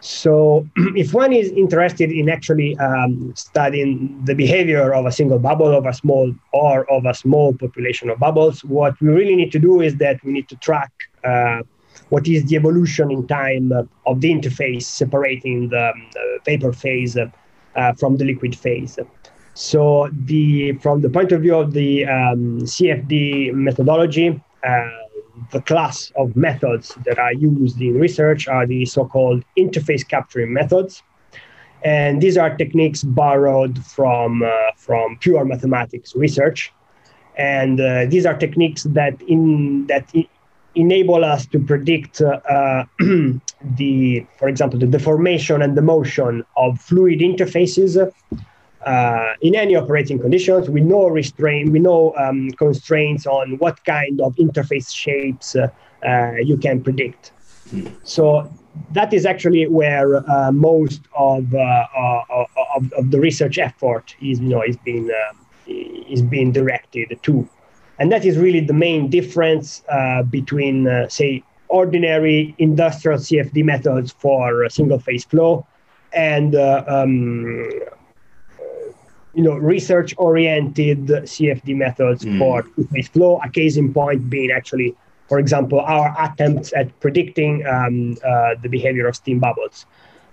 So 0.00 0.68
if 0.96 1.14
one 1.14 1.32
is 1.32 1.50
interested 1.50 2.10
in 2.10 2.28
actually 2.28 2.76
um, 2.78 3.32
studying 3.36 4.20
the 4.24 4.34
behavior 4.34 4.92
of 4.94 5.06
a 5.06 5.12
single 5.12 5.38
bubble 5.38 5.76
of 5.76 5.86
a 5.86 5.92
small 5.92 6.34
or 6.52 6.90
of 6.90 7.06
a 7.06 7.14
small 7.14 7.54
population 7.54 8.10
of 8.10 8.18
bubbles, 8.18 8.64
what 8.64 9.00
we 9.00 9.08
really 9.08 9.36
need 9.36 9.52
to 9.52 9.58
do 9.58 9.80
is 9.80 9.96
that 9.96 10.22
we 10.24 10.32
need 10.32 10.48
to 10.48 10.56
track 10.56 10.90
uh, 11.24 11.62
what 12.10 12.26
is 12.26 12.44
the 12.46 12.56
evolution 12.56 13.10
in 13.10 13.26
time 13.26 13.72
of 14.06 14.20
the 14.20 14.30
interface 14.30 14.84
separating 14.84 15.68
the, 15.68 15.92
the 16.14 16.38
vapor 16.44 16.72
phase 16.72 17.16
uh, 17.16 17.92
from 17.98 18.16
the 18.16 18.24
liquid 18.24 18.56
phase. 18.56 18.98
So 19.58 20.08
the 20.12 20.74
from 20.74 21.00
the 21.00 21.10
point 21.10 21.32
of 21.32 21.42
view 21.42 21.56
of 21.56 21.72
the 21.72 22.06
um, 22.06 22.60
CFD 22.60 23.52
methodology, 23.54 24.40
uh, 24.62 24.88
the 25.50 25.60
class 25.62 26.12
of 26.16 26.36
methods 26.36 26.96
that 27.04 27.18
are 27.18 27.32
used 27.32 27.80
in 27.80 27.94
research 27.98 28.46
are 28.46 28.68
the 28.68 28.84
so-called 28.86 29.42
interface 29.58 30.06
capturing 30.06 30.52
methods. 30.52 31.02
And 31.82 32.22
these 32.22 32.38
are 32.38 32.56
techniques 32.56 33.02
borrowed 33.02 33.84
from, 33.84 34.44
uh, 34.44 34.48
from 34.76 35.18
pure 35.18 35.44
mathematics 35.44 36.14
research. 36.14 36.72
And 37.36 37.80
uh, 37.80 38.06
these 38.06 38.26
are 38.26 38.36
techniques 38.36 38.84
that, 38.84 39.20
in, 39.22 39.88
that 39.88 40.08
enable 40.76 41.24
us 41.24 41.46
to 41.46 41.58
predict 41.58 42.20
uh, 42.20 42.84
the, 43.76 44.24
for 44.38 44.48
example, 44.48 44.78
the 44.78 44.86
deformation 44.86 45.62
and 45.62 45.76
the 45.76 45.82
motion 45.82 46.44
of 46.56 46.80
fluid 46.80 47.18
interfaces 47.18 47.96
uh, 48.84 49.34
in 49.40 49.54
any 49.54 49.74
operating 49.74 50.18
conditions 50.18 50.70
with 50.70 50.84
no 50.84 51.08
restraint, 51.08 51.72
with 51.72 51.82
no 51.82 52.14
um, 52.16 52.50
constraints 52.52 53.26
on 53.26 53.58
what 53.58 53.84
kind 53.84 54.20
of 54.20 54.34
interface 54.36 54.94
shapes 54.94 55.56
uh, 55.56 55.68
uh, 56.06 56.32
you 56.42 56.56
can 56.56 56.82
predict. 56.82 57.32
So 58.04 58.50
that 58.92 59.12
is 59.12 59.26
actually 59.26 59.66
where 59.66 60.16
uh, 60.30 60.52
most 60.52 61.02
of, 61.16 61.52
uh, 61.52 61.58
uh, 61.58 62.44
of, 62.76 62.92
of 62.92 63.10
the 63.10 63.20
research 63.20 63.58
effort 63.58 64.14
is, 64.22 64.40
you 64.40 64.48
know, 64.48 64.62
is 64.62 64.76
being 64.76 65.10
is 65.66 66.22
being 66.22 66.50
directed 66.50 67.18
to, 67.22 67.46
and 67.98 68.10
that 68.10 68.24
is 68.24 68.38
really 68.38 68.60
the 68.60 68.72
main 68.72 69.10
difference 69.10 69.82
between, 70.30 70.88
say, 71.10 71.42
ordinary 71.68 72.54
industrial 72.56 73.18
CFD 73.18 73.62
methods 73.62 74.12
for 74.12 74.66
single 74.70 74.98
phase 74.98 75.26
flow 75.26 75.66
and 76.14 76.54
um, 76.54 77.68
you 79.38 79.44
know, 79.44 79.54
research-oriented 79.54 81.06
CFD 81.06 81.76
methods 81.76 82.24
mm. 82.24 82.40
for 82.40 82.64
two-phase 82.74 83.06
flow. 83.06 83.40
A 83.44 83.48
case 83.48 83.76
in 83.76 83.94
point 83.94 84.28
being 84.28 84.50
actually, 84.50 84.96
for 85.28 85.38
example, 85.38 85.78
our 85.78 86.12
attempts 86.18 86.72
at 86.72 86.86
predicting 86.98 87.64
um, 87.64 88.16
uh, 88.24 88.56
the 88.60 88.68
behavior 88.68 89.06
of 89.06 89.14
steam 89.14 89.38
bubbles. 89.38 89.86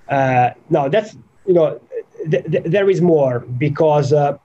Uh, 0.10 0.50
now, 0.72 0.88
that's 0.88 1.16
you 1.46 1.54
know, 1.54 1.80
th- 2.32 2.46
th- 2.50 2.64
there 2.66 2.90
is 2.90 3.00
more 3.00 3.42
because 3.60 4.12
uh, 4.12 4.40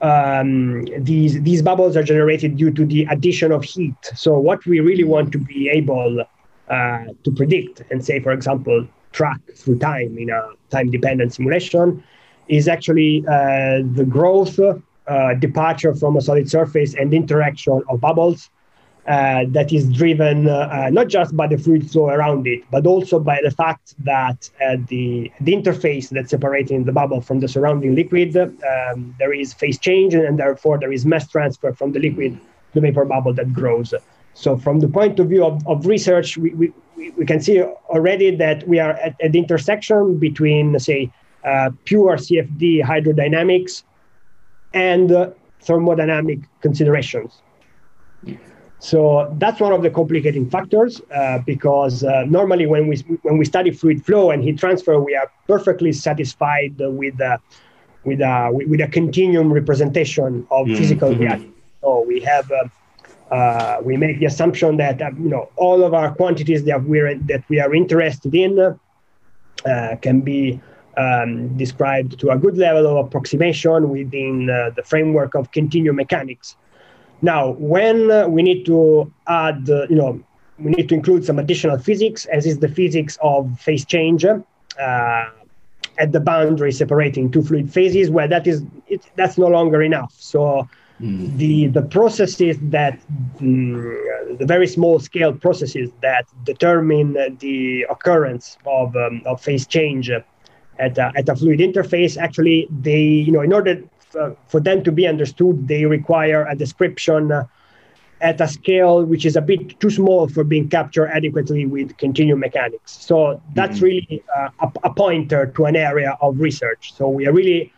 um, 0.00 0.84
these 0.96 1.42
these 1.42 1.60
bubbles 1.60 1.96
are 1.96 2.04
generated 2.04 2.56
due 2.56 2.70
to 2.70 2.86
the 2.86 3.02
addition 3.10 3.50
of 3.50 3.64
heat. 3.64 4.00
So, 4.14 4.38
what 4.38 4.64
we 4.64 4.78
really 4.78 5.02
want 5.02 5.32
to 5.32 5.38
be 5.38 5.68
able 5.70 6.24
uh, 6.68 7.04
to 7.24 7.30
predict 7.32 7.82
and 7.90 8.04
say, 8.04 8.20
for 8.20 8.30
example, 8.30 8.86
track 9.10 9.40
through 9.56 9.80
time 9.80 10.16
in 10.18 10.30
a 10.30 10.50
time-dependent 10.70 11.34
simulation 11.34 12.04
is 12.48 12.68
actually 12.68 13.24
uh, 13.26 13.82
the 13.94 14.06
growth, 14.08 14.58
uh, 14.58 15.34
departure 15.34 15.94
from 15.94 16.16
a 16.16 16.20
solid 16.20 16.48
surface, 16.50 16.94
and 16.94 17.12
interaction 17.12 17.82
of 17.88 18.00
bubbles 18.00 18.50
uh, 19.06 19.44
that 19.48 19.70
is 19.70 19.86
driven 19.90 20.44
not 20.44 21.08
just 21.08 21.36
by 21.36 21.46
the 21.46 21.58
fluid 21.58 21.90
flow 21.90 22.08
around 22.08 22.46
it, 22.46 22.62
but 22.70 22.86
also 22.86 23.20
by 23.20 23.38
the 23.44 23.50
fact 23.50 23.94
that 24.02 24.48
the, 24.88 25.30
the 25.42 25.52
interface 25.52 26.08
that's 26.08 26.30
separating 26.30 26.84
the 26.84 26.92
bubble 26.92 27.20
from 27.20 27.40
the 27.40 27.48
surrounding 27.48 27.94
liquid, 27.94 28.34
um, 28.34 29.14
there 29.18 29.34
is 29.34 29.52
phase 29.52 29.78
change, 29.78 30.14
and, 30.14 30.38
therefore 30.38 30.78
there 30.78 30.90
is 30.90 31.04
mass 31.04 31.28
transfer 31.28 31.72
from 31.74 31.92
the 31.92 31.98
liquid 31.98 32.32
to 32.32 32.40
the 32.72 32.80
vapor 32.80 33.04
bubble 33.04 33.34
that 33.34 33.52
grows. 33.52 33.92
So, 34.34 34.56
from 34.56 34.80
the 34.80 34.88
point 34.88 35.20
of 35.20 35.28
view 35.28 35.44
of, 35.44 35.66
of 35.66 35.86
research, 35.86 36.36
we, 36.36 36.50
we, 36.54 36.72
we 37.16 37.24
can 37.24 37.40
see 37.40 37.62
already 37.62 38.34
that 38.36 38.66
we 38.66 38.80
are 38.80 38.92
at, 38.92 39.14
at 39.22 39.32
the 39.32 39.38
intersection 39.38 40.18
between, 40.18 40.78
say, 40.80 41.10
uh, 41.44 41.70
pure 41.84 42.16
CFD 42.16 42.82
hydrodynamics 42.82 43.82
and 44.72 45.12
uh, 45.12 45.30
thermodynamic 45.62 46.44
considerations. 46.60 47.40
So 48.78 49.34
that's 49.38 49.60
one 49.60 49.72
of 49.72 49.82
the 49.82 49.88
complicating 49.88 50.50
factors 50.50 51.00
uh, 51.14 51.38
because 51.46 52.04
uh, 52.04 52.24
normally 52.28 52.66
when 52.66 52.86
we 52.86 52.96
when 53.22 53.38
we 53.38 53.46
study 53.46 53.70
fluid 53.70 54.04
flow 54.04 54.30
and 54.30 54.42
heat 54.42 54.58
transfer, 54.58 55.00
we 55.00 55.16
are 55.16 55.30
perfectly 55.48 55.92
satisfied 55.92 56.74
with 56.78 57.18
uh, 57.18 57.38
with 58.04 58.20
a 58.20 58.50
with 58.52 58.80
a 58.82 58.88
continuum 58.88 59.50
representation 59.50 60.46
of 60.50 60.66
mm-hmm. 60.66 60.76
physical 60.76 61.10
mm-hmm. 61.10 61.22
reality. 61.22 61.50
So 61.80 62.04
we 62.06 62.20
have 62.20 62.52
uh, 63.30 63.78
we 63.82 63.96
make 63.96 64.18
the 64.18 64.26
assumption 64.26 64.76
that 64.76 65.00
you 65.00 65.30
know 65.30 65.48
all 65.56 65.82
of 65.82 65.94
our 65.94 66.14
quantities 66.14 66.64
that 66.64 66.84
we 66.84 67.00
that 67.00 67.42
we 67.48 67.60
are 67.60 67.74
interested 67.74 68.34
in 68.34 68.78
can 70.02 70.20
be 70.20 70.60
um, 70.96 71.56
described 71.56 72.18
to 72.20 72.30
a 72.30 72.38
good 72.38 72.56
level 72.56 72.86
of 72.86 73.06
approximation 73.06 73.90
within 73.90 74.50
uh, 74.50 74.70
the 74.76 74.82
framework 74.82 75.34
of 75.34 75.50
continuum 75.50 75.96
mechanics. 75.96 76.56
Now, 77.22 77.52
when 77.52 78.10
uh, 78.10 78.28
we 78.28 78.42
need 78.42 78.66
to 78.66 79.12
add, 79.26 79.68
uh, 79.70 79.86
you 79.88 79.96
know, 79.96 80.22
we 80.58 80.70
need 80.72 80.88
to 80.90 80.94
include 80.94 81.24
some 81.24 81.38
additional 81.38 81.78
physics, 81.78 82.26
as 82.26 82.46
is 82.46 82.58
the 82.58 82.68
physics 82.68 83.18
of 83.22 83.58
phase 83.58 83.84
change 83.84 84.24
uh, 84.24 85.24
at 85.98 86.12
the 86.12 86.20
boundary 86.20 86.72
separating 86.72 87.30
two 87.30 87.42
fluid 87.42 87.72
phases, 87.72 88.10
where 88.10 88.28
that 88.28 88.46
is 88.46 88.62
it, 88.88 89.02
that's 89.16 89.38
no 89.38 89.46
longer 89.46 89.82
enough. 89.82 90.14
So 90.18 90.68
mm. 91.00 91.36
the 91.36 91.68
the 91.68 91.82
processes 91.82 92.58
that 92.62 93.00
mm, 93.38 94.38
the 94.38 94.46
very 94.46 94.66
small 94.66 94.98
scale 94.98 95.32
processes 95.32 95.90
that 96.02 96.26
determine 96.44 97.14
the 97.38 97.86
occurrence 97.88 98.58
of 98.66 98.94
um, 98.96 99.22
of 99.24 99.40
phase 99.40 99.66
change 99.66 100.10
at 100.78 100.98
a, 100.98 101.12
at 101.16 101.28
a 101.28 101.36
fluid 101.36 101.60
interface, 101.60 102.16
actually, 102.16 102.68
they, 102.70 103.02
you 103.02 103.32
know, 103.32 103.40
in 103.40 103.52
order 103.52 103.82
uh, 104.18 104.30
for 104.48 104.60
them 104.60 104.82
to 104.84 104.92
be 104.92 105.06
understood, 105.06 105.66
they 105.68 105.84
require 105.84 106.46
a 106.46 106.54
description 106.54 107.32
uh, 107.32 107.44
at 108.20 108.40
a 108.40 108.48
scale 108.48 109.04
which 109.04 109.26
is 109.26 109.36
a 109.36 109.40
bit 109.40 109.78
too 109.80 109.90
small 109.90 110.28
for 110.28 110.44
being 110.44 110.68
captured 110.68 111.08
adequately 111.08 111.66
with 111.66 111.96
continuum 111.98 112.40
mechanics. 112.40 112.92
So 112.92 113.40
that's 113.54 113.76
mm-hmm. 113.76 113.84
really 113.84 114.22
uh, 114.36 114.48
a, 114.60 114.72
a, 114.84 114.94
pointer 114.94 115.46
to 115.56 115.64
an 115.66 115.76
area 115.76 116.16
of 116.20 116.40
research. 116.40 116.94
So 116.94 117.08
we 117.08 117.26
are 117.26 117.32
really 117.32 117.72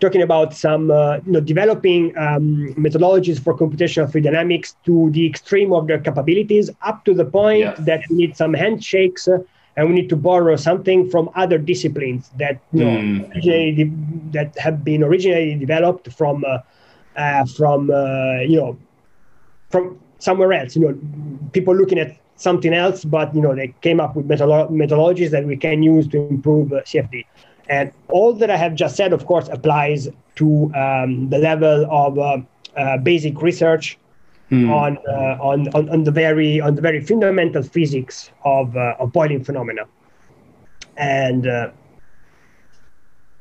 talking 0.00 0.22
about 0.22 0.54
some, 0.54 0.90
uh, 0.90 1.16
you 1.26 1.32
know, 1.32 1.40
developing 1.40 2.16
um, 2.18 2.74
methodologies 2.76 3.38
for 3.42 3.56
computational 3.56 4.10
fluid 4.10 4.24
dynamics 4.24 4.76
to 4.84 5.10
the 5.12 5.26
extreme 5.26 5.72
of 5.72 5.86
their 5.86 5.98
capabilities, 5.98 6.70
up 6.82 7.04
to 7.04 7.14
the 7.14 7.24
point 7.24 7.60
yeah. 7.60 7.74
that 7.78 8.02
we 8.10 8.16
need 8.16 8.36
some 8.36 8.54
handshakes. 8.54 9.28
Uh, 9.28 9.38
and 9.76 9.88
we 9.88 9.94
need 9.94 10.08
to 10.08 10.16
borrow 10.16 10.56
something 10.56 11.08
from 11.08 11.30
other 11.34 11.58
disciplines 11.58 12.30
that 12.38 12.60
you 12.72 12.84
know 12.84 12.96
mm. 12.96 14.32
that 14.32 14.56
have 14.58 14.84
been 14.84 15.02
originally 15.02 15.54
developed 15.54 16.12
from 16.12 16.44
uh, 16.44 16.58
uh, 17.16 17.44
from 17.44 17.90
uh, 17.90 18.40
you 18.40 18.56
know 18.56 18.78
from 19.70 19.98
somewhere 20.18 20.52
else. 20.52 20.76
You 20.76 20.82
know, 20.82 20.98
people 21.52 21.74
looking 21.74 21.98
at 21.98 22.16
something 22.36 22.74
else, 22.74 23.04
but 23.04 23.34
you 23.34 23.40
know 23.40 23.54
they 23.54 23.74
came 23.80 24.00
up 24.00 24.16
with 24.16 24.28
methodologies 24.28 25.30
that 25.30 25.44
we 25.44 25.56
can 25.56 25.82
use 25.82 26.08
to 26.08 26.18
improve 26.28 26.72
uh, 26.72 26.82
CFD. 26.82 27.24
And 27.68 27.92
all 28.08 28.32
that 28.32 28.50
I 28.50 28.56
have 28.56 28.74
just 28.74 28.96
said, 28.96 29.12
of 29.12 29.26
course, 29.26 29.48
applies 29.48 30.08
to 30.36 30.72
um, 30.74 31.30
the 31.30 31.38
level 31.38 31.86
of 31.88 32.18
uh, 32.18 32.38
uh, 32.76 32.98
basic 32.98 33.40
research 33.40 33.96
mm. 34.50 34.70
on, 34.70 34.98
uh, 35.08 35.38
on, 35.40 35.68
on 35.68 35.88
on 35.88 36.04
the 36.04 36.10
very 36.10 36.60
on 36.60 36.74
the 36.74 36.82
very 36.82 37.00
fundamental 37.00 37.62
physics 37.62 38.30
of 38.44 38.76
uh, 38.76 38.94
of 38.98 39.12
boiling 39.12 39.42
phenomena, 39.42 39.86
and 40.96 41.46
uh, 41.46 41.70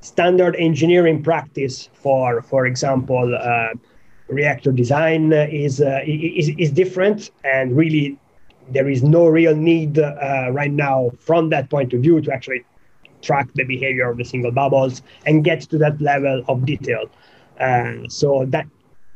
standard 0.01 0.55
engineering 0.55 1.21
practice 1.21 1.89
for 1.93 2.41
for 2.41 2.65
example 2.65 3.35
uh, 3.35 3.69
reactor 4.27 4.71
design 4.71 5.33
is, 5.33 5.81
uh, 5.81 6.01
is 6.05 6.49
is 6.57 6.71
different 6.71 7.31
and 7.43 7.75
really 7.75 8.17
there 8.71 8.87
is 8.87 9.03
no 9.03 9.25
real 9.27 9.55
need 9.55 9.97
uh, 9.97 10.49
right 10.51 10.71
now 10.71 11.09
from 11.19 11.49
that 11.49 11.69
point 11.69 11.93
of 11.93 12.01
view 12.01 12.21
to 12.21 12.31
actually 12.31 12.63
track 13.21 13.49
the 13.55 13.63
behavior 13.63 14.09
of 14.09 14.17
the 14.17 14.23
single 14.23 14.51
bubbles 14.51 15.01
and 15.25 15.43
get 15.43 15.61
to 15.61 15.77
that 15.77 15.99
level 15.99 16.43
of 16.47 16.65
detail. 16.65 17.09
Uh, 17.59 18.07
so 18.07 18.45
that 18.45 18.65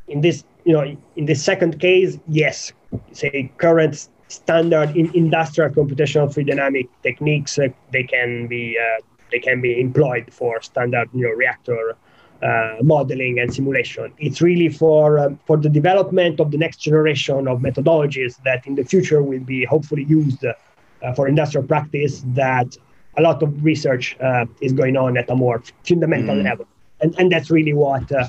in 0.07 0.21
this 0.21 0.43
you 0.65 0.73
know, 0.73 0.97
in 1.15 1.25
the 1.25 1.35
second 1.35 1.79
case, 1.79 2.17
yes, 2.27 2.71
say 3.11 3.51
current 3.57 4.07
standard 4.27 4.95
in 4.95 5.13
industrial 5.13 5.69
computational 5.71 6.33
fluid 6.33 6.47
dynamic 6.47 6.87
techniques, 7.03 7.59
uh, 7.59 7.67
they 7.91 8.03
can 8.03 8.47
be 8.47 8.77
uh, 8.77 9.01
they 9.31 9.39
can 9.39 9.61
be 9.61 9.79
employed 9.79 10.31
for 10.31 10.61
standard 10.61 11.09
you 11.13 11.23
know 11.27 11.33
reactor 11.33 11.95
uh, 12.41 12.75
modeling 12.81 13.39
and 13.39 13.53
simulation. 13.53 14.13
It's 14.17 14.41
really 14.41 14.69
for 14.69 15.19
um, 15.19 15.39
for 15.45 15.57
the 15.57 15.69
development 15.69 16.39
of 16.39 16.51
the 16.51 16.57
next 16.57 16.77
generation 16.77 17.47
of 17.47 17.59
methodologies 17.59 18.41
that 18.43 18.65
in 18.67 18.75
the 18.75 18.83
future 18.83 19.21
will 19.23 19.45
be 19.55 19.65
hopefully 19.65 20.03
used 20.03 20.43
uh, 20.45 21.13
for 21.13 21.27
industrial 21.27 21.67
practice. 21.67 22.23
That 22.27 22.77
a 23.17 23.21
lot 23.21 23.43
of 23.43 23.63
research 23.63 24.17
uh, 24.19 24.45
is 24.61 24.73
going 24.73 24.97
on 24.97 25.17
at 25.17 25.29
a 25.29 25.35
more 25.35 25.61
fundamental 25.87 26.35
mm. 26.35 26.43
level, 26.43 26.67
and 27.01 27.15
and 27.19 27.31
that's 27.31 27.49
really 27.49 27.73
what 27.73 28.11
uh, 28.11 28.27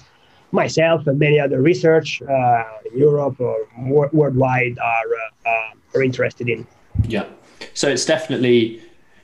myself 0.55 1.07
and 1.07 1.19
many 1.19 1.39
other 1.39 1.61
research 1.61 2.23
uh, 2.23 2.65
in 2.91 2.99
Europe 2.99 3.41
or 3.41 3.57
worldwide 4.13 4.79
are 4.79 5.09
uh, 5.47 5.51
uh, 5.51 5.71
are 5.95 6.03
interested 6.03 6.49
in. 6.49 6.67
Yeah, 7.09 7.27
so 7.75 7.89
it's 7.89 8.05
definitely 8.05 8.81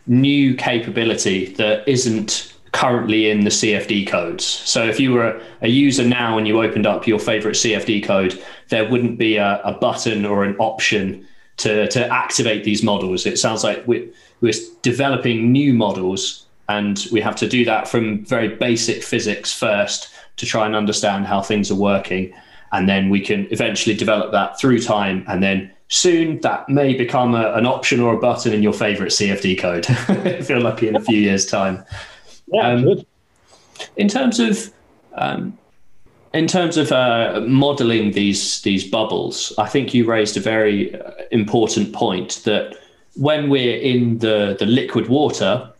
new 0.06 0.54
capability 0.54 1.46
that 1.54 1.86
isn't 1.88 2.54
currently 2.72 3.30
in 3.30 3.44
the 3.44 3.50
CFD 3.50 4.06
codes. 4.06 4.44
So 4.44 4.84
if 4.84 5.00
you 5.00 5.12
were 5.12 5.40
a 5.60 5.68
user 5.68 6.04
now 6.04 6.38
and 6.38 6.46
you 6.46 6.62
opened 6.62 6.86
up 6.86 7.06
your 7.06 7.18
favorite 7.18 7.54
CFD 7.54 8.04
code, 8.04 8.42
there 8.68 8.88
wouldn't 8.88 9.18
be 9.18 9.36
a, 9.36 9.60
a 9.62 9.72
button 9.72 10.24
or 10.24 10.44
an 10.44 10.56
option 10.58 11.26
to, 11.58 11.88
to 11.88 12.08
activate 12.08 12.64
these 12.64 12.82
models. 12.82 13.26
It 13.26 13.38
sounds 13.38 13.64
like 13.64 13.86
we're, 13.86 14.08
we're 14.40 14.54
developing 14.82 15.52
new 15.52 15.74
models 15.74 16.46
and 16.68 17.06
we 17.10 17.20
have 17.20 17.34
to 17.36 17.48
do 17.48 17.64
that 17.64 17.88
from 17.88 18.24
very 18.24 18.48
basic 18.48 19.02
physics 19.02 19.52
first 19.52 20.08
to 20.40 20.46
try 20.46 20.64
and 20.64 20.74
understand 20.74 21.26
how 21.26 21.42
things 21.42 21.70
are 21.70 21.76
working. 21.76 22.32
And 22.72 22.88
then 22.88 23.10
we 23.10 23.20
can 23.20 23.46
eventually 23.50 23.94
develop 23.94 24.32
that 24.32 24.58
through 24.58 24.80
time. 24.80 25.22
And 25.28 25.42
then 25.42 25.70
soon 25.88 26.40
that 26.40 26.66
may 26.68 26.94
become 26.94 27.34
a, 27.34 27.52
an 27.52 27.66
option 27.66 28.00
or 28.00 28.14
a 28.14 28.16
button 28.16 28.54
in 28.54 28.62
your 28.62 28.72
favorite 28.72 29.10
CFD 29.10 29.58
code 29.58 29.86
if 30.26 30.48
you're 30.48 30.60
lucky 30.60 30.88
in 30.88 30.96
a 30.96 31.00
few 31.00 31.18
years' 31.18 31.44
time. 31.44 31.84
Yeah, 32.46 32.68
um, 32.68 33.04
in 33.96 34.08
terms 34.08 34.40
of 34.40 34.72
um, 35.14 35.58
in 36.32 36.46
terms 36.46 36.78
of 36.78 36.90
uh, 36.90 37.42
modeling 37.46 38.12
these 38.12 38.62
these 38.62 38.88
bubbles, 38.88 39.52
I 39.58 39.68
think 39.68 39.92
you 39.92 40.06
raised 40.06 40.36
a 40.38 40.40
very 40.40 40.94
uh, 40.98 41.10
important 41.32 41.92
point 41.92 42.40
that 42.44 42.76
when 43.16 43.50
we're 43.50 43.78
in 43.78 44.18
the 44.18 44.56
the 44.58 44.66
liquid 44.66 45.08
water, 45.08 45.70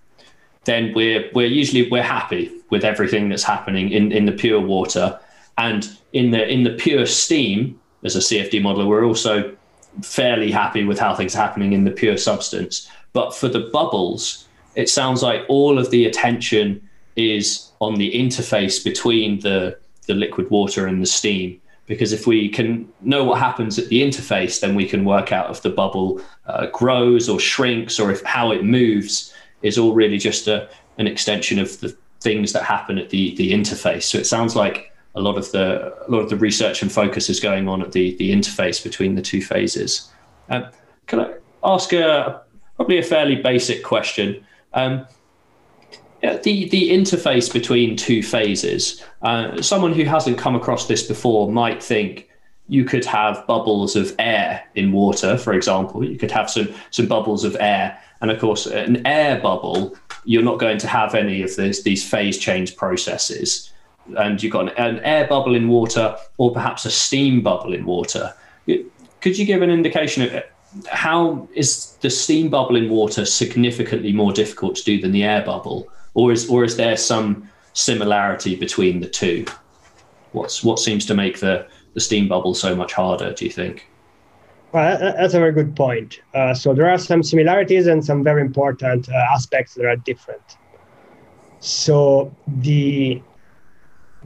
then 0.65 0.93
we're 0.93 1.31
we're 1.35 1.47
usually 1.47 1.89
we're 1.89 2.03
happy 2.03 2.51
with 2.71 2.85
everything 2.85 3.29
that's 3.29 3.43
happening 3.43 3.91
in, 3.91 4.13
in 4.13 4.25
the 4.25 4.33
pure 4.33 4.61
water. 4.61 5.19
And 5.59 5.89
in 6.13 6.31
the 6.31 6.49
in 6.49 6.65
the 6.65 6.71
pure 6.71 7.07
steam, 7.07 7.79
as 8.03 8.17
a 8.17 8.21
CFD 8.21 8.61
modeler, 8.61 8.87
we're 8.87 9.05
also 9.05 9.55
fairly 10.03 10.51
happy 10.51 10.85
with 10.85 10.99
how 10.99 11.15
things 11.15 11.35
are 11.35 11.47
happening 11.47 11.73
in 11.73 11.85
the 11.85 11.91
pure 11.91 12.17
substance. 12.17 12.89
But 13.13 13.35
for 13.35 13.49
the 13.49 13.69
bubbles, 13.73 14.49
it 14.77 14.89
sounds 14.89 15.23
like 15.23 15.45
all 15.49 15.79
of 15.79 15.91
the 15.91 16.07
attention 16.07 16.89
is 17.17 17.71
on 17.81 17.97
the 17.97 18.13
interface 18.13 18.83
between 18.83 19.41
the, 19.41 19.77
the 20.07 20.15
liquid 20.15 20.51
water 20.51 20.87
and 20.87 21.03
the 21.03 21.07
steam. 21.07 21.61
Because 21.87 22.13
if 22.13 22.27
we 22.27 22.49
can 22.49 22.89
know 23.01 23.25
what 23.25 23.41
happens 23.41 23.79
at 23.79 23.89
the 23.89 24.01
interface, 24.01 24.61
then 24.61 24.77
we 24.77 24.87
can 24.87 25.05
work 25.05 25.33
out 25.33 25.51
if 25.51 25.63
the 25.63 25.71
bubble 25.71 26.21
uh, 26.47 26.67
grows 26.67 27.29
or 27.29 27.41
shrinks 27.41 27.99
or 27.99 28.13
if 28.13 28.23
how 28.23 28.53
it 28.53 28.65
moves 28.65 29.35
is 29.63 29.77
all 29.77 29.93
really 29.93 30.19
just 30.19 30.47
a, 30.47 30.69
an 30.99 31.09
extension 31.09 31.59
of 31.59 31.81
the 31.81 31.97
things 32.21 32.53
that 32.53 32.63
happen 32.63 32.99
at 32.99 33.11
the 33.11 33.35
the 33.37 33.53
interface. 33.53 34.05
So 34.05 34.19
it 34.19 34.27
sounds 34.27 34.55
like 34.57 34.93
a 35.15 35.21
lot 35.21 35.37
of 35.37 35.51
the 35.53 35.95
a 36.07 36.11
lot 36.11 36.21
of 36.21 36.31
the 36.31 36.37
research 36.37 36.83
and 36.83 36.93
focus 36.93 37.29
is 37.29 37.41
going 37.41 37.69
on 37.69 37.83
at 37.83 37.93
the 37.93 38.17
the 38.17 38.33
interface 38.33 38.83
between 38.83 39.15
the 39.15 39.23
two 39.23 39.43
phases. 39.43 40.11
Um, 40.49 40.67
can 41.07 41.21
I 41.21 41.35
ask 41.65 41.93
a 41.93 42.43
probably 42.77 42.99
a 42.99 43.03
fairly 43.03 43.37
basic 43.37 43.83
question? 43.83 44.45
Um, 44.75 45.07
yeah, 46.23 46.37
the 46.37 46.69
the 46.69 46.91
interface 46.91 47.53
between 47.53 47.97
two 47.97 48.23
phases. 48.23 49.03
Uh, 49.23 49.61
someone 49.63 49.93
who 49.93 50.05
hasn't 50.05 50.39
come 50.39 50.55
across 50.55 50.87
this 50.87 51.03
before 51.03 51.51
might 51.51 51.83
think 51.83 52.29
you 52.69 52.85
could 52.85 53.05
have 53.05 53.45
bubbles 53.49 53.97
of 53.97 54.15
air 54.19 54.63
in 54.77 54.93
water, 54.93 55.37
for 55.37 55.55
example. 55.55 56.05
You 56.05 56.17
could 56.17 56.31
have 56.31 56.49
some 56.49 56.69
some 56.91 57.07
bubbles 57.07 57.43
of 57.43 57.57
air, 57.59 57.99
and 58.21 58.31
of 58.31 58.39
course, 58.39 58.67
an 58.67 59.05
air 59.07 59.41
bubble 59.41 59.97
you're 60.25 60.43
not 60.43 60.59
going 60.59 60.79
to 60.79 60.89
have 60.89 61.15
any 61.15 61.43
of 61.43 61.55
this, 61.57 61.83
these 61.83 62.09
phase 62.09 62.39
change 62.39 62.77
processes. 62.77 63.73
And 64.17 64.43
you've 64.43 64.53
got 64.53 64.77
an, 64.79 64.97
an 64.97 65.01
air 65.01 65.27
bubble 65.27 65.55
in 65.55 65.69
water 65.69 66.17
or 66.37 66.53
perhaps 66.53 66.85
a 66.85 66.91
steam 66.91 67.43
bubble 67.43 67.73
in 67.73 67.85
water. 67.85 68.35
Could 68.67 69.39
you 69.39 69.45
give 69.45 69.63
an 69.63 69.71
indication 69.71 70.23
of 70.23 70.43
how 70.89 71.49
is 71.55 71.97
the 72.01 72.11
steam 72.11 72.49
bubble 72.49 72.77
in 72.77 72.89
water 72.89 73.25
significantly 73.25 74.13
more 74.13 74.33
difficult 74.33 74.77
to 74.77 74.85
do 74.85 75.01
than 75.01 75.13
the 75.13 75.25
air 75.25 75.45
bubble? 75.45 75.89
Or 76.15 76.33
is, 76.33 76.49
or 76.49 76.65
is 76.65 76.77
there 76.77 76.97
some 76.97 77.49
similarity 77.73 78.57
between 78.57 79.01
the 79.01 79.09
two? 79.09 79.45
What's, 80.33 80.63
what 80.63 80.79
seems 80.79 81.07
to 81.07 81.15
make 81.15 81.41
the, 81.41 81.67
the 81.95 82.01
steam 82.01 82.29
bubble 82.29 82.55
so 82.55 82.75
much 82.75 82.93
harder, 82.93 83.33
do 83.33 83.45
you 83.45 83.51
think? 83.51 83.90
Well, 84.73 84.99
that's 85.01 85.35
a 85.35 85.41
very 85.41 85.53
good 85.53 85.75
point. 85.75 86.21
Uh, 86.33 86.55
so 86.55 86.75
there 86.75 86.89
are 86.89 86.99
some 86.99 87.23
similarities 87.23 87.89
and 87.89 88.05
some 88.05 88.23
very 88.23 88.41
important 88.41 89.09
uh, 89.09 89.15
aspects 89.35 89.75
that 89.75 89.85
are 89.85 89.97
different. 89.97 90.57
So 91.59 92.35
the 92.47 93.21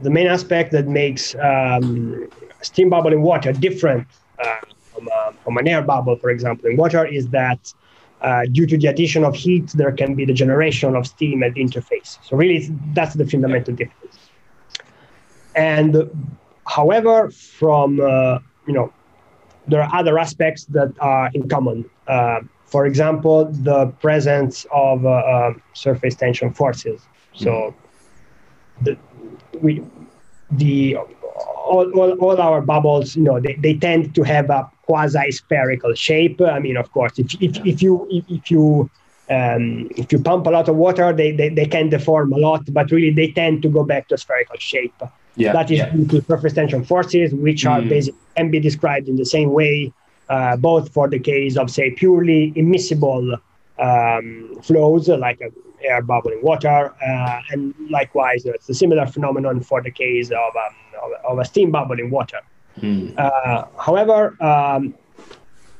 the 0.01 0.09
main 0.09 0.27
aspect 0.27 0.71
that 0.73 0.87
makes 0.87 1.35
um, 1.35 2.27
steam 2.61 2.89
bubble 2.89 3.13
in 3.13 3.21
water 3.21 3.53
different 3.53 4.05
uh, 4.39 4.55
from, 4.93 5.07
uh, 5.07 5.31
from, 5.43 5.57
an 5.57 5.67
air 5.69 5.81
bubble, 5.81 6.17
for 6.17 6.29
example, 6.29 6.69
in 6.69 6.75
water, 6.75 7.05
is 7.05 7.29
that 7.29 7.73
uh, 8.21 8.41
due 8.51 8.65
to 8.65 8.77
the 8.77 8.87
addition 8.87 9.23
of 9.23 9.33
heat, 9.33 9.67
there 9.69 9.93
can 9.93 10.13
be 10.13 10.25
the 10.25 10.33
generation 10.33 10.95
of 10.97 11.07
steam 11.07 11.43
at 11.43 11.53
the 11.53 11.63
interface. 11.63 12.17
So 12.23 12.35
really, 12.35 12.69
that's 12.93 13.13
the 13.13 13.25
fundamental 13.25 13.73
difference. 13.73 14.17
And 15.55 16.09
however, 16.67 17.31
from 17.31 18.01
uh, 18.01 18.39
you 18.67 18.73
know 18.73 18.91
there 19.67 19.81
are 19.81 19.93
other 19.93 20.17
aspects 20.19 20.65
that 20.65 20.93
are 20.99 21.29
in 21.33 21.47
common. 21.49 21.89
Uh, 22.07 22.41
for 22.65 22.85
example, 22.85 23.45
the 23.45 23.87
presence 24.01 24.65
of 24.71 25.05
uh, 25.05 25.09
uh, 25.09 25.53
surface 25.73 26.15
tension 26.15 26.51
forces. 26.53 27.01
So, 27.33 27.75
the, 28.81 28.97
we, 29.61 29.83
the 30.51 30.97
all, 30.97 31.91
all, 31.99 32.11
all, 32.19 32.41
our 32.41 32.61
bubbles, 32.61 33.15
you 33.15 33.23
know, 33.23 33.39
they, 33.39 33.55
they 33.55 33.75
tend 33.75 34.15
to 34.15 34.23
have 34.23 34.49
a 34.49 34.69
quasi-spherical 34.83 35.93
shape. 35.93 36.41
I 36.41 36.59
mean, 36.59 36.77
of 36.77 36.91
course, 36.91 37.17
if, 37.17 37.33
if, 37.41 37.65
if 37.65 37.81
you 37.81 38.07
if, 38.09 38.25
if 38.29 38.51
you 38.51 38.89
um, 39.29 39.87
if 39.97 40.11
you 40.11 40.19
pump 40.19 40.45
a 40.45 40.49
lot 40.49 40.69
of 40.69 40.75
water, 40.75 41.11
they, 41.11 41.31
they, 41.31 41.49
they 41.49 41.65
can 41.65 41.89
deform 41.89 42.31
a 42.33 42.37
lot, 42.37 42.61
but 42.71 42.91
really 42.91 43.11
they 43.11 43.31
tend 43.31 43.63
to 43.63 43.69
go 43.69 43.83
back 43.83 44.07
to 44.09 44.15
a 44.15 44.17
spherical 44.17 44.57
shape. 44.59 44.93
Yeah, 45.35 45.53
that 45.53 45.69
is 45.71 45.79
yeah. 45.79 45.89
due 45.89 46.07
to 46.07 46.21
surface 46.21 46.53
tension 46.53 46.83
forces, 46.83 47.33
which 47.33 47.65
mm. 47.65 47.71
are 47.71 47.81
basically 47.81 48.19
can 48.35 48.51
be 48.51 48.59
described 48.59 49.07
in 49.07 49.15
the 49.15 49.25
same 49.25 49.51
way, 49.51 49.91
uh, 50.29 50.55
both 50.57 50.91
for 50.93 51.07
the 51.09 51.19
case 51.19 51.57
of 51.57 51.69
say 51.69 51.91
purely 51.91 52.51
immiscible 52.53 53.39
um, 53.79 54.57
flows 54.61 55.07
like 55.09 55.41
air 55.83 56.01
bubbling 56.01 56.39
in 56.39 56.43
water, 56.43 56.93
uh, 57.05 57.41
and 57.51 57.73
likewise 57.89 58.45
it's 58.45 58.69
a 58.69 58.73
similar 58.73 59.05
phenomenon 59.05 59.59
for 59.59 59.81
the 59.81 59.91
case 59.91 60.31
of, 60.31 60.55
um, 60.55 60.75
of, 61.03 61.11
of, 61.31 61.39
a 61.39 61.45
steam 61.45 61.71
bubbling 61.71 62.05
in 62.05 62.11
water. 62.11 62.39
Mm. 62.79 63.15
however, 63.77 64.35
um, 64.43 64.93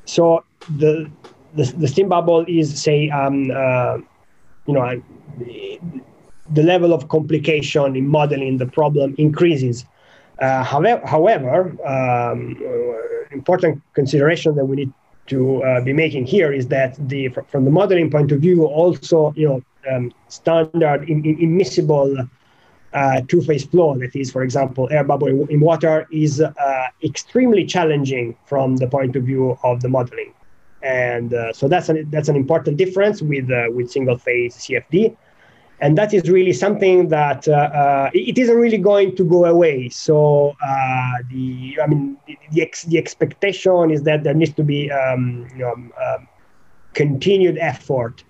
so 0.06 0.44
the, 0.78 1.10
the, 1.56 1.64
the 1.78 1.88
steam 1.88 2.10
bubble 2.10 2.46
is 2.48 2.82
say 2.82 3.10
um, 3.10 3.52
uh, 3.52 3.98
you 4.68 4.74
know 4.74 5.02
the 6.50 6.64
level 6.64 6.94
of 6.94 7.08
complication 7.10 7.96
in 7.96 8.08
modeling 8.08 8.58
the 8.58 8.66
problem 8.66 9.16
increases. 9.18 9.86
Uh, 10.40 10.64
however, 10.64 11.06
however 11.06 11.60
um, 11.88 12.58
uh, 12.62 13.34
important 13.34 13.82
consideration 13.94 14.56
that 14.56 14.66
we 14.66 14.76
need 14.76 14.94
to 15.28 15.64
uh, 15.64 15.82
be 15.82 15.94
making 15.94 16.26
here 16.26 16.54
is 16.54 16.68
that 16.68 16.96
the 17.10 17.30
from 17.48 17.66
the 17.66 17.72
modeling 17.72 18.12
point 18.12 18.32
of 18.32 18.42
view, 18.42 18.66
also 18.66 19.34
you 19.36 19.48
know 19.48 19.62
um, 19.92 20.12
standard 20.28 21.10
in, 21.10 21.26
in, 21.26 21.38
immiscible 21.38 22.30
uh, 22.94 23.22
two-phase 23.28 23.66
flow, 23.66 23.98
that 23.98 24.16
is, 24.16 24.32
for 24.32 24.44
example, 24.44 24.88
air 24.92 25.04
bubble 25.04 25.28
in, 25.28 25.48
in 25.50 25.60
water, 25.60 26.08
is 26.12 26.42
uh, 26.42 26.88
extremely 27.04 27.66
challenging 27.66 28.36
from 28.46 28.78
the 28.78 28.88
point 28.88 29.16
of 29.16 29.24
view 29.24 29.58
of 29.64 29.82
the 29.82 29.90
modeling, 29.90 30.34
and 30.84 31.34
uh, 31.34 31.52
so 31.54 31.68
that's 31.68 31.90
an 31.90 32.08
that's 32.12 32.30
an 32.30 32.36
important 32.36 32.78
difference 32.78 33.22
with 33.22 33.50
with 33.70 33.90
single-phase 33.90 34.56
CFD 34.58 35.16
and 35.82 35.98
that 35.98 36.14
is 36.14 36.30
really 36.30 36.54
something 36.54 37.10
that 37.10 37.48
uh, 37.48 37.52
uh, 37.52 38.10
it 38.14 38.38
isn't 38.38 38.56
really 38.56 38.78
going 38.78 39.16
to 39.16 39.24
go 39.24 39.46
away. 39.46 39.90
So 39.90 40.56
uh, 40.66 41.14
the 41.30 41.78
I 41.84 41.88
mean 41.88 42.18
the 42.28 42.38
the, 42.52 42.62
ex, 42.62 42.84
the, 42.84 42.98
expectation 42.98 43.92
is 43.92 44.04
that 44.04 44.24
there 44.24 44.34
needs 44.34 44.54
to 44.54 44.64
be 44.64 44.90
um, 44.92 45.48
you 45.52 45.60
know, 45.60 45.74
um, 45.74 45.94
um 46.02 46.28
continued 46.94 47.58
effort 47.58 48.24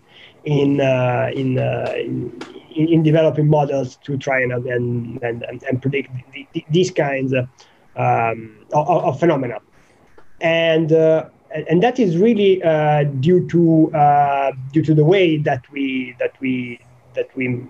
in 0.46 0.82
uh, 0.82 1.30
in, 1.34 1.60
uh, 1.60 1.94
in, 1.96 2.32
in 2.76 3.04
developing 3.04 3.48
models 3.48 3.98
to 3.98 4.18
try 4.18 4.42
and 4.42 4.52
and 4.52 5.22
and, 5.24 5.64
and 5.64 5.82
predict 5.82 6.10
the, 6.34 6.48
the, 6.54 6.66
these 6.72 6.90
kinds 6.90 7.32
of, 7.32 7.48
um, 7.96 8.58
of, 8.74 8.88
of, 8.88 9.20
phenomena, 9.20 9.60
and. 10.42 10.92
Uh, 10.92 11.30
and 11.70 11.82
that 11.82 12.00
is 12.00 12.18
really 12.18 12.58
due 13.22 13.48
to 13.48 13.90
due 14.74 14.82
to 14.82 14.94
the 14.94 15.06
way 15.06 15.38
that 15.38 15.64
we 15.72 16.14
that 16.20 16.38
we 16.42 16.78
that 17.16 17.36
we 17.36 17.66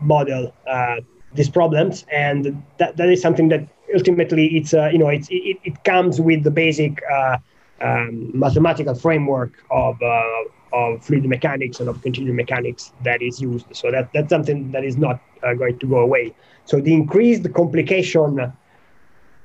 model 0.00 0.52
uh, 0.66 0.96
these 1.34 1.50
problems, 1.50 2.04
and 2.12 2.62
that, 2.78 2.96
that 2.96 3.08
is 3.08 3.20
something 3.20 3.48
that 3.48 3.66
ultimately 3.94 4.56
it's 4.56 4.74
uh, 4.74 4.88
you 4.92 4.98
know 4.98 5.08
it's, 5.08 5.28
it, 5.30 5.58
it 5.64 5.84
comes 5.84 6.20
with 6.20 6.44
the 6.44 6.50
basic 6.50 7.02
uh, 7.10 7.38
um, 7.80 8.30
mathematical 8.34 8.94
framework 8.94 9.52
of 9.70 10.00
uh, 10.02 10.42
of 10.72 11.04
fluid 11.04 11.24
mechanics 11.24 11.80
and 11.80 11.88
of 11.88 12.00
continuum 12.02 12.36
mechanics 12.36 12.92
that 13.04 13.22
is 13.22 13.40
used. 13.40 13.66
So 13.72 13.90
that 13.90 14.12
that's 14.12 14.28
something 14.28 14.72
that 14.72 14.84
is 14.84 14.96
not 14.96 15.20
uh, 15.42 15.54
going 15.54 15.78
to 15.78 15.86
go 15.86 15.98
away. 15.98 16.34
So 16.64 16.80
the 16.80 16.92
increased 16.92 17.52
complication 17.54 18.52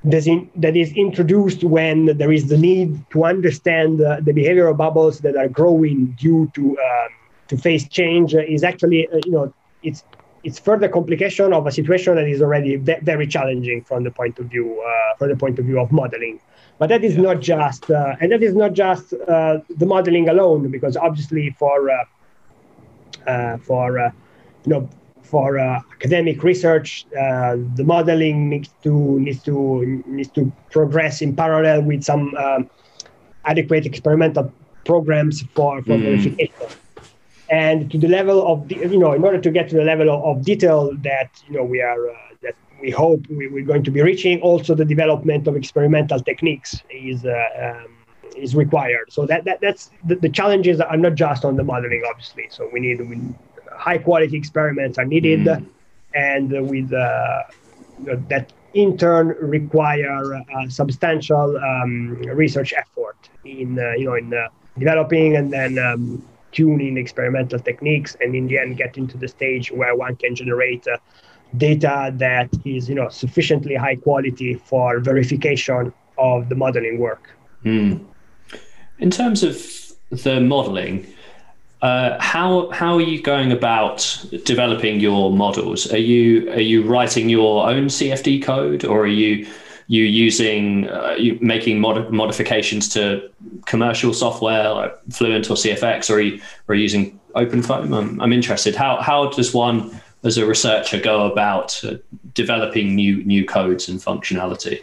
that 0.04 0.76
is 0.76 0.92
introduced 0.94 1.62
when 1.62 2.06
there 2.18 2.32
is 2.32 2.48
the 2.48 2.58
need 2.58 3.08
to 3.10 3.24
understand 3.24 4.00
uh, 4.00 4.18
the 4.20 4.32
behavior 4.32 4.66
of 4.66 4.76
bubbles 4.76 5.20
that 5.20 5.36
are 5.36 5.48
growing 5.48 6.06
due 6.18 6.50
to 6.54 6.70
um, 6.70 7.08
to 7.52 7.58
phase 7.58 7.86
change 7.88 8.34
is 8.34 8.64
actually, 8.64 9.06
uh, 9.08 9.20
you 9.26 9.32
know, 9.32 9.52
it's 9.82 10.04
it's 10.44 10.58
further 10.58 10.88
complication 10.88 11.52
of 11.52 11.66
a 11.66 11.70
situation 11.70 12.16
that 12.16 12.26
is 12.26 12.42
already 12.42 12.74
very 12.76 13.26
challenging 13.28 13.80
from 13.88 14.02
the 14.02 14.10
point 14.10 14.38
of 14.40 14.46
view 14.46 14.66
uh, 14.82 15.16
from 15.18 15.28
the 15.28 15.36
point 15.36 15.56
of 15.60 15.64
view 15.66 15.78
of 15.78 15.92
modeling. 15.92 16.40
But 16.78 16.88
that 16.88 17.04
is 17.04 17.14
yeah. 17.14 17.28
not 17.28 17.40
just, 17.40 17.90
uh, 17.90 18.16
and 18.20 18.32
that 18.32 18.42
is 18.42 18.54
not 18.56 18.72
just 18.72 19.12
uh, 19.12 19.58
the 19.68 19.86
modeling 19.86 20.28
alone, 20.28 20.68
because 20.76 20.96
obviously 20.96 21.54
for 21.60 21.78
uh, 21.90 23.30
uh, 23.30 23.56
for 23.58 23.86
you 24.64 24.70
know 24.72 24.88
for 25.22 25.58
academic 25.58 26.42
research, 26.42 27.06
the 27.12 27.84
modeling 27.94 28.48
needs 28.48 28.70
to 28.82 29.20
needs 29.20 29.42
to 29.44 29.54
needs 30.06 30.30
to 30.38 30.50
progress 30.70 31.22
in 31.22 31.36
parallel 31.36 31.82
with 31.82 32.02
some 32.02 32.34
um, 32.34 32.68
adequate 33.44 33.84
experimental 33.86 34.50
programs 34.84 35.42
for 35.54 35.82
for 35.82 35.96
mm. 35.96 36.02
verification 36.02 36.81
and 37.52 37.90
to 37.90 37.98
the 37.98 38.08
level 38.08 38.38
of 38.50 38.72
you 38.72 38.98
know 38.98 39.12
in 39.12 39.22
order 39.22 39.38
to 39.38 39.50
get 39.50 39.68
to 39.68 39.76
the 39.76 39.84
level 39.84 40.08
of, 40.10 40.24
of 40.24 40.44
detail 40.44 40.90
that 41.02 41.30
you 41.46 41.54
know 41.54 41.62
we 41.62 41.80
are 41.82 42.08
uh, 42.08 42.14
that 42.42 42.56
we 42.80 42.90
hope 42.90 43.20
we, 43.28 43.46
are 43.46 43.66
going 43.72 43.84
to 43.84 43.90
be 43.90 44.00
reaching 44.00 44.40
also 44.40 44.74
the 44.74 44.86
development 44.86 45.46
of 45.46 45.54
experimental 45.54 46.18
techniques 46.18 46.82
is 46.90 47.24
uh, 47.26 47.76
um, 47.84 47.94
is 48.36 48.56
required 48.56 49.12
so 49.12 49.26
that, 49.26 49.44
that 49.44 49.60
that's 49.60 49.90
the, 50.06 50.16
the, 50.16 50.28
challenges 50.30 50.80
are 50.80 50.96
not 50.96 51.14
just 51.14 51.44
on 51.44 51.54
the 51.56 51.62
modeling 51.62 52.02
obviously 52.08 52.46
so 52.50 52.68
we 52.72 52.80
need 52.80 52.98
we, 53.10 53.20
high 53.70 53.98
quality 53.98 54.36
experiments 54.36 54.96
are 54.96 55.04
needed 55.04 55.40
mm. 55.40 55.66
and 56.14 56.50
with 56.70 56.90
uh, 56.94 57.42
that 58.28 58.50
in 58.72 58.96
turn 58.96 59.28
require 59.40 60.34
uh, 60.34 60.68
substantial 60.70 61.58
um, 61.58 62.14
research 62.34 62.72
effort 62.72 63.18
in 63.44 63.78
uh, 63.78 63.92
you 63.92 64.06
know 64.06 64.14
in 64.14 64.32
uh, 64.32 64.48
developing 64.78 65.36
and 65.36 65.52
then 65.52 65.78
um, 65.78 66.24
tuning 66.52 66.96
experimental 66.96 67.58
techniques 67.58 68.16
and 68.20 68.34
in 68.34 68.46
the 68.46 68.58
end 68.58 68.76
getting 68.76 69.06
to 69.08 69.16
the 69.16 69.28
stage 69.28 69.70
where 69.72 69.96
one 69.96 70.14
can 70.16 70.34
generate 70.34 70.86
uh, 70.86 70.96
data 71.56 72.12
that 72.16 72.48
is 72.64 72.88
you 72.88 72.94
know 72.94 73.08
sufficiently 73.08 73.74
high 73.74 73.96
quality 73.96 74.54
for 74.54 75.00
verification 75.00 75.92
of 76.18 76.48
the 76.48 76.54
modeling 76.54 76.98
work 76.98 77.30
mm. 77.64 78.02
in 78.98 79.10
terms 79.10 79.42
of 79.42 79.56
the 80.10 80.40
modeling 80.40 81.06
uh, 81.82 82.16
how 82.20 82.70
how 82.70 82.94
are 82.94 83.00
you 83.00 83.20
going 83.20 83.50
about 83.50 84.24
developing 84.44 85.00
your 85.00 85.32
models? 85.32 85.92
Are 85.92 85.98
you 85.98 86.48
are 86.52 86.60
you 86.60 86.84
writing 86.84 87.28
your 87.28 87.68
own 87.68 87.86
CFD 87.86 88.40
code, 88.40 88.84
or 88.84 89.00
are 89.00 89.08
you 89.08 89.48
you 89.92 90.04
using 90.04 90.88
uh, 90.88 91.14
you 91.18 91.38
making 91.42 91.78
mod- 91.78 92.10
modifications 92.10 92.88
to 92.88 93.28
commercial 93.66 94.14
software 94.14 94.70
like 94.70 94.98
Fluent 95.10 95.50
or 95.50 95.54
CFX, 95.54 96.08
or 96.08 96.14
are 96.14 96.20
you, 96.22 96.40
or 96.66 96.74
using 96.74 97.20
OpenFOAM? 97.36 97.94
I'm, 97.94 98.18
I'm 98.18 98.32
interested. 98.32 98.74
How 98.74 99.02
how 99.02 99.28
does 99.28 99.52
one 99.52 100.00
as 100.24 100.38
a 100.38 100.46
researcher 100.46 100.98
go 100.98 101.30
about 101.30 101.78
uh, 101.84 101.96
developing 102.32 102.94
new 102.94 103.22
new 103.24 103.44
codes 103.44 103.90
and 103.90 104.00
functionality? 104.00 104.82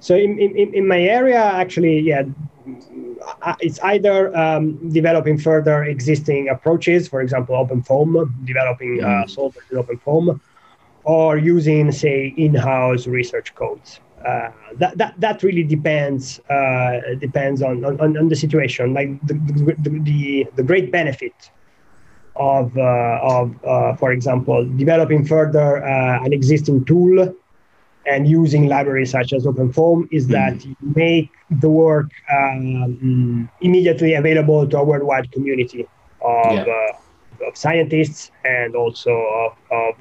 So 0.00 0.16
in, 0.16 0.36
in, 0.40 0.74
in 0.74 0.88
my 0.88 1.00
area, 1.00 1.40
actually, 1.40 2.00
yeah, 2.00 2.24
it's 3.60 3.78
either 3.80 4.36
um, 4.36 4.90
developing 4.90 5.38
further 5.38 5.84
existing 5.84 6.48
approaches, 6.48 7.06
for 7.06 7.20
example, 7.20 7.54
OpenFOAM, 7.54 8.44
developing 8.44 9.02
uh, 9.02 9.06
mm. 9.06 9.24
solvers 9.26 9.70
in 9.70 9.78
OpenFOAM, 9.78 10.40
or 11.04 11.38
using, 11.38 11.92
say, 11.92 12.34
in-house 12.36 13.06
research 13.06 13.54
codes. 13.54 14.00
Uh, 14.26 14.50
that, 14.78 14.98
that 14.98 15.14
that 15.20 15.42
really 15.44 15.62
depends 15.62 16.40
uh, 16.50 17.00
depends 17.20 17.62
on, 17.62 17.84
on, 17.84 18.16
on 18.16 18.28
the 18.28 18.34
situation. 18.34 18.92
Like 18.92 19.08
the 19.26 19.34
the, 19.34 20.00
the, 20.00 20.46
the 20.56 20.62
great 20.62 20.90
benefit 20.90 21.50
of 22.34 22.76
uh, 22.76 23.20
of 23.22 23.54
uh, 23.64 23.94
for 23.94 24.12
example 24.12 24.64
developing 24.76 25.24
further 25.24 25.84
uh, 25.84 26.24
an 26.24 26.32
existing 26.32 26.84
tool 26.84 27.32
and 28.06 28.26
using 28.26 28.66
libraries 28.68 29.10
such 29.10 29.32
as 29.32 29.44
OpenFOAM 29.44 30.08
is 30.10 30.24
mm-hmm. 30.24 30.32
that 30.32 30.64
you 30.64 30.74
make 30.94 31.30
the 31.50 31.68
work 31.68 32.10
um, 32.32 33.48
immediately 33.60 34.14
available 34.14 34.66
to 34.66 34.78
a 34.78 34.84
worldwide 34.84 35.30
community 35.30 35.86
of, 36.22 36.52
yeah. 36.52 36.64
Uh, 36.64 37.46
of 37.46 37.56
scientists 37.56 38.30
and 38.44 38.74
also 38.74 39.10
of, 39.10 39.52
of 39.70 39.94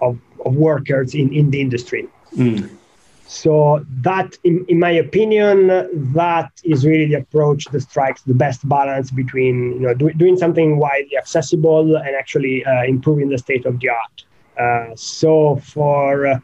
of, 0.00 0.18
of 0.44 0.54
workers 0.54 1.14
in, 1.14 1.32
in 1.32 1.50
the 1.50 1.60
industry. 1.60 2.06
Mm. 2.36 2.70
So 3.28 3.84
that, 4.00 4.38
in, 4.42 4.64
in 4.68 4.78
my 4.78 4.90
opinion, 4.90 5.66
that 6.14 6.50
is 6.64 6.86
really 6.86 7.06
the 7.06 7.16
approach 7.16 7.66
that 7.66 7.82
strikes 7.82 8.22
the 8.22 8.32
best 8.32 8.66
balance 8.66 9.10
between 9.10 9.74
you 9.74 9.80
know 9.80 9.92
do, 9.92 10.10
doing 10.14 10.38
something 10.38 10.78
widely 10.78 11.16
accessible 11.18 11.96
and 11.96 12.16
actually 12.16 12.64
uh, 12.64 12.84
improving 12.84 13.28
the 13.28 13.36
state 13.36 13.66
of 13.66 13.80
the 13.80 13.90
art. 13.90 14.24
Uh, 14.58 14.96
so 14.96 15.56
for 15.56 16.26
uh, 16.26 16.40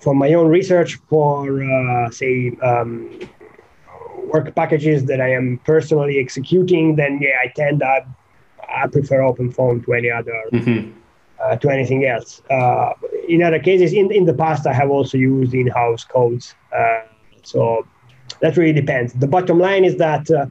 for 0.00 0.14
my 0.14 0.32
own 0.32 0.48
research, 0.48 0.94
for 1.10 1.62
uh, 1.62 2.10
say 2.10 2.52
um, 2.62 3.20
work 4.32 4.54
packages 4.54 5.04
that 5.04 5.20
I 5.20 5.30
am 5.34 5.60
personally 5.64 6.18
executing, 6.18 6.96
then 6.96 7.18
yeah, 7.20 7.36
I 7.44 7.48
tend 7.48 7.82
I, 7.82 8.06
I 8.66 8.86
prefer 8.86 9.18
OpenFOAM 9.18 9.84
to 9.84 9.92
any 9.92 10.10
other. 10.10 10.32
Mm-hmm 10.54 10.97
to 11.60 11.70
anything 11.70 12.04
else. 12.04 12.42
Uh, 12.50 12.92
in 13.28 13.42
other 13.42 13.58
cases, 13.58 13.92
in, 13.92 14.10
in 14.12 14.24
the 14.24 14.34
past, 14.34 14.66
I 14.66 14.72
have 14.72 14.90
also 14.90 15.16
used 15.18 15.54
in-house 15.54 16.04
codes. 16.04 16.54
Uh, 16.76 17.02
so 17.42 17.86
that 18.40 18.56
really 18.56 18.72
depends. 18.72 19.12
The 19.14 19.26
bottom 19.26 19.58
line 19.58 19.84
is 19.84 19.96
that 19.96 20.30
uh, 20.30 20.46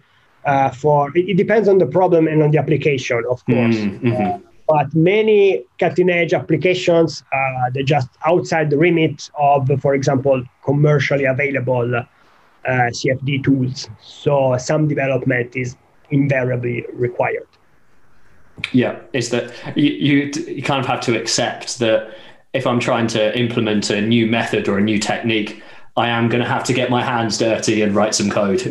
uh, 0.45 0.71
for 0.71 1.11
it, 1.15 1.35
depends 1.38 1.67
on 1.67 1.77
the 1.77 1.85
problem 1.85 2.27
and 2.27 2.41
on 2.41 2.51
the 2.51 2.57
application, 2.57 3.23
of 3.29 3.45
course. 3.45 3.75
Mm-hmm. 3.75 4.13
Uh, 4.13 4.39
but 4.67 4.93
many 4.93 5.63
cutting 5.79 6.09
edge 6.09 6.33
applications 6.33 7.23
uh, 7.33 7.69
they're 7.73 7.83
just 7.83 8.09
outside 8.25 8.69
the 8.69 8.77
remit 8.77 9.29
of, 9.39 9.69
for 9.81 9.93
example, 9.93 10.43
commercially 10.63 11.23
available 11.23 11.95
uh, 11.95 12.03
CFD 12.67 13.43
tools. 13.43 13.89
So 14.01 14.57
some 14.57 14.88
development 14.88 15.55
is 15.55 15.77
invariably 16.09 16.85
required. 16.93 17.47
Yeah, 18.72 18.99
is 19.14 19.30
that 19.30 19.53
you, 19.76 19.91
you 19.91 20.32
you 20.47 20.64
kind 20.64 20.80
of 20.80 20.86
have 20.88 21.01
to 21.01 21.20
accept 21.20 21.80
that 21.80 22.16
if 22.53 22.66
I'm 22.66 22.80
trying 22.80 23.08
to 23.08 23.38
implement 23.38 23.89
a 23.89 24.01
new 24.01 24.26
method 24.26 24.68
or 24.68 24.78
a 24.78 24.82
new 24.82 24.99
technique, 24.99 25.62
I 25.95 26.10
am 26.10 26.30
going 26.30 26.41
to 26.41 26.49
have 26.49 26.64
to 26.66 26.74
get 26.74 26.89
my 26.89 27.03
hands 27.03 27.38
dirty 27.38 27.82
and 27.82 27.95
write 27.95 28.16
some 28.16 28.30
code 28.30 28.62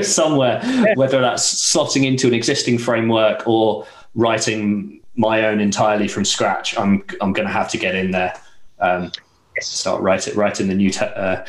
somewhere, 0.04 0.62
whether 0.94 1.20
that's 1.20 1.72
slotting 1.72 2.04
into 2.04 2.26
an 2.28 2.34
existing 2.34 2.78
framework 2.78 3.46
or 3.46 3.86
writing 4.14 5.00
my 5.16 5.46
own 5.46 5.60
entirely 5.60 6.08
from 6.08 6.24
scratch. 6.24 6.78
I'm 6.78 7.02
I'm 7.20 7.32
going 7.32 7.46
to 7.46 7.52
have 7.52 7.70
to 7.70 7.78
get 7.78 7.94
in 7.94 8.10
there, 8.10 8.34
um, 8.78 9.10
start 9.60 10.02
writing 10.02 10.34
writing 10.34 10.68
the 10.68 10.74
new 10.74 10.90
te- 10.90 11.06
uh, 11.06 11.44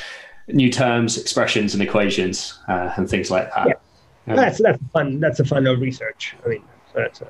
new 0.48 0.72
terms, 0.72 1.18
expressions, 1.18 1.74
and 1.74 1.84
equations 1.84 2.58
uh, 2.68 2.94
and 2.96 3.10
things 3.10 3.30
like 3.30 3.54
that. 3.54 3.68
Yeah. 3.68 3.74
Um, 4.28 4.36
that's 4.36 4.62
that's 4.62 4.82
fun. 4.94 5.20
That's 5.20 5.40
a 5.40 5.46
fun 5.46 5.68
of 5.68 5.80
research. 5.82 6.36
I 6.46 6.50
mean, 6.50 6.64
so 6.94 7.00
that's 7.00 7.22
a, 7.22 7.28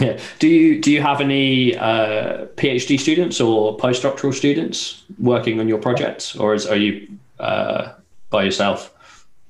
yeah. 0.00 0.18
Do 0.38 0.48
you 0.48 0.80
do 0.80 0.90
you 0.90 1.00
have 1.00 1.20
any 1.20 1.76
uh, 1.76 2.46
PhD 2.56 2.98
students 3.00 3.40
or 3.40 3.76
postdoctoral 3.76 4.34
students 4.34 5.04
working 5.18 5.60
on 5.60 5.68
your 5.68 5.78
projects, 5.78 6.36
or 6.36 6.54
is, 6.54 6.66
are 6.66 6.76
you 6.76 7.08
uh, 7.40 7.92
by 8.30 8.44
yourself? 8.44 8.94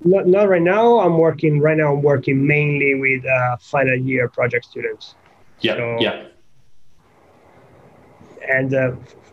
Not, 0.04 0.28
not 0.28 0.48
right 0.48 0.62
now. 0.62 1.00
I'm 1.00 1.18
working 1.18 1.60
right 1.60 1.76
now. 1.76 1.92
I'm 1.92 2.02
working 2.02 2.46
mainly 2.46 2.94
with 2.94 3.26
uh, 3.26 3.56
final 3.56 3.96
year 3.96 4.28
project 4.28 4.66
students. 4.66 5.16
Yeah. 5.60 5.74
So, 5.74 5.96
yeah. 5.98 6.26
And 8.48 8.72
uh, 8.72 8.92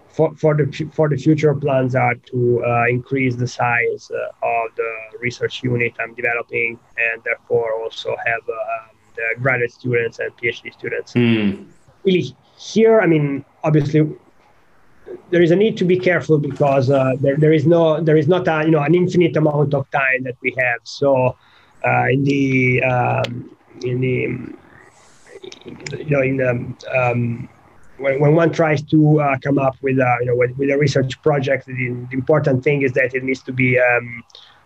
for, 0.10 0.36
for 0.36 0.56
the 0.56 0.66
for 0.91 1.08
the 1.08 1.18
future 1.18 1.53
plans 1.53 1.93
are 1.93 2.16
to 2.16 2.64
uh, 2.66 2.86
increase 2.89 3.36
the 3.36 3.47
size 3.47 4.10
uh, 4.12 4.47
of 4.47 4.76
the 4.76 4.91
research 5.20 5.62
unit 5.62 5.93
I'm 5.99 6.16
developing, 6.16 6.80
and 6.97 7.24
therefore 7.24 7.74
also 7.84 8.16
have 8.26 8.41
the 9.16 9.41
graduate 9.41 9.72
students 9.72 10.20
and 10.20 10.36
PhD 10.38 10.74
students. 10.74 11.13
Mm. 11.13 11.68
Really, 12.03 12.36
here, 12.57 13.01
I 13.01 13.07
mean, 13.07 13.43
obviously, 13.63 14.16
there 15.30 15.41
is 15.41 15.51
a 15.51 15.55
need 15.55 15.78
to 15.78 15.86
be 15.86 15.97
careful 15.97 16.38
because 16.38 16.89
uh, 16.89 17.13
there, 17.20 17.38
there 17.38 17.53
is 17.53 17.66
no 17.66 18.01
there 18.01 18.18
is 18.18 18.28
not 18.28 18.47
a 18.47 18.66
you 18.66 18.72
know 18.72 18.82
an 18.82 18.95
infinite 18.95 19.36
amount 19.38 19.74
of 19.74 19.89
time 19.91 20.24
that 20.24 20.36
we 20.41 20.55
have. 20.57 20.80
So 20.84 21.36
uh, 21.86 22.05
in 22.09 22.24
the 22.24 22.84
um, 22.84 23.57
in 23.84 24.01
the 24.01 24.55
you 25.97 26.09
know 26.09 26.22
in 26.22 26.38
the 26.38 26.49
um, 26.95 27.49
when, 27.97 28.20
when 28.20 28.36
one 28.36 28.51
tries 28.51 28.82
to 28.84 29.22
uh, 29.22 29.38
come 29.39 29.57
up 29.57 29.76
with 29.82 29.99
a 29.99 30.18
you 30.22 30.28
know 30.28 30.36
with, 30.36 30.57
with 30.57 30.70
a 30.70 30.78
research 30.78 31.22
project, 31.22 31.66
the, 31.66 31.74
the, 31.74 32.07
important 32.13 32.63
thing 32.63 32.82
is 32.82 32.91
that 32.93 33.13
it 33.13 33.24
needs 33.24 33.41
to 33.43 33.53
be 33.53 33.80
um, 33.80 34.24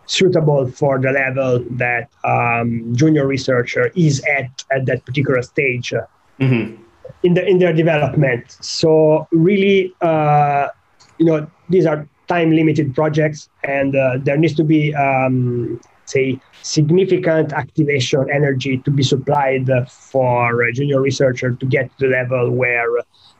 suitable 0.09 0.69
for 0.71 0.99
the 0.99 1.11
level 1.11 1.63
that 1.69 2.09
um, 2.23 2.93
junior 2.95 3.27
researcher 3.27 3.91
is 3.95 4.21
at 4.25 4.63
at 4.71 4.85
that 4.87 5.05
particular 5.05 5.41
stage 5.43 5.93
mm-hmm. 6.39 6.81
in 7.23 7.33
the 7.35 7.45
in 7.45 7.59
their 7.59 7.73
development. 7.73 8.57
So 8.59 9.27
really, 9.31 9.93
uh, 10.01 10.69
you 11.19 11.25
know, 11.25 11.49
these 11.69 11.85
are 11.85 12.07
time 12.27 12.51
limited 12.51 12.95
projects, 12.95 13.49
and 13.63 13.95
uh, 13.95 14.17
there 14.17 14.37
needs 14.37 14.55
to 14.55 14.63
be 14.63 14.93
um, 14.95 15.79
say 16.05 16.39
significant 16.63 17.53
activation 17.53 18.25
energy 18.33 18.79
to 18.79 18.91
be 18.91 19.03
supplied 19.03 19.69
for 19.87 20.63
a 20.63 20.73
junior 20.73 20.99
researcher 20.99 21.51
to 21.51 21.65
get 21.67 21.85
to 21.99 22.07
the 22.07 22.11
level 22.11 22.49
where 22.49 22.89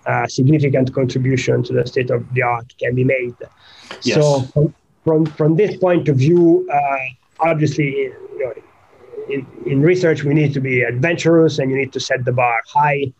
uh, 0.05 0.28
significant 0.28 0.93
contribution 0.93 1.63
to 1.63 1.74
the 1.74 1.86
state 1.86 2.11
of 2.11 2.22
the 2.34 2.43
art 2.43 2.74
can 2.80 2.93
be 2.93 3.03
made. 3.03 3.36
Yes. 4.03 4.15
So 4.15 4.72
from 5.04 5.26
from 5.26 5.56
this 5.56 5.78
point 5.78 6.10
of 6.10 6.18
view, 6.18 6.68
uh, 6.72 6.97
obviously, 7.39 7.91
you 7.95 8.39
know, 8.39 8.54
in, 9.30 9.47
in 9.66 9.82
research 9.82 10.24
we 10.24 10.34
need 10.34 10.54
to 10.54 10.62
be 10.62 10.82
adventurous 10.82 11.60
and 11.60 11.72
you 11.72 11.78
need 11.78 11.93
to 11.93 12.00
set 12.00 12.26
the 12.26 12.32
bar 12.32 12.62
high. 12.68 13.12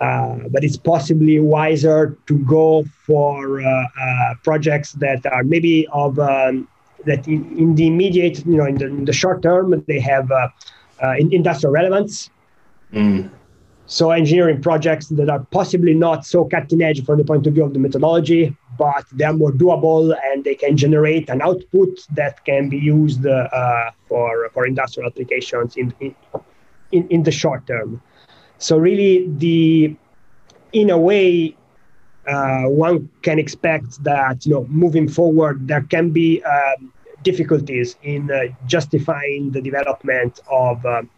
Uh, 0.00 0.48
but 0.48 0.64
it's 0.64 0.78
possibly 0.78 1.38
wiser 1.40 2.16
to 2.26 2.38
go 2.38 2.82
for 3.06 3.60
uh, 3.60 3.66
uh, 3.66 4.34
projects 4.42 4.92
that 4.92 5.26
are 5.26 5.44
maybe 5.44 5.86
of 5.92 6.18
um, 6.18 6.66
that 7.04 7.28
in, 7.28 7.58
in, 7.58 7.74
the 7.74 7.86
immediate, 7.86 8.44
you 8.46 8.56
know, 8.56 8.64
in 8.64 8.76
the, 8.76 8.86
in 8.86 9.04
the 9.04 9.12
short 9.12 9.42
term, 9.42 9.84
they 9.86 10.00
have 10.00 10.30
uh, 10.30 10.48
uh, 11.02 11.14
industrial 11.18 11.72
relevance. 11.72 12.30
Mm. 12.94 13.30
So 13.86 14.10
engineering 14.10 14.62
projects 14.62 15.08
that 15.08 15.28
are 15.28 15.40
possibly 15.50 15.94
not 15.94 16.24
so 16.24 16.44
cutting 16.44 16.80
edge 16.80 17.04
from 17.04 17.18
the 17.18 17.24
point 17.24 17.46
of 17.46 17.54
view 17.54 17.64
of 17.64 17.74
the 17.74 17.78
methodology, 17.78 18.56
but 18.80 19.04
they're 19.12 19.34
more 19.34 19.52
doable 19.52 20.16
and 20.28 20.42
they 20.42 20.54
can 20.54 20.74
generate 20.74 21.28
an 21.28 21.42
output 21.42 21.90
that 22.14 22.42
can 22.46 22.70
be 22.70 22.78
used 22.78 23.26
uh, 23.26 23.90
for, 24.08 24.48
for 24.54 24.66
industrial 24.66 25.06
applications 25.06 25.76
in, 25.76 25.92
in, 26.90 27.06
in 27.08 27.22
the 27.22 27.30
short 27.30 27.66
term. 27.66 28.00
So 28.56 28.78
really, 28.78 29.28
the 29.28 29.94
in 30.72 30.88
a 30.88 30.98
way, 30.98 31.54
uh, 32.26 32.64
one 32.86 33.10
can 33.20 33.38
expect 33.38 34.02
that 34.04 34.46
you 34.46 34.52
know 34.54 34.64
moving 34.68 35.08
forward 35.08 35.66
there 35.66 35.82
can 35.82 36.10
be 36.10 36.42
um, 36.44 36.92
difficulties 37.22 37.96
in 38.02 38.30
uh, 38.30 38.44
justifying 38.66 39.50
the 39.50 39.60
development 39.60 40.40
of 40.50 40.84
um, 40.86 41.10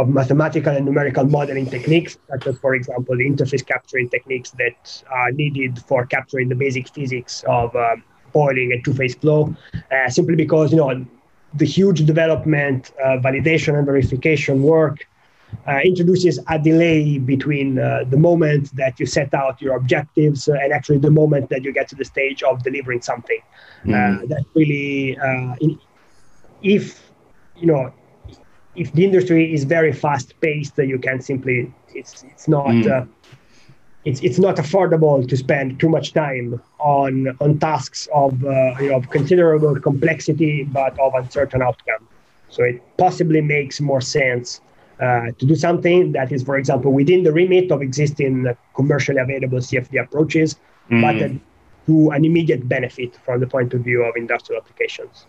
of 0.00 0.08
mathematical 0.08 0.74
and 0.74 0.86
numerical 0.86 1.24
modeling 1.24 1.66
techniques, 1.66 2.18
such 2.30 2.46
as, 2.46 2.58
for 2.58 2.74
example, 2.74 3.16
the 3.16 3.28
interface 3.30 3.64
capturing 3.64 4.08
techniques 4.08 4.50
that 4.52 5.02
are 5.10 5.30
needed 5.30 5.78
for 5.88 6.06
capturing 6.06 6.48
the 6.48 6.54
basic 6.54 6.88
physics 6.88 7.44
of 7.46 7.74
um, 7.76 8.02
boiling 8.32 8.72
and 8.72 8.84
two-phase 8.84 9.14
flow, 9.16 9.54
uh, 9.92 10.08
simply 10.08 10.36
because 10.36 10.72
you 10.72 10.78
know 10.78 11.06
the 11.54 11.66
huge 11.66 12.06
development, 12.06 12.92
uh, 13.04 13.18
validation, 13.18 13.76
and 13.76 13.84
verification 13.84 14.62
work 14.62 15.06
uh, 15.66 15.80
introduces 15.84 16.38
a 16.48 16.58
delay 16.58 17.18
between 17.18 17.78
uh, 17.78 18.04
the 18.08 18.16
moment 18.16 18.74
that 18.76 18.98
you 19.00 19.06
set 19.06 19.34
out 19.34 19.60
your 19.60 19.76
objectives 19.76 20.48
uh, 20.48 20.52
and 20.62 20.72
actually 20.72 20.98
the 20.98 21.10
moment 21.10 21.50
that 21.50 21.64
you 21.64 21.72
get 21.72 21.88
to 21.88 21.96
the 21.96 22.04
stage 22.04 22.42
of 22.42 22.62
delivering 22.62 23.02
something. 23.02 23.40
Mm. 23.84 24.28
that 24.28 24.44
really, 24.54 25.18
uh, 25.18 25.54
in, 25.60 25.78
if 26.62 27.10
you 27.56 27.66
know 27.66 27.92
if 28.74 28.92
the 28.92 29.04
industry 29.04 29.52
is 29.52 29.64
very 29.64 29.92
fast 29.92 30.38
paced, 30.40 30.78
you 30.78 30.98
can 30.98 31.20
simply 31.20 31.72
it's 31.94 32.22
it's 32.24 32.48
not 32.48 32.66
mm. 32.66 32.90
uh, 32.90 33.04
it's 34.04 34.20
it's 34.22 34.38
not 34.38 34.56
affordable 34.56 35.28
to 35.28 35.36
spend 35.36 35.80
too 35.80 35.88
much 35.88 36.12
time 36.12 36.60
on 36.78 37.36
on 37.40 37.58
tasks 37.58 38.08
of 38.14 38.44
uh, 38.44 38.74
you 38.80 38.90
know 38.90 38.96
of 38.96 39.10
considerable 39.10 39.78
complexity 39.80 40.64
but 40.64 40.98
of 40.98 41.14
uncertain 41.14 41.62
outcome. 41.62 42.06
So 42.48 42.64
it 42.64 42.82
possibly 42.96 43.40
makes 43.40 43.80
more 43.80 44.00
sense 44.00 44.60
uh, 45.00 45.30
to 45.38 45.46
do 45.46 45.54
something 45.54 46.12
that 46.12 46.32
is, 46.32 46.42
for 46.42 46.56
example, 46.56 46.92
within 46.92 47.22
the 47.22 47.32
remit 47.32 47.70
of 47.70 47.80
existing 47.80 48.46
commercially 48.74 49.18
available 49.18 49.58
CFD 49.58 50.02
approaches, 50.02 50.56
mm. 50.90 51.00
but 51.00 51.40
to 51.86 52.10
an 52.10 52.24
immediate 52.24 52.68
benefit 52.68 53.16
from 53.24 53.40
the 53.40 53.46
point 53.46 53.72
of 53.72 53.80
view 53.80 54.02
of 54.02 54.14
industrial 54.16 54.60
applications. 54.60 55.24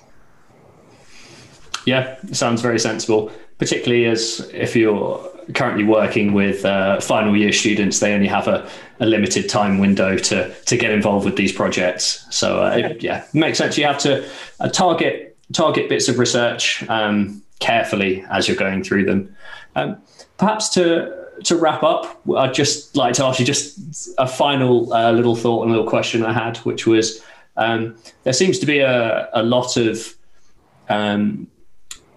Yeah, 1.85 2.17
sounds 2.31 2.61
very 2.61 2.79
sensible. 2.79 3.31
Particularly 3.57 4.05
as 4.05 4.49
if 4.53 4.75
you're 4.75 5.23
currently 5.53 5.83
working 5.83 6.33
with 6.33 6.65
uh, 6.65 6.99
final 6.99 7.35
year 7.35 7.51
students, 7.51 7.99
they 7.99 8.13
only 8.13 8.27
have 8.27 8.47
a, 8.47 8.67
a, 8.99 9.05
limited 9.05 9.49
time 9.49 9.77
window 9.77 10.17
to 10.17 10.53
to 10.65 10.77
get 10.77 10.91
involved 10.91 11.25
with 11.25 11.35
these 11.35 11.51
projects. 11.51 12.25
So 12.31 12.63
uh, 12.63 12.71
it, 12.71 13.03
yeah, 13.03 13.23
makes 13.33 13.57
sense. 13.57 13.77
You 13.77 13.85
have 13.85 13.99
to 13.99 14.27
uh, 14.59 14.69
target 14.69 15.37
target 15.53 15.89
bits 15.89 16.07
of 16.07 16.17
research 16.17 16.87
um, 16.89 17.41
carefully 17.59 18.25
as 18.31 18.47
you're 18.47 18.57
going 18.57 18.83
through 18.83 19.05
them. 19.05 19.35
Um, 19.75 20.01
perhaps 20.37 20.69
to 20.69 21.17
to 21.43 21.55
wrap 21.55 21.83
up, 21.83 22.21
I'd 22.35 22.53
just 22.53 22.95
like 22.95 23.13
to 23.15 23.25
ask 23.25 23.39
you 23.39 23.45
just 23.45 24.09
a 24.17 24.27
final 24.27 24.93
uh, 24.93 25.11
little 25.11 25.35
thought 25.35 25.63
and 25.63 25.71
a 25.71 25.75
little 25.75 25.89
question 25.89 26.23
I 26.23 26.33
had, 26.33 26.57
which 26.57 26.85
was 26.85 27.23
um, 27.57 27.95
there 28.23 28.33
seems 28.33 28.59
to 28.59 28.65
be 28.65 28.79
a, 28.79 29.29
a 29.33 29.43
lot 29.43 29.77
of 29.77 30.15
um, 30.89 31.47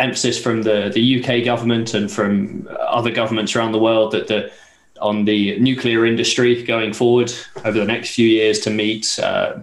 emphasis 0.00 0.40
from 0.40 0.62
the, 0.62 0.90
the 0.92 1.20
UK 1.20 1.44
government 1.44 1.94
and 1.94 2.10
from 2.10 2.68
other 2.80 3.10
governments 3.10 3.54
around 3.54 3.72
the 3.72 3.78
world 3.78 4.12
that 4.12 4.28
the 4.28 4.52
on 5.00 5.24
the 5.24 5.58
nuclear 5.58 6.06
industry 6.06 6.62
going 6.62 6.92
forward 6.92 7.32
over 7.64 7.78
the 7.78 7.84
next 7.84 8.14
few 8.14 8.28
years 8.28 8.60
to 8.60 8.70
meet 8.70 9.18
uh, 9.22 9.58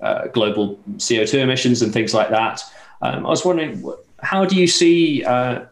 uh, 0.00 0.26
global 0.28 0.76
CO2 0.96 1.38
emissions 1.38 1.82
and 1.82 1.92
things 1.92 2.12
like 2.12 2.28
that. 2.30 2.62
Um, 3.02 3.26
I 3.26 3.30
was 3.30 3.44
wondering, 3.44 3.82
how 4.22 4.44
do 4.44 4.54
you 4.54 4.66
see 4.66 5.24
uh, 5.24 5.64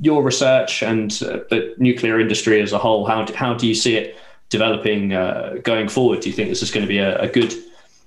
your 0.00 0.22
research 0.22 0.82
and 0.82 1.10
uh, 1.22 1.40
the 1.50 1.74
nuclear 1.78 2.20
industry 2.20 2.60
as 2.60 2.72
a 2.72 2.78
whole? 2.78 3.06
How 3.06 3.24
do, 3.24 3.34
how 3.34 3.54
do 3.54 3.66
you 3.66 3.74
see 3.74 3.96
it 3.96 4.18
developing 4.50 5.14
uh, 5.14 5.56
going 5.62 5.88
forward? 5.88 6.20
Do 6.20 6.28
you 6.28 6.34
think 6.34 6.48
this 6.48 6.62
is 6.62 6.70
going 6.70 6.84
to 6.84 6.88
be 6.88 6.98
a, 6.98 7.18
a 7.20 7.28
good 7.28 7.54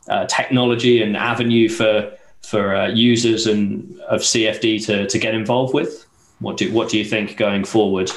uh, 0.08 0.26
technology 0.28 1.02
and 1.02 1.18
avenue 1.18 1.70
for 1.70 2.15
for 2.46 2.76
uh, 2.76 2.88
users 2.88 3.48
and 3.48 4.00
of 4.02 4.22
CFD 4.22 4.86
to, 4.86 5.08
to 5.08 5.20
get 5.20 5.34
involved 5.34 5.74
with? 5.74 6.06
What 6.40 6.58
do 6.58 6.72
what 6.72 6.90
do 6.90 6.98
you 6.98 7.06
think 7.06 7.38
going 7.38 7.64
forward? 7.64 8.12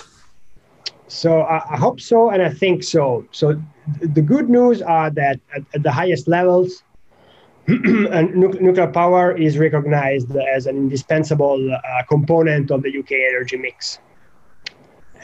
so 1.08 1.40
I, 1.40 1.74
I, 1.74 1.76
hope 1.76 2.00
so, 2.00 2.30
and 2.30 2.42
I 2.42 2.50
think 2.50 2.84
so. 2.84 3.26
So 3.32 3.60
the 4.00 4.22
good 4.22 4.48
news 4.48 4.82
are 4.82 5.10
that 5.10 5.40
at, 5.54 5.62
at 5.74 5.82
the 5.82 5.90
highest 5.90 6.28
levels, 6.28 6.82
and 7.66 8.34
nu- 8.34 8.58
nuclear 8.60 8.86
power 8.86 9.36
is 9.36 9.58
recognized 9.58 10.34
as 10.36 10.66
an 10.66 10.76
indispensable 10.76 11.74
uh, 11.74 12.02
component 12.08 12.70
of 12.70 12.82
the 12.82 12.98
UK 12.98 13.12
energy 13.12 13.56
mix. 13.56 13.98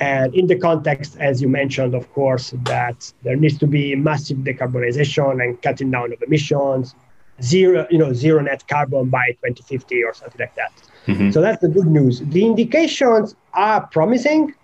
And 0.01 0.35
in 0.35 0.49
the 0.49 0.59
context, 0.59 1.17
as 1.21 1.41
you 1.41 1.49
mentioned, 1.49 1.95
of 1.95 2.13
course, 2.13 2.53
that 2.65 3.13
there 3.23 3.37
needs 3.37 3.59
to 3.59 3.67
be 3.67 3.95
massive 3.95 4.39
decarbonization 4.39 5.43
and 5.43 5.61
cutting 5.63 5.91
down 5.91 6.13
of 6.13 6.21
emissions, 6.23 6.95
zero, 7.43 7.87
you 7.91 7.99
know, 7.99 8.13
zero 8.13 8.41
net 8.41 8.67
carbon 8.69 9.09
by 9.09 9.31
2050 9.45 10.05
or 10.05 10.15
something 10.15 10.41
like 10.41 10.55
that. 10.55 10.73
Mm-hmm. 11.07 11.31
So 11.31 11.41
that's 11.41 11.61
the 11.61 11.69
good 11.69 11.87
news. 11.87 12.21
The 12.21 12.45
indications 12.45 13.35
are 13.53 13.87
promising 13.89 14.55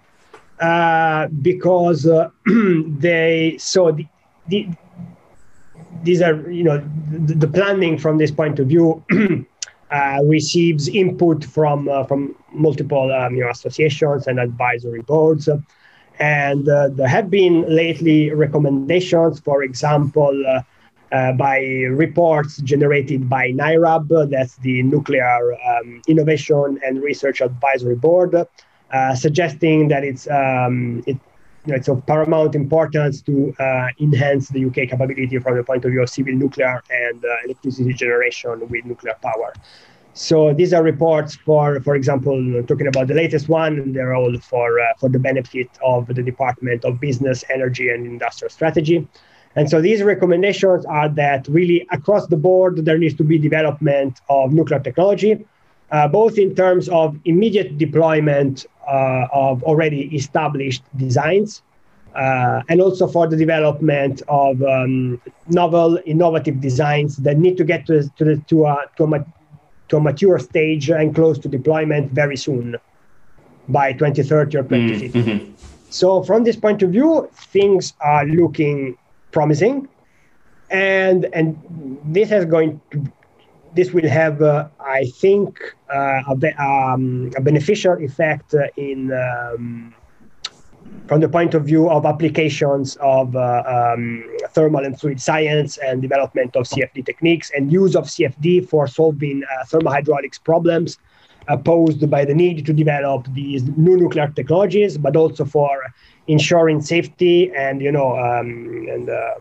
uh, 0.60 1.28
because 1.42 2.06
uh, 2.06 2.30
they 2.86 3.56
so 3.58 3.92
the, 3.92 4.06
the, 4.48 4.68
these 6.02 6.22
are 6.22 6.50
you 6.50 6.64
know 6.64 6.78
the, 7.10 7.34
the, 7.34 7.48
planning 7.48 7.98
from 7.98 8.18
this 8.18 8.30
point 8.30 8.58
of 8.58 8.68
view 8.68 9.02
uh, 9.90 10.18
receives 10.24 10.88
input 10.88 11.44
from 11.44 11.88
uh, 11.88 12.04
from 12.04 12.34
multiple 12.52 13.12
um, 13.12 13.34
you 13.36 13.42
know 13.42 13.50
associations 13.50 14.26
and 14.26 14.38
advisory 14.38 15.02
boards. 15.02 15.48
And 16.18 16.68
uh, 16.68 16.90
there 16.90 17.08
have 17.08 17.30
been 17.30 17.64
lately 17.66 18.30
recommendations, 18.30 19.40
for 19.40 19.62
example, 19.62 20.62
uh, 21.12 21.32
by 21.32 21.58
reports 21.90 22.58
generated 22.58 23.28
by 23.28 23.50
NIRAB, 23.52 24.30
that's 24.30 24.56
the 24.56 24.82
Nuclear 24.82 25.54
um, 25.54 26.02
Innovation 26.06 26.78
and 26.84 27.02
Research 27.02 27.40
Advisory 27.40 27.96
Board, 27.96 28.34
uh, 28.34 29.14
suggesting 29.14 29.88
that 29.88 30.04
it's 30.04 30.28
um, 30.30 31.02
it, 31.06 31.18
you 31.66 31.72
know, 31.72 31.74
it's 31.74 31.88
of 31.88 32.04
paramount 32.06 32.54
importance 32.54 33.20
to 33.22 33.54
uh, 33.58 33.88
enhance 34.00 34.48
the 34.48 34.64
UK 34.64 34.88
capability 34.88 35.38
from 35.38 35.56
the 35.56 35.62
point 35.62 35.84
of 35.84 35.90
view 35.90 36.02
of 36.02 36.08
civil 36.08 36.32
nuclear 36.32 36.80
and 36.90 37.24
uh, 37.24 37.28
electricity 37.44 37.92
generation 37.92 38.66
with 38.68 38.84
nuclear 38.84 39.14
power. 39.22 39.52
So 40.14 40.52
these 40.52 40.72
are 40.72 40.82
reports 40.82 41.36
for, 41.36 41.80
for 41.80 41.94
example, 41.94 42.62
talking 42.66 42.86
about 42.88 43.06
the 43.08 43.14
latest 43.14 43.48
one. 43.48 43.92
They're 43.92 44.14
all 44.14 44.36
for 44.38 44.80
uh, 44.80 44.94
for 44.98 45.08
the 45.08 45.18
benefit 45.18 45.68
of 45.84 46.06
the 46.06 46.22
Department 46.22 46.84
of 46.84 47.00
Business, 47.00 47.44
Energy, 47.50 47.90
and 47.90 48.06
Industrial 48.06 48.50
Strategy. 48.50 49.06
And 49.56 49.68
so 49.68 49.80
these 49.80 50.02
recommendations 50.02 50.84
are 50.86 51.08
that 51.08 51.48
really 51.48 51.86
across 51.90 52.26
the 52.28 52.36
board, 52.36 52.84
there 52.84 52.98
needs 52.98 53.14
to 53.14 53.24
be 53.24 53.38
development 53.38 54.20
of 54.28 54.52
nuclear 54.52 54.78
technology, 54.78 55.44
uh, 55.90 56.06
both 56.06 56.38
in 56.38 56.54
terms 56.54 56.88
of 56.88 57.16
immediate 57.24 57.76
deployment 57.76 58.66
uh, 58.88 59.26
of 59.32 59.62
already 59.64 60.02
established 60.14 60.82
designs, 60.96 61.62
uh, 62.14 62.62
and 62.68 62.80
also 62.80 63.08
for 63.08 63.26
the 63.26 63.36
development 63.36 64.22
of 64.28 64.62
um, 64.62 65.20
novel, 65.48 65.98
innovative 66.06 66.60
designs 66.60 67.16
that 67.18 67.38
need 67.38 67.56
to 67.56 67.64
get 67.64 67.86
to, 67.86 68.08
to, 68.16 68.24
the, 68.24 68.36
to, 68.46 68.66
a, 68.66 68.84
to, 68.96 69.04
a, 69.04 69.26
to 69.88 69.96
a 69.96 70.00
mature 70.00 70.38
stage 70.38 70.90
and 70.90 71.14
close 71.14 71.38
to 71.38 71.48
deployment 71.48 72.10
very 72.12 72.36
soon 72.36 72.76
by 73.68 73.92
2030 73.92 74.58
or 74.58 74.62
2050. 74.62 75.22
Mm-hmm. 75.22 75.52
So, 75.90 76.22
from 76.22 76.44
this 76.44 76.54
point 76.54 76.82
of 76.82 76.90
view, 76.90 77.28
things 77.34 77.94
are 78.00 78.24
looking 78.24 78.96
promising, 79.32 79.88
and 80.70 81.26
and 81.32 81.56
this 82.04 82.30
is 82.30 82.44
going 82.44 82.80
to 82.90 83.12
this 83.74 83.92
will 83.92 84.08
have, 84.08 84.42
uh, 84.42 84.68
I 84.80 85.04
think, 85.06 85.60
uh, 85.92 86.22
a, 86.28 86.36
be, 86.36 86.48
um, 86.54 87.30
a, 87.36 87.40
beneficial 87.40 87.96
effect 88.02 88.54
in 88.76 89.12
um, 89.12 89.94
from 91.06 91.20
the 91.20 91.28
point 91.28 91.54
of 91.54 91.64
view 91.64 91.88
of 91.88 92.04
applications 92.04 92.96
of 93.00 93.36
uh, 93.36 93.62
um, 93.66 94.24
thermal 94.50 94.84
and 94.84 94.98
fluid 94.98 95.20
science 95.20 95.78
and 95.78 96.02
development 96.02 96.56
of 96.56 96.64
CFD 96.64 97.04
techniques 97.06 97.50
and 97.54 97.72
use 97.72 97.94
of 97.94 98.04
CFD 98.06 98.68
for 98.68 98.86
solving 98.86 99.42
uh, 99.44 99.64
thermohydraulics 99.66 100.42
problems 100.42 100.98
uh, 101.48 101.56
posed 101.56 102.08
by 102.10 102.24
the 102.24 102.34
need 102.34 102.66
to 102.66 102.72
develop 102.72 103.26
these 103.34 103.64
new 103.76 103.96
nuclear 103.96 104.28
technologies, 104.28 104.98
but 104.98 105.16
also 105.16 105.44
for 105.44 105.82
ensuring 106.30 106.80
safety 106.80 107.52
and 107.56 107.82
you 107.82 107.90
know 107.90 108.16
um, 108.16 108.86
and 108.88 109.10
uh, 109.10 109.34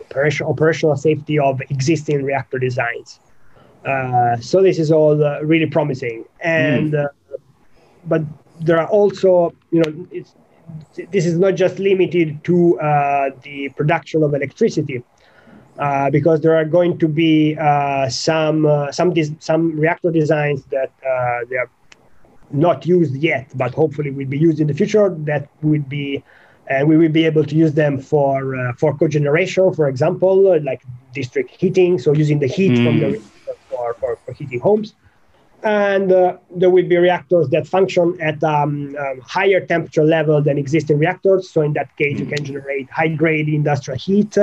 operation, 0.00 0.46
operational 0.46 0.96
safety 0.96 1.38
of 1.38 1.60
existing 1.70 2.22
reactor 2.22 2.58
designs. 2.58 3.18
Uh, 3.84 4.36
so 4.36 4.62
this 4.62 4.78
is 4.78 4.92
all 4.92 5.22
uh, 5.24 5.40
really 5.42 5.66
promising, 5.66 6.24
and 6.40 6.92
mm. 6.92 7.08
but 8.04 8.22
there 8.60 8.78
are 8.78 8.86
also 8.88 9.52
you 9.72 9.82
know 9.82 10.06
this 11.10 11.26
is 11.26 11.36
not 11.36 11.54
just 11.54 11.78
limited 11.78 12.42
to 12.44 12.78
uh, 12.78 13.30
the 13.42 13.68
production 13.76 14.22
of 14.22 14.34
electricity. 14.34 15.02
Uh, 15.78 16.10
because 16.10 16.42
there 16.42 16.54
are 16.54 16.66
going 16.66 16.98
to 16.98 17.08
be 17.08 17.56
uh, 17.58 18.06
some 18.06 18.68
some 18.92 19.14
some 19.40 19.74
reactor 19.80 20.10
designs 20.10 20.62
that 20.64 20.92
they 21.48 21.56
are 21.56 21.70
not 22.52 22.86
used 22.86 23.14
yet, 23.16 23.50
but 23.54 23.74
hopefully 23.74 24.10
will 24.10 24.26
be 24.26 24.38
used 24.38 24.60
in 24.60 24.66
the 24.66 24.74
future. 24.74 25.14
That 25.30 25.48
would 25.62 25.88
be, 25.88 26.22
and 26.68 26.88
we 26.88 26.96
will 26.96 27.10
be 27.10 27.24
able 27.24 27.44
to 27.44 27.54
use 27.54 27.72
them 27.74 27.98
for 27.98 28.56
uh, 28.56 28.72
for 28.74 28.96
cogeneration, 28.96 29.74
for 29.74 29.88
example, 29.88 30.62
like 30.62 30.82
district 31.12 31.50
heating. 31.50 31.98
So 31.98 32.12
using 32.14 32.38
the 32.38 32.46
heat 32.46 32.72
mm. 32.72 32.84
from 32.84 33.00
the 33.00 33.18
hmm. 33.18 33.24
for, 33.70 33.94
for, 33.94 34.18
for 34.24 34.32
heating 34.32 34.60
homes. 34.60 34.94
And 35.64 36.10
uh, 36.10 36.38
there 36.50 36.70
will 36.70 36.88
be 36.88 36.96
reactors 36.96 37.48
that 37.50 37.68
function 37.68 38.18
at 38.20 38.42
um, 38.42 38.96
um, 38.98 39.20
higher 39.20 39.64
temperature 39.64 40.02
level 40.02 40.42
than 40.42 40.58
existing 40.58 40.98
reactors. 40.98 41.50
So 41.50 41.60
in 41.60 41.72
that 41.74 41.96
case, 41.96 42.18
you 42.18 42.26
can 42.26 42.44
generate 42.44 42.90
high-grade 42.90 43.48
industrial 43.48 43.96
heat. 43.96 44.36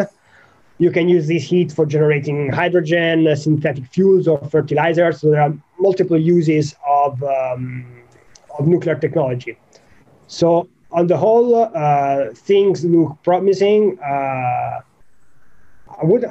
You 0.78 0.92
can 0.92 1.10
use 1.10 1.28
this 1.28 1.44
heat 1.44 1.74
for 1.74 1.86
generating 1.86 2.54
hydrogen, 2.54 3.28
uh, 3.28 3.36
synthetic 3.36 3.86
fuels, 3.88 4.30
or 4.30 4.38
fertilizers. 4.50 5.20
So 5.20 5.32
there 5.32 5.42
are 5.42 5.54
multiple 5.78 6.18
uses 6.18 6.74
of 6.88 7.22
um, 7.22 7.86
of 8.60 8.68
nuclear 8.68 8.96
technology. 8.96 9.58
So 10.28 10.68
on 10.92 11.08
the 11.08 11.18
whole, 11.18 11.56
uh, 11.56 12.34
things 12.34 12.84
look 12.86 13.18
promising. 13.24 13.98
Uh, 14.00 14.82
I 16.02 16.04
would. 16.04 16.26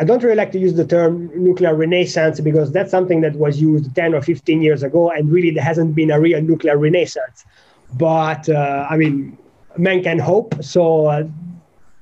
I 0.00 0.04
don't 0.04 0.22
really 0.22 0.36
like 0.36 0.52
to 0.52 0.58
use 0.58 0.74
the 0.74 0.86
term 0.86 1.30
nuclear 1.34 1.74
renaissance 1.74 2.40
because 2.40 2.72
that's 2.72 2.90
something 2.90 3.22
that 3.22 3.36
was 3.36 3.60
used 3.60 3.94
10 3.94 4.14
or 4.14 4.20
15 4.20 4.60
years 4.60 4.82
ago, 4.82 5.10
and 5.10 5.30
really 5.30 5.50
there 5.50 5.64
hasn't 5.64 5.94
been 5.94 6.10
a 6.10 6.20
real 6.20 6.42
nuclear 6.42 6.76
renaissance. 6.76 7.46
But 7.94 8.48
uh, 8.48 8.86
I 8.90 8.96
mean, 8.96 9.38
men 9.78 10.02
can 10.02 10.18
hope. 10.18 10.62
So 10.62 11.06
uh, 11.06 11.24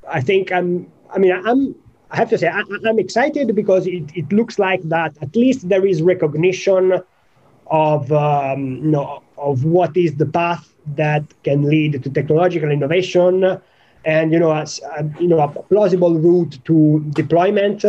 I 0.09 0.21
think 0.21 0.53
I'm. 0.53 0.91
I 1.11 1.19
mean, 1.19 1.33
I'm. 1.33 1.75
I 2.11 2.17
have 2.17 2.31
to 2.31 2.39
say, 2.39 2.47
I, 2.47 2.61
am 2.61 2.99
excited 2.99 3.55
because 3.55 3.87
it, 3.87 4.05
it 4.15 4.33
looks 4.33 4.61
like 4.61 4.81
that 4.89 5.17
at 5.21 5.35
least 5.35 5.69
there 5.69 5.85
is 5.85 6.03
recognition 6.03 7.03
of 7.67 8.13
um, 8.13 8.77
you 8.77 8.91
know 8.93 9.23
of 9.39 9.65
what 9.65 9.97
is 9.97 10.15
the 10.17 10.27
path 10.27 10.73
that 10.95 11.23
can 11.43 11.63
lead 11.65 12.03
to 12.03 12.11
technological 12.11 12.71
innovation 12.71 13.61
and 14.05 14.33
you 14.33 14.39
know 14.39 14.53
as 14.53 14.81
uh, 14.97 15.03
you 15.19 15.27
know 15.29 15.41
a 15.41 15.49
plausible 15.49 16.15
route 16.19 16.59
to 16.65 17.05
deployment 17.11 17.85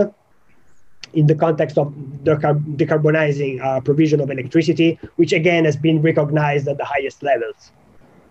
in 1.14 1.26
the 1.28 1.36
context 1.36 1.78
of 1.78 1.94
decarbonizing 2.24 3.62
uh, 3.64 3.80
provision 3.82 4.20
of 4.20 4.30
electricity 4.30 5.00
which 5.16 5.32
again 5.32 5.66
has 5.66 5.76
been 5.78 6.02
recognized 6.02 6.68
at 6.68 6.78
the 6.78 6.86
highest 6.86 7.24
levels. 7.24 7.72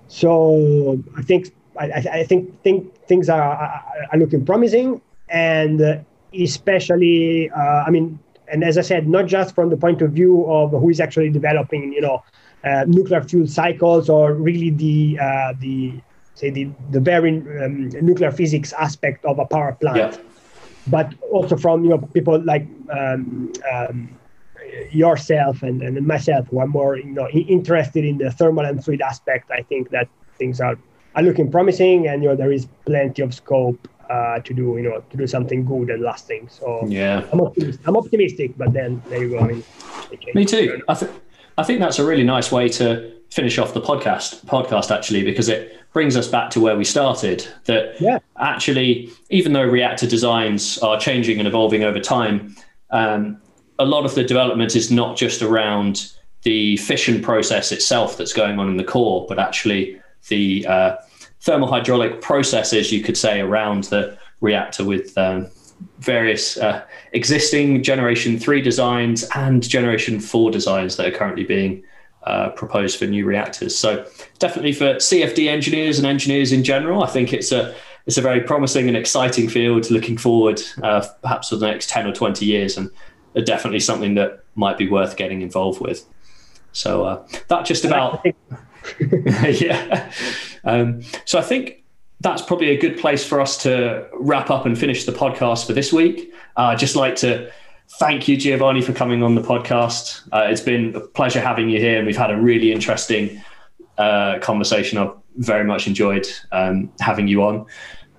So 0.08 1.02
i 1.16 1.22
think 1.22 1.48
i, 1.78 1.86
I 2.20 2.24
think, 2.24 2.62
think 2.62 2.94
things 3.06 3.28
are, 3.28 3.82
are 4.12 4.18
looking 4.18 4.44
promising 4.44 5.00
and 5.28 6.04
especially 6.32 7.50
uh, 7.50 7.84
i 7.86 7.90
mean 7.90 8.18
and 8.48 8.64
as 8.64 8.78
I 8.78 8.82
said, 8.82 9.08
not 9.08 9.26
just 9.26 9.54
from 9.54 9.70
the 9.70 9.76
point 9.76 10.02
of 10.02 10.12
view 10.12 10.44
of 10.46 10.70
who 10.70 10.88
is 10.90 11.00
actually 11.00 11.30
developing, 11.30 11.92
you 11.92 12.00
know, 12.00 12.22
uh, 12.64 12.84
nuclear 12.86 13.22
fuel 13.22 13.46
cycles 13.46 14.08
or 14.08 14.34
really 14.34 14.70
the 14.70 15.18
uh, 15.20 15.52
the 15.60 15.94
say 16.34 16.50
the 16.50 16.68
the 16.90 17.00
very 17.00 17.38
um, 17.62 17.88
nuclear 18.00 18.30
physics 18.30 18.72
aspect 18.72 19.24
of 19.24 19.38
a 19.38 19.46
power 19.46 19.72
plant, 19.72 20.14
yeah. 20.14 20.22
but 20.86 21.14
also 21.32 21.56
from 21.56 21.84
you 21.84 21.90
know 21.90 21.98
people 21.98 22.40
like 22.44 22.66
um, 22.90 23.52
um, 23.72 24.08
yourself 24.90 25.62
and, 25.62 25.82
and 25.82 26.06
myself 26.06 26.46
who 26.48 26.58
are 26.58 26.66
more 26.66 26.96
you 26.96 27.04
know 27.04 27.28
interested 27.28 28.04
in 28.04 28.18
the 28.18 28.30
thermal 28.30 28.64
and 28.64 28.84
fluid 28.84 29.00
aspect. 29.00 29.50
I 29.50 29.62
think 29.62 29.90
that 29.90 30.08
things 30.36 30.60
are 30.60 30.76
are 31.14 31.22
looking 31.22 31.50
promising, 31.50 32.08
and 32.08 32.22
you 32.22 32.28
know 32.28 32.36
there 32.36 32.52
is 32.52 32.66
plenty 32.84 33.22
of 33.22 33.34
scope 33.34 33.88
uh, 34.10 34.40
to 34.40 34.54
do 34.54 34.76
you 34.76 34.82
know 34.82 35.02
to 35.10 35.16
do 35.16 35.26
something 35.26 35.64
good 35.64 35.90
and 35.90 36.02
lasting. 36.02 36.48
So 36.48 36.84
yeah, 36.86 37.24
I'm 37.32 37.40
optimistic. 37.40 37.86
I'm 37.86 37.96
optimistic, 37.96 38.56
but 38.56 38.72
then 38.72 39.02
there 39.08 39.22
you 39.24 39.30
go. 39.30 39.38
I 39.40 39.46
mean, 39.48 39.64
me 40.34 40.44
too. 40.44 40.82
I 40.88 40.94
think 40.94 41.10
I 41.58 41.64
think 41.64 41.80
that's 41.80 41.98
a 41.98 42.04
really 42.04 42.24
nice 42.24 42.52
way 42.52 42.68
to 42.70 43.12
finish 43.30 43.58
off 43.58 43.74
the 43.74 43.80
podcast 43.80 44.44
podcast 44.46 44.94
actually 44.94 45.24
because 45.24 45.48
it 45.48 45.76
brings 45.92 46.16
us 46.16 46.28
back 46.28 46.50
to 46.50 46.60
where 46.60 46.76
we 46.76 46.84
started 46.84 47.46
that 47.64 48.00
yeah. 48.00 48.18
actually 48.38 49.10
even 49.30 49.52
though 49.52 49.64
reactor 49.64 50.06
designs 50.06 50.78
are 50.78 50.98
changing 50.98 51.38
and 51.38 51.48
evolving 51.48 51.82
over 51.82 51.98
time 51.98 52.54
um, 52.90 53.40
a 53.78 53.84
lot 53.84 54.04
of 54.04 54.14
the 54.14 54.22
development 54.22 54.76
is 54.76 54.90
not 54.90 55.16
just 55.16 55.42
around 55.42 56.12
the 56.42 56.76
fission 56.76 57.20
process 57.20 57.72
itself 57.72 58.16
that's 58.16 58.32
going 58.32 58.58
on 58.60 58.68
in 58.68 58.76
the 58.76 58.84
core 58.84 59.26
but 59.28 59.38
actually 59.38 60.00
the 60.28 60.64
uh, 60.66 60.96
thermal 61.40 61.68
hydraulic 61.68 62.20
processes, 62.20 62.92
you 62.92 63.02
could 63.02 63.16
say, 63.16 63.40
around 63.40 63.84
the 63.84 64.18
reactor 64.40 64.84
with 64.84 65.16
um, 65.16 65.48
various 65.98 66.56
uh, 66.58 66.84
existing 67.12 67.82
generation 67.82 68.38
three 68.38 68.60
designs 68.60 69.28
and 69.34 69.66
generation 69.68 70.20
four 70.20 70.50
designs 70.50 70.96
that 70.96 71.06
are 71.06 71.16
currently 71.16 71.44
being 71.44 71.82
uh, 72.24 72.50
proposed 72.50 72.98
for 72.98 73.06
new 73.06 73.24
reactors. 73.24 73.76
So 73.76 74.06
definitely 74.38 74.72
for 74.72 74.94
CFD 74.94 75.48
engineers 75.48 75.98
and 75.98 76.06
engineers 76.06 76.52
in 76.52 76.64
general, 76.64 77.02
I 77.04 77.06
think 77.06 77.32
it's 77.32 77.52
a 77.52 77.74
it's 78.06 78.18
a 78.18 78.22
very 78.22 78.40
promising 78.40 78.86
and 78.88 78.96
exciting 78.96 79.48
field. 79.48 79.90
Looking 79.90 80.16
forward, 80.16 80.60
uh, 80.82 81.06
perhaps 81.22 81.48
for 81.48 81.56
the 81.56 81.66
next 81.66 81.88
ten 81.88 82.06
or 82.06 82.12
twenty 82.12 82.46
years, 82.46 82.76
and 82.76 82.90
definitely 83.44 83.80
something 83.80 84.14
that 84.14 84.44
might 84.54 84.78
be 84.78 84.88
worth 84.88 85.16
getting 85.16 85.42
involved 85.42 85.80
with. 85.80 86.04
So 86.72 87.04
uh, 87.04 87.26
that 87.48 87.64
just 87.64 87.84
about 87.84 88.24
yeah. 89.60 90.12
Um, 90.64 91.02
so 91.24 91.38
I 91.38 91.42
think 91.42 91.84
that's 92.20 92.42
probably 92.42 92.70
a 92.70 92.78
good 92.78 92.98
place 92.98 93.26
for 93.26 93.40
us 93.40 93.62
to 93.62 94.08
wrap 94.14 94.50
up 94.50 94.66
and 94.66 94.78
finish 94.78 95.04
the 95.04 95.12
podcast 95.12 95.66
for 95.66 95.72
this 95.72 95.92
week. 95.92 96.32
Uh, 96.56 96.68
I'd 96.72 96.78
just 96.78 96.96
like 96.96 97.16
to 97.16 97.50
thank 97.98 98.26
you, 98.26 98.36
Giovanni, 98.36 98.82
for 98.82 98.92
coming 98.92 99.22
on 99.22 99.34
the 99.34 99.42
podcast. 99.42 100.26
Uh, 100.32 100.46
it's 100.50 100.60
been 100.60 100.94
a 100.96 101.00
pleasure 101.00 101.40
having 101.40 101.68
you 101.68 101.78
here, 101.78 101.98
and 101.98 102.06
we've 102.06 102.16
had 102.16 102.30
a 102.30 102.36
really 102.36 102.72
interesting 102.72 103.42
uh, 103.98 104.38
conversation. 104.40 104.98
I've 104.98 105.14
very 105.36 105.64
much 105.64 105.86
enjoyed 105.86 106.26
um, 106.52 106.90
having 107.00 107.28
you 107.28 107.42
on. 107.42 107.66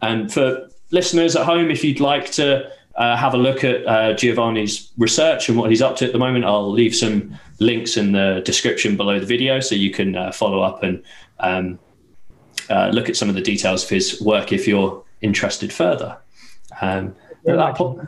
And 0.01 0.31
for 0.31 0.69
listeners 0.91 1.35
at 1.35 1.45
home, 1.45 1.71
if 1.71 1.83
you'd 1.83 1.99
like 1.99 2.31
to 2.33 2.69
uh, 2.95 3.15
have 3.15 3.33
a 3.33 3.37
look 3.37 3.63
at 3.63 3.85
uh, 3.85 4.13
Giovanni's 4.13 4.91
research 4.97 5.49
and 5.49 5.57
what 5.57 5.69
he's 5.69 5.81
up 5.81 5.95
to 5.97 6.05
at 6.05 6.13
the 6.13 6.19
moment, 6.19 6.45
I'll 6.45 6.71
leave 6.71 6.95
some 6.95 7.37
links 7.59 7.97
in 7.97 8.11
the 8.11 8.41
description 8.45 8.95
below 8.95 9.19
the 9.19 9.25
video 9.25 9.59
so 9.59 9.75
you 9.75 9.91
can 9.91 10.15
uh, 10.15 10.31
follow 10.31 10.61
up 10.61 10.83
and 10.83 11.03
um, 11.39 11.79
uh, 12.69 12.89
look 12.89 13.09
at 13.09 13.15
some 13.15 13.29
of 13.29 13.35
the 13.35 13.41
details 13.41 13.83
of 13.83 13.89
his 13.89 14.21
work 14.21 14.51
if 14.51 14.67
you're 14.67 15.03
interested 15.21 15.71
further. 15.71 16.17
Um, 16.81 17.15
that 17.45 17.75
point, 17.75 18.07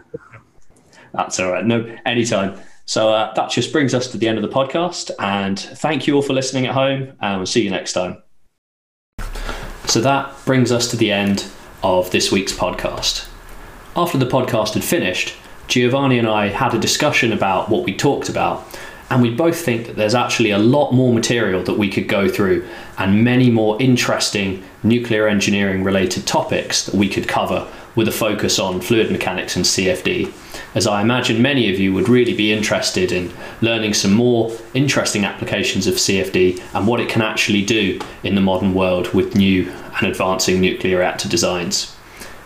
that's 1.14 1.40
all 1.40 1.52
right. 1.52 1.66
No, 1.66 1.96
anytime. 2.06 2.60
So 2.86 3.14
uh, 3.14 3.34
that 3.36 3.52
just 3.52 3.72
brings 3.72 3.94
us 3.94 4.12
to 4.12 4.18
the 4.18 4.28
end 4.28 4.38
of 4.38 4.42
the 4.42 4.50
podcast. 4.50 5.12
And 5.20 5.60
thank 5.60 6.08
you 6.08 6.16
all 6.16 6.22
for 6.22 6.34
listening 6.34 6.66
at 6.66 6.74
home. 6.74 7.14
And 7.22 7.38
we'll 7.38 7.46
see 7.46 7.64
you 7.64 7.70
next 7.70 7.94
time. 7.94 8.22
So 9.86 10.02
that 10.02 10.34
brings 10.46 10.72
us 10.72 10.90
to 10.92 10.98
the 10.98 11.12
end 11.12 11.46
of 11.84 12.12
this 12.12 12.32
week's 12.32 12.54
podcast. 12.54 13.30
After 13.96 14.18
the 14.18 14.26
podcast 14.26 14.74
had 14.74 14.84
finished, 14.84 15.36
Giovanni 15.68 16.18
and 16.18 16.28
I 16.28 16.48
had 16.50 16.74
a 16.74 16.80
discussion 16.80 17.32
about 17.32 17.70
what 17.70 17.86
we 17.86 17.96
talked 17.96 18.28
about 18.28 18.66
and 19.10 19.22
we 19.22 19.30
both 19.32 19.60
think 19.60 19.88
that 19.88 19.96
there's 19.96 20.16
actually 20.16 20.52
a 20.52 20.60
lot 20.60 20.92
more 20.92 21.14
material 21.14 21.64
that 21.64 21.78
we 21.78 21.90
could 21.90 22.08
go 22.08 22.30
through 22.30 22.68
and 22.98 23.24
many 23.24 23.50
more 23.50 23.82
interesting 23.82 24.64
nuclear 24.84 25.28
engineering 25.28 25.84
related 25.84 26.28
topics 26.28 26.86
that 26.86 26.96
we 26.96 27.10
could 27.10 27.28
cover 27.28 27.68
with 27.96 28.08
a 28.08 28.12
focus 28.12 28.60
on 28.60 28.80
fluid 28.80 29.12
mechanics 29.12 29.56
and 29.56 29.66
CFD. 29.66 30.32
As 30.76 30.86
I 30.86 31.02
imagine 31.02 31.42
many 31.42 31.74
of 31.74 31.80
you 31.80 31.94
would 31.94 32.08
really 32.08 32.36
be 32.36 32.54
interested 32.54 33.12
in 33.12 33.34
learning 33.62 33.96
some 33.96 34.14
more 34.14 34.56
interesting 34.76 35.26
applications 35.26 35.88
of 35.88 35.96
CFD 35.96 36.62
and 36.74 36.88
what 36.88 37.00
it 37.00 37.10
can 37.10 37.24
actually 37.24 37.66
do 37.66 38.00
in 38.24 38.36
the 38.36 38.42
modern 38.42 38.76
world 38.76 39.14
with 39.14 39.36
new 39.36 39.70
and 39.98 40.08
advancing 40.08 40.62
nuclear 40.62 41.00
reactor 41.00 41.28
designs. 41.28 41.96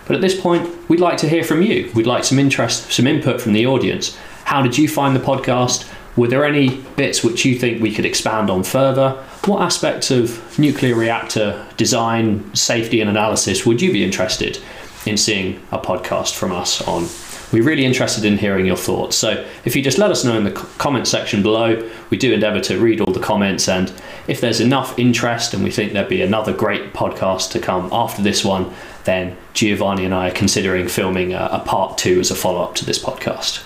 But 0.05 0.15
at 0.15 0.21
this 0.21 0.39
point, 0.39 0.89
we'd 0.89 0.99
like 0.99 1.17
to 1.17 1.29
hear 1.29 1.43
from 1.43 1.61
you. 1.61 1.91
We'd 1.93 2.07
like 2.07 2.23
some 2.23 2.39
interest, 2.39 2.91
some 2.91 3.07
input 3.07 3.41
from 3.41 3.53
the 3.53 3.65
audience. 3.65 4.17
How 4.45 4.61
did 4.61 4.77
you 4.77 4.87
find 4.87 5.15
the 5.15 5.19
podcast? 5.19 5.89
Were 6.15 6.27
there 6.27 6.45
any 6.45 6.77
bits 6.95 7.23
which 7.23 7.43
you 7.43 7.57
think 7.57 7.81
we 7.81 7.91
could 7.91 8.05
expand 8.05 8.51
on 8.51 8.63
further? 8.63 9.11
What 9.45 9.63
aspects 9.63 10.11
of 10.11 10.59
nuclear 10.59 10.95
reactor 10.95 11.65
design, 11.75 12.53
safety, 12.53 13.01
and 13.01 13.09
analysis 13.09 13.65
would 13.65 13.81
you 13.81 13.91
be 13.91 14.03
interested 14.03 14.59
in 15.07 15.17
seeing 15.17 15.59
a 15.71 15.79
podcast 15.79 16.35
from 16.35 16.51
us 16.51 16.87
on? 16.87 17.07
We're 17.51 17.63
really 17.63 17.85
interested 17.85 18.25
in 18.25 18.37
hearing 18.37 18.67
your 18.67 18.77
thoughts. 18.77 19.15
So 19.15 19.43
if 19.65 19.75
you 19.75 19.81
just 19.81 19.97
let 19.97 20.11
us 20.11 20.23
know 20.23 20.37
in 20.37 20.43
the 20.43 20.51
comment 20.51 21.07
section 21.07 21.41
below, 21.41 21.89
we 22.11 22.17
do 22.17 22.31
endeavour 22.31 22.61
to 22.61 22.79
read 22.79 23.01
all 23.01 23.13
the 23.13 23.19
comments. 23.19 23.67
And 23.67 23.91
if 24.27 24.39
there's 24.39 24.59
enough 24.59 24.97
interest 24.99 25.53
and 25.53 25.63
we 25.63 25.71
think 25.71 25.93
there'd 25.93 26.09
be 26.09 26.21
another 26.21 26.53
great 26.53 26.93
podcast 26.93 27.51
to 27.51 27.59
come 27.59 27.89
after 27.91 28.21
this 28.21 28.45
one, 28.45 28.71
then 29.05 29.35
Giovanni 29.53 30.05
and 30.05 30.13
I 30.13 30.29
are 30.29 30.33
considering 30.33 30.87
filming 30.87 31.33
a, 31.33 31.49
a 31.51 31.59
part 31.59 31.97
two 31.97 32.19
as 32.19 32.29
a 32.29 32.35
follow 32.35 32.63
up 32.63 32.75
to 32.75 32.85
this 32.85 33.03
podcast. 33.03 33.63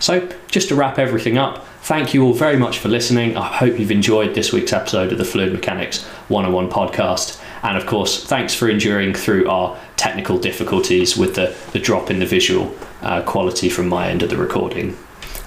So, 0.00 0.28
just 0.48 0.68
to 0.68 0.74
wrap 0.74 0.98
everything 0.98 1.38
up, 1.38 1.66
thank 1.82 2.14
you 2.14 2.22
all 2.24 2.32
very 2.32 2.56
much 2.56 2.78
for 2.78 2.88
listening. 2.88 3.36
I 3.36 3.46
hope 3.46 3.78
you've 3.78 3.90
enjoyed 3.90 4.34
this 4.34 4.52
week's 4.52 4.72
episode 4.72 5.10
of 5.12 5.18
the 5.18 5.24
Fluid 5.24 5.52
Mechanics 5.52 6.04
101 6.28 6.70
podcast. 6.70 7.42
And 7.62 7.76
of 7.76 7.86
course, 7.86 8.24
thanks 8.24 8.54
for 8.54 8.68
enduring 8.68 9.14
through 9.14 9.48
our 9.48 9.76
technical 9.96 10.38
difficulties 10.38 11.16
with 11.16 11.34
the, 11.34 11.56
the 11.72 11.80
drop 11.80 12.10
in 12.10 12.20
the 12.20 12.26
visual 12.26 12.74
uh, 13.02 13.22
quality 13.22 13.68
from 13.68 13.88
my 13.88 14.08
end 14.08 14.22
of 14.22 14.30
the 14.30 14.36
recording. 14.36 14.96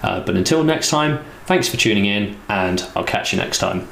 Uh, 0.04 0.20
but 0.20 0.36
until 0.36 0.64
next 0.64 0.89
time, 0.89 1.24
thanks 1.45 1.70
for 1.70 1.78
tuning 1.78 2.06
in, 2.06 2.38
and 2.49 2.86
I'll 2.95 3.04
catch 3.04 3.32
you 3.32 3.39
next 3.39 3.60
time. 3.60 3.88